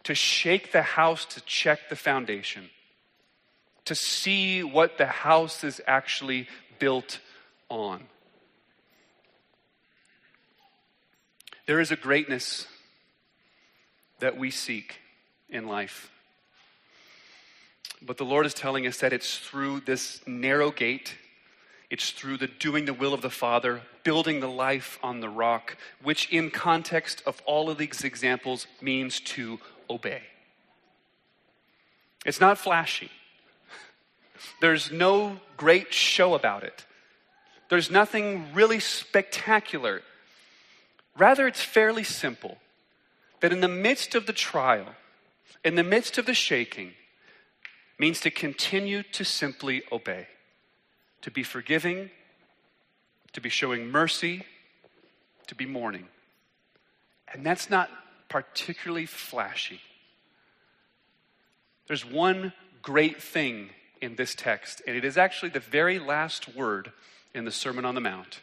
to 0.03 0.15
shake 0.15 0.71
the 0.71 0.83
house 0.83 1.25
to 1.25 1.41
check 1.41 1.89
the 1.89 1.95
foundation, 1.95 2.69
to 3.83 3.93
see 3.93 4.63
what 4.63 4.97
the 4.97 5.05
house 5.05 5.65
is 5.65 5.81
actually 5.85 6.47
built 6.79 7.19
on. 7.67 8.03
There 11.65 11.81
is 11.81 11.91
a 11.91 11.97
greatness 11.97 12.67
that 14.19 14.37
we 14.37 14.51
seek 14.51 14.99
in 15.49 15.67
life. 15.67 16.11
But 18.01 18.17
the 18.17 18.25
Lord 18.25 18.45
is 18.45 18.53
telling 18.53 18.85
us 18.85 18.99
that 18.99 19.13
it's 19.13 19.37
through 19.37 19.81
this 19.81 20.21
narrow 20.27 20.71
gate, 20.71 21.15
it's 21.89 22.11
through 22.11 22.37
the 22.37 22.47
doing 22.47 22.85
the 22.85 22.93
will 22.93 23.13
of 23.13 23.21
the 23.21 23.29
Father, 23.29 23.81
building 24.03 24.39
the 24.39 24.49
life 24.49 24.99
on 25.01 25.19
the 25.19 25.29
rock, 25.29 25.77
which 26.03 26.31
in 26.31 26.51
context 26.51 27.23
of 27.25 27.41
all 27.45 27.69
of 27.69 27.77
these 27.77 28.03
examples 28.03 28.67
means 28.81 29.19
to 29.19 29.59
obey. 29.89 30.21
It's 32.25 32.41
not 32.41 32.57
flashy. 32.57 33.09
There's 34.61 34.91
no 34.91 35.39
great 35.55 35.93
show 35.93 36.35
about 36.35 36.63
it. 36.63 36.85
There's 37.69 37.89
nothing 37.89 38.53
really 38.53 38.79
spectacular. 38.79 40.01
Rather, 41.17 41.47
it's 41.47 41.61
fairly 41.61 42.03
simple 42.03 42.57
that 43.39 43.53
in 43.53 43.61
the 43.61 43.67
midst 43.67 44.15
of 44.15 44.25
the 44.25 44.33
trial, 44.33 44.87
in 45.63 45.75
the 45.75 45.83
midst 45.83 46.17
of 46.17 46.25
the 46.25 46.33
shaking, 46.33 46.93
means 47.99 48.19
to 48.21 48.31
continue 48.31 49.03
to 49.03 49.23
simply 49.23 49.83
obey, 49.91 50.27
to 51.21 51.31
be 51.31 51.43
forgiving, 51.43 52.09
to 53.33 53.41
be 53.41 53.49
showing 53.49 53.89
mercy, 53.89 54.43
to 55.47 55.55
be 55.55 55.65
mourning. 55.65 56.07
And 57.33 57.45
that's 57.45 57.69
not 57.69 57.89
particularly 58.29 59.05
flashy. 59.05 59.81
There's 61.87 62.05
one 62.05 62.53
great 62.81 63.21
thing 63.21 63.69
in 64.01 64.15
this 64.15 64.35
text, 64.35 64.81
and 64.85 64.95
it 64.95 65.05
is 65.05 65.17
actually 65.17 65.49
the 65.49 65.59
very 65.59 65.99
last 65.99 66.55
word 66.55 66.91
in 67.33 67.45
the 67.45 67.51
Sermon 67.51 67.85
on 67.85 67.95
the 67.95 68.01
Mount. 68.01 68.41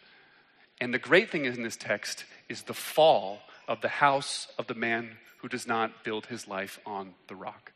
And 0.81 0.93
the 0.93 0.99
great 0.99 1.31
thing 1.31 1.45
in 1.45 1.63
this 1.63 1.77
text 1.77 2.25
is 2.49 2.63
the 2.63 2.75
fall 2.75 3.41
of 3.69 3.81
the 3.81 3.89
house 3.89 4.49
of 4.59 4.67
the 4.67 4.75
man 4.75 5.17
who 5.39 5.49
does 5.49 5.67
not 5.67 6.05
build 6.05 6.27
his 6.27 6.49
life 6.49 6.79
on 6.87 7.15
the 7.29 7.35
rock. 7.35 7.73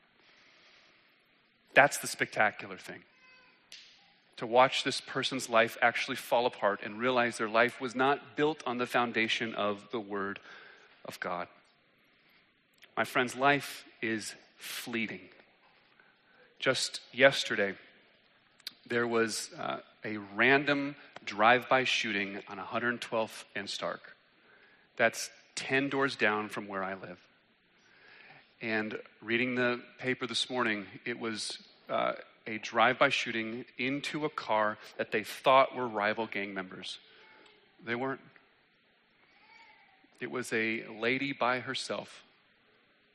That's 1.75 1.99
the 1.99 2.07
spectacular 2.07 2.79
thing. 2.79 3.03
To 4.39 4.47
watch 4.47 4.85
this 4.85 5.01
person's 5.01 5.51
life 5.51 5.77
actually 5.83 6.17
fall 6.17 6.47
apart 6.47 6.81
and 6.85 6.99
realize 6.99 7.39
their 7.39 7.49
life 7.49 7.81
was 7.81 7.95
not 7.95 8.37
built 8.37 8.63
on 8.67 8.79
the 8.79 8.87
foundation 8.87 9.55
of 9.55 9.89
the 9.91 10.01
Word 10.01 10.39
of 11.05 11.19
God. 11.21 11.49
My 12.97 13.05
friend's 13.05 13.37
life 13.37 13.85
is 14.01 14.35
fleeting. 14.57 15.21
Just 16.59 17.01
yesterday, 17.13 17.75
there 18.89 19.07
was 19.07 19.51
uh, 19.59 19.79
a 20.05 20.17
random 20.35 20.97
drive 21.25 21.69
by 21.69 21.85
shooting 21.85 22.41
on 22.49 22.59
112th 22.59 23.45
and 23.55 23.69
Stark. 23.69 24.17
That's 24.97 25.31
10 25.59 25.89
doors 25.89 26.15
down 26.15 26.49
from 26.49 26.69
where 26.69 26.85
I 26.85 26.95
live. 26.95 27.19
And 28.63 28.97
reading 29.21 29.57
the 29.57 29.81
paper 29.99 30.27
this 30.27 30.49
morning, 30.49 30.87
it 31.05 31.19
was 31.19 31.59
uh, 31.89 32.13
a 32.47 32.59
drive 32.59 32.99
by 32.99 33.09
shooting 33.09 33.65
into 33.77 34.25
a 34.25 34.29
car 34.29 34.79
that 34.99 35.11
they 35.11 35.25
thought 35.25 35.75
were 35.75 35.87
rival 35.87 36.27
gang 36.27 36.55
members. 36.55 36.99
They 37.85 37.97
weren't. 37.97 38.21
It 40.21 40.31
was 40.31 40.53
a 40.53 40.85
lady 41.01 41.33
by 41.33 41.59
herself 41.59 42.23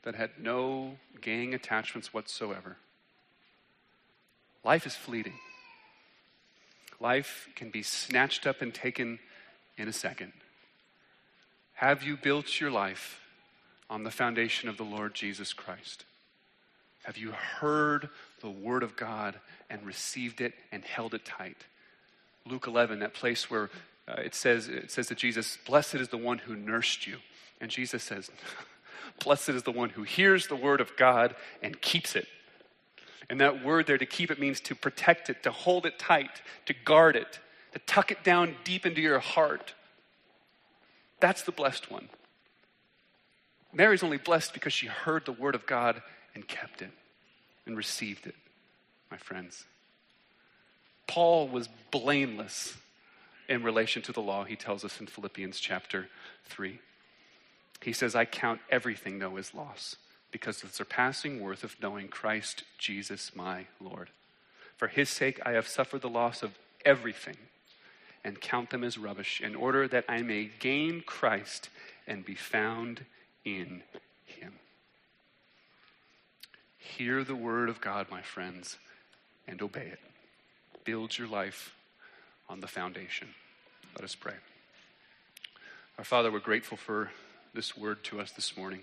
that 0.02 0.14
had 0.14 0.30
no 0.38 0.96
gang 1.22 1.54
attachments 1.54 2.12
whatsoever. 2.12 2.76
Life 4.64 4.86
is 4.86 4.94
fleeting. 4.94 5.38
Life 7.00 7.48
can 7.56 7.70
be 7.70 7.82
snatched 7.82 8.46
up 8.46 8.60
and 8.60 8.72
taken 8.72 9.18
in 9.78 9.88
a 9.88 9.92
second. 9.92 10.32
Have 11.74 12.02
you 12.02 12.16
built 12.16 12.60
your 12.60 12.70
life 12.70 13.20
on 13.90 14.04
the 14.04 14.10
foundation 14.10 14.68
of 14.68 14.76
the 14.76 14.84
Lord 14.84 15.14
Jesus 15.14 15.52
Christ? 15.52 16.04
Have 17.04 17.18
you 17.18 17.32
heard 17.32 18.08
the 18.40 18.50
Word 18.50 18.82
of 18.82 18.96
God 18.96 19.34
and 19.70 19.84
received 19.84 20.40
it 20.40 20.54
and 20.70 20.84
held 20.84 21.14
it 21.14 21.24
tight. 21.24 21.56
Luke 22.46 22.66
11, 22.66 22.98
that 23.00 23.14
place 23.14 23.50
where 23.50 23.70
uh, 24.06 24.20
it, 24.22 24.34
says, 24.34 24.68
it 24.68 24.90
says 24.90 25.06
to 25.08 25.14
Jesus, 25.14 25.58
Blessed 25.66 25.94
is 25.96 26.08
the 26.08 26.18
one 26.18 26.38
who 26.38 26.54
nursed 26.54 27.06
you. 27.06 27.16
And 27.60 27.70
Jesus 27.70 28.02
says, 28.02 28.30
Blessed 29.24 29.50
is 29.50 29.62
the 29.62 29.72
one 29.72 29.90
who 29.90 30.02
hears 30.02 30.46
the 30.46 30.56
Word 30.56 30.80
of 30.80 30.96
God 30.96 31.34
and 31.62 31.80
keeps 31.80 32.14
it. 32.14 32.28
And 33.30 33.40
that 33.40 33.64
word 33.64 33.86
there, 33.86 33.96
to 33.96 34.04
keep 34.04 34.30
it, 34.30 34.38
means 34.38 34.60
to 34.60 34.74
protect 34.74 35.30
it, 35.30 35.42
to 35.44 35.50
hold 35.50 35.86
it 35.86 35.98
tight, 35.98 36.42
to 36.66 36.74
guard 36.74 37.16
it, 37.16 37.40
to 37.72 37.78
tuck 37.80 38.10
it 38.10 38.22
down 38.22 38.54
deep 38.64 38.84
into 38.84 39.00
your 39.00 39.20
heart. 39.20 39.72
That's 41.24 41.40
the 41.40 41.52
blessed 41.52 41.90
one. 41.90 42.10
Mary's 43.72 44.02
only 44.02 44.18
blessed 44.18 44.52
because 44.52 44.74
she 44.74 44.88
heard 44.88 45.24
the 45.24 45.32
word 45.32 45.54
of 45.54 45.64
God 45.64 46.02
and 46.34 46.46
kept 46.46 46.82
it 46.82 46.90
and 47.64 47.78
received 47.78 48.26
it, 48.26 48.34
my 49.10 49.16
friends. 49.16 49.64
Paul 51.06 51.48
was 51.48 51.70
blameless 51.90 52.76
in 53.48 53.62
relation 53.62 54.02
to 54.02 54.12
the 54.12 54.20
law, 54.20 54.44
he 54.44 54.54
tells 54.54 54.84
us 54.84 55.00
in 55.00 55.06
Philippians 55.06 55.58
chapter 55.60 56.10
3. 56.50 56.78
He 57.80 57.94
says, 57.94 58.14
I 58.14 58.26
count 58.26 58.60
everything, 58.70 59.18
though, 59.18 59.38
as 59.38 59.54
loss 59.54 59.96
because 60.30 60.62
of 60.62 60.68
the 60.68 60.76
surpassing 60.76 61.40
worth 61.40 61.64
of 61.64 61.80
knowing 61.80 62.08
Christ 62.08 62.64
Jesus 62.76 63.34
my 63.34 63.64
Lord. 63.80 64.10
For 64.76 64.88
his 64.88 65.08
sake, 65.08 65.40
I 65.46 65.52
have 65.52 65.68
suffered 65.68 66.02
the 66.02 66.10
loss 66.10 66.42
of 66.42 66.58
everything 66.84 67.38
and 68.24 68.40
count 68.40 68.70
them 68.70 68.82
as 68.82 68.96
rubbish 68.96 69.40
in 69.40 69.54
order 69.54 69.86
that 69.86 70.04
I 70.08 70.22
may 70.22 70.50
gain 70.58 71.02
Christ 71.06 71.68
and 72.06 72.24
be 72.24 72.34
found 72.34 73.04
in 73.44 73.82
him. 74.24 74.54
Hear 76.78 77.22
the 77.22 77.36
word 77.36 77.68
of 77.68 77.80
God, 77.80 78.06
my 78.10 78.22
friends, 78.22 78.78
and 79.46 79.60
obey 79.60 79.86
it. 79.92 80.00
Build 80.84 81.16
your 81.18 81.28
life 81.28 81.74
on 82.48 82.60
the 82.60 82.66
foundation. 82.66 83.28
Let 83.94 84.04
us 84.04 84.14
pray. 84.14 84.34
Our 85.98 86.04
Father, 86.04 86.32
we're 86.32 86.40
grateful 86.40 86.76
for 86.76 87.10
this 87.52 87.76
word 87.76 88.02
to 88.04 88.20
us 88.20 88.32
this 88.32 88.56
morning. 88.56 88.80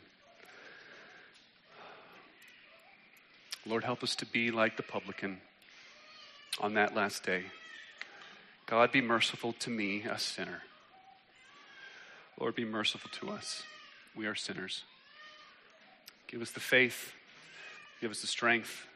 Lord, 3.65 3.83
help 3.83 4.01
us 4.01 4.15
to 4.15 4.25
be 4.25 4.49
like 4.49 4.77
the 4.77 4.83
publican 4.83 5.39
on 6.59 6.73
that 6.75 6.95
last 6.95 7.23
day. 7.23 7.43
God, 8.65 8.91
be 8.91 9.01
merciful 9.01 9.53
to 9.53 9.69
me, 9.69 10.03
a 10.03 10.17
sinner. 10.17 10.61
Lord, 12.39 12.55
be 12.55 12.65
merciful 12.65 13.09
to 13.19 13.29
us. 13.29 13.63
We 14.15 14.25
are 14.25 14.35
sinners. 14.35 14.83
Give 16.27 16.41
us 16.41 16.51
the 16.51 16.59
faith 16.59 17.13
Give 18.01 18.09
us 18.09 18.21
the 18.21 18.27
strength 18.27 18.87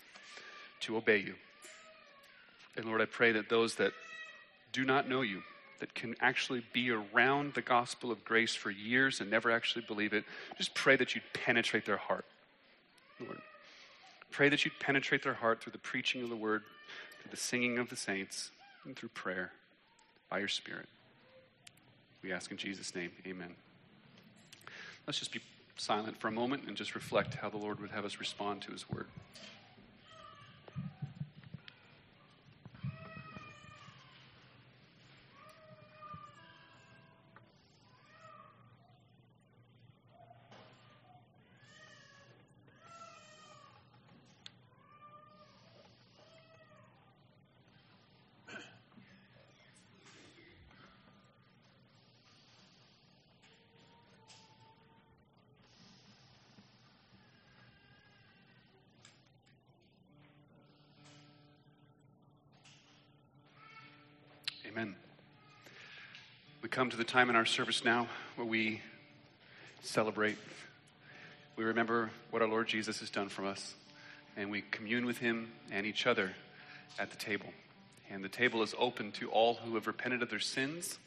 to 0.82 0.98
obey 0.98 1.20
you. 1.20 1.36
And 2.76 2.86
Lord, 2.86 3.02
I 3.02 3.06
pray 3.06 3.32
that 3.34 3.50
those 3.50 3.76
that 3.76 3.94
do 4.74 4.84
not 4.84 5.08
know 5.08 5.22
you, 5.22 5.44
that 5.80 5.94
can 5.94 6.16
actually 6.20 6.66
be 6.74 6.90
around 6.90 7.54
the 7.54 7.62
gospel 7.62 8.12
of 8.12 8.26
grace 8.26 8.56
for 8.56 8.72
years 8.72 9.22
and 9.22 9.30
never 9.30 9.52
actually 9.52 9.86
believe 9.88 10.12
it, 10.12 10.26
just 10.58 10.74
pray 10.74 10.96
that 10.96 11.14
you'd 11.14 11.24
penetrate 11.34 11.86
their 11.86 11.98
heart, 11.98 12.26
Lord. 13.20 13.40
Pray 14.32 14.50
that 14.50 14.66
you'd 14.66 14.80
penetrate 14.80 15.24
their 15.24 15.36
heart 15.36 15.62
through 15.62 15.72
the 15.72 15.78
preaching 15.78 16.24
of 16.24 16.30
the 16.30 16.36
word, 16.36 16.64
through 17.22 17.32
the 17.32 17.38
singing 17.38 17.78
of 17.78 17.90
the 17.90 17.96
saints, 17.96 18.50
and 18.86 18.96
through 18.96 19.10
prayer 19.10 19.52
by 20.30 20.40
your 20.40 20.48
Spirit. 20.48 20.88
We 22.22 22.32
ask 22.32 22.50
in 22.52 22.58
Jesus' 22.58 22.96
name, 22.96 23.12
amen. 23.28 23.56
Let's 25.06 25.20
just 25.20 25.32
be 25.32 25.42
silent 25.78 26.20
for 26.20 26.28
a 26.28 26.32
moment 26.32 26.64
and 26.68 26.76
just 26.76 26.96
reflect 26.96 27.36
how 27.36 27.50
the 27.50 27.58
Lord 27.58 27.80
would 27.80 27.92
have 27.92 28.06
us 28.06 28.20
respond 28.20 28.62
to 28.64 28.72
his 28.72 28.90
word. 28.90 29.08
Amen. 64.76 64.94
We 66.62 66.68
come 66.68 66.90
to 66.90 66.98
the 66.98 67.06
time 67.06 67.30
in 67.30 67.38
our 67.38 67.46
service 67.46 67.86
now 67.86 68.10
where 68.36 68.46
we 68.46 68.82
celebrate. 69.84 70.38
We 71.56 71.64
remember 71.64 72.10
what 72.30 72.42
our 72.42 72.48
Lord 72.50 72.68
Jesus 72.68 73.00
has 73.00 73.10
done 73.10 73.30
for 73.30 73.46
us, 73.46 73.74
and 74.36 74.52
we 74.52 74.64
commune 74.72 75.06
with 75.06 75.20
him 75.20 75.54
and 75.72 75.86
each 75.86 76.06
other 76.06 76.34
at 77.00 77.10
the 77.10 77.16
table. 77.16 77.46
And 78.12 78.22
the 78.22 78.28
table 78.28 78.64
is 78.64 78.76
open 78.78 79.14
to 79.14 79.30
all 79.30 79.54
who 79.54 79.76
have 79.76 79.88
repented 79.88 80.22
of 80.22 80.30
their 80.30 80.40
sins 80.40 81.00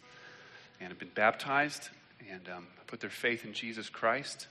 and 0.81 0.89
have 0.89 0.99
been 0.99 1.11
baptized 1.15 1.91
and 2.33 2.49
um, 2.49 2.69
put 2.87 3.01
their 3.01 3.11
faith 3.11 3.45
in 3.45 3.53
Jesus 3.53 3.91
Christ. 3.91 4.47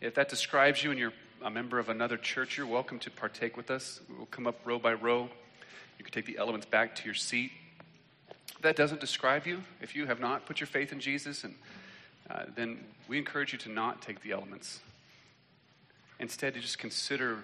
If 0.00 0.14
that 0.14 0.30
describes 0.30 0.82
you 0.82 0.90
and 0.90 0.98
you're 0.98 1.12
a 1.42 1.50
member 1.50 1.78
of 1.78 1.90
another 1.90 2.16
church, 2.16 2.56
you're 2.56 2.66
welcome 2.66 3.00
to 3.00 3.10
partake 3.10 3.54
with 3.54 3.70
us. 3.70 4.00
We'll 4.16 4.24
come 4.24 4.46
up 4.46 4.60
row 4.64 4.78
by 4.78 4.94
row. 4.94 5.28
You 5.98 6.04
can 6.06 6.14
take 6.14 6.24
the 6.24 6.38
elements 6.38 6.64
back 6.64 6.94
to 6.94 7.04
your 7.04 7.12
seat 7.12 7.52
that 8.62 8.76
doesn't 8.76 9.00
describe 9.00 9.46
you, 9.46 9.62
if 9.80 9.94
you 9.94 10.06
have 10.06 10.20
not 10.20 10.46
put 10.46 10.60
your 10.60 10.66
faith 10.66 10.92
in 10.92 11.00
Jesus, 11.00 11.44
and 11.44 11.54
uh, 12.30 12.44
then 12.54 12.84
we 13.08 13.18
encourage 13.18 13.52
you 13.52 13.58
to 13.60 13.70
not 13.70 14.02
take 14.02 14.22
the 14.22 14.32
elements. 14.32 14.80
Instead, 16.18 16.54
to 16.54 16.60
just 16.60 16.78
consider 16.78 17.38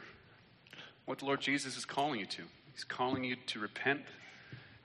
what 1.04 1.18
the 1.18 1.24
Lord 1.24 1.40
Jesus 1.40 1.76
is 1.76 1.84
calling 1.84 2.20
you 2.20 2.26
to. 2.26 2.42
He's 2.72 2.84
calling 2.84 3.22
you 3.24 3.36
to 3.46 3.58
repent 3.58 4.02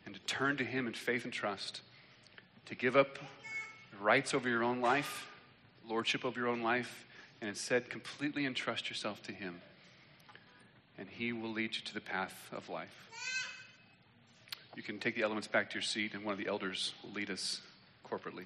and 0.05 0.13
to 0.13 0.22
turn 0.22 0.57
to 0.57 0.63
Him 0.63 0.88
in 0.88 0.93
faith 0.93 1.24
and 1.24 1.34
trust, 1.34 1.82
to 2.65 2.76
give 2.76 2.95
up 2.95 3.20
rights 3.99 4.34
over 4.34 4.49
your 4.49 4.63
own 4.63 4.82
life, 4.82 5.28
lordship 5.88 6.26
over 6.26 6.39
your 6.39 6.49
own 6.49 6.61
life, 6.61 7.05
and 7.41 7.47
instead 7.47 7.89
completely 7.89 8.45
entrust 8.45 8.89
yourself 8.89 9.22
to 9.24 9.32
Him. 9.32 9.61
And 10.97 11.07
He 11.09 11.32
will 11.32 11.51
lead 11.51 11.76
you 11.76 11.82
to 11.84 11.93
the 11.93 12.01
path 12.01 12.49
of 12.51 12.70
life. 12.70 13.46
You 14.78 14.84
can 14.84 14.99
take 14.99 15.15
the 15.15 15.23
elements 15.23 15.47
back 15.47 15.71
to 15.71 15.73
your 15.73 15.82
seat, 15.82 16.13
and 16.13 16.23
one 16.23 16.34
of 16.34 16.38
the 16.38 16.45
elders 16.45 16.93
will 17.01 17.09
lead 17.09 17.32
us 17.32 17.61
corporately. 18.07 18.45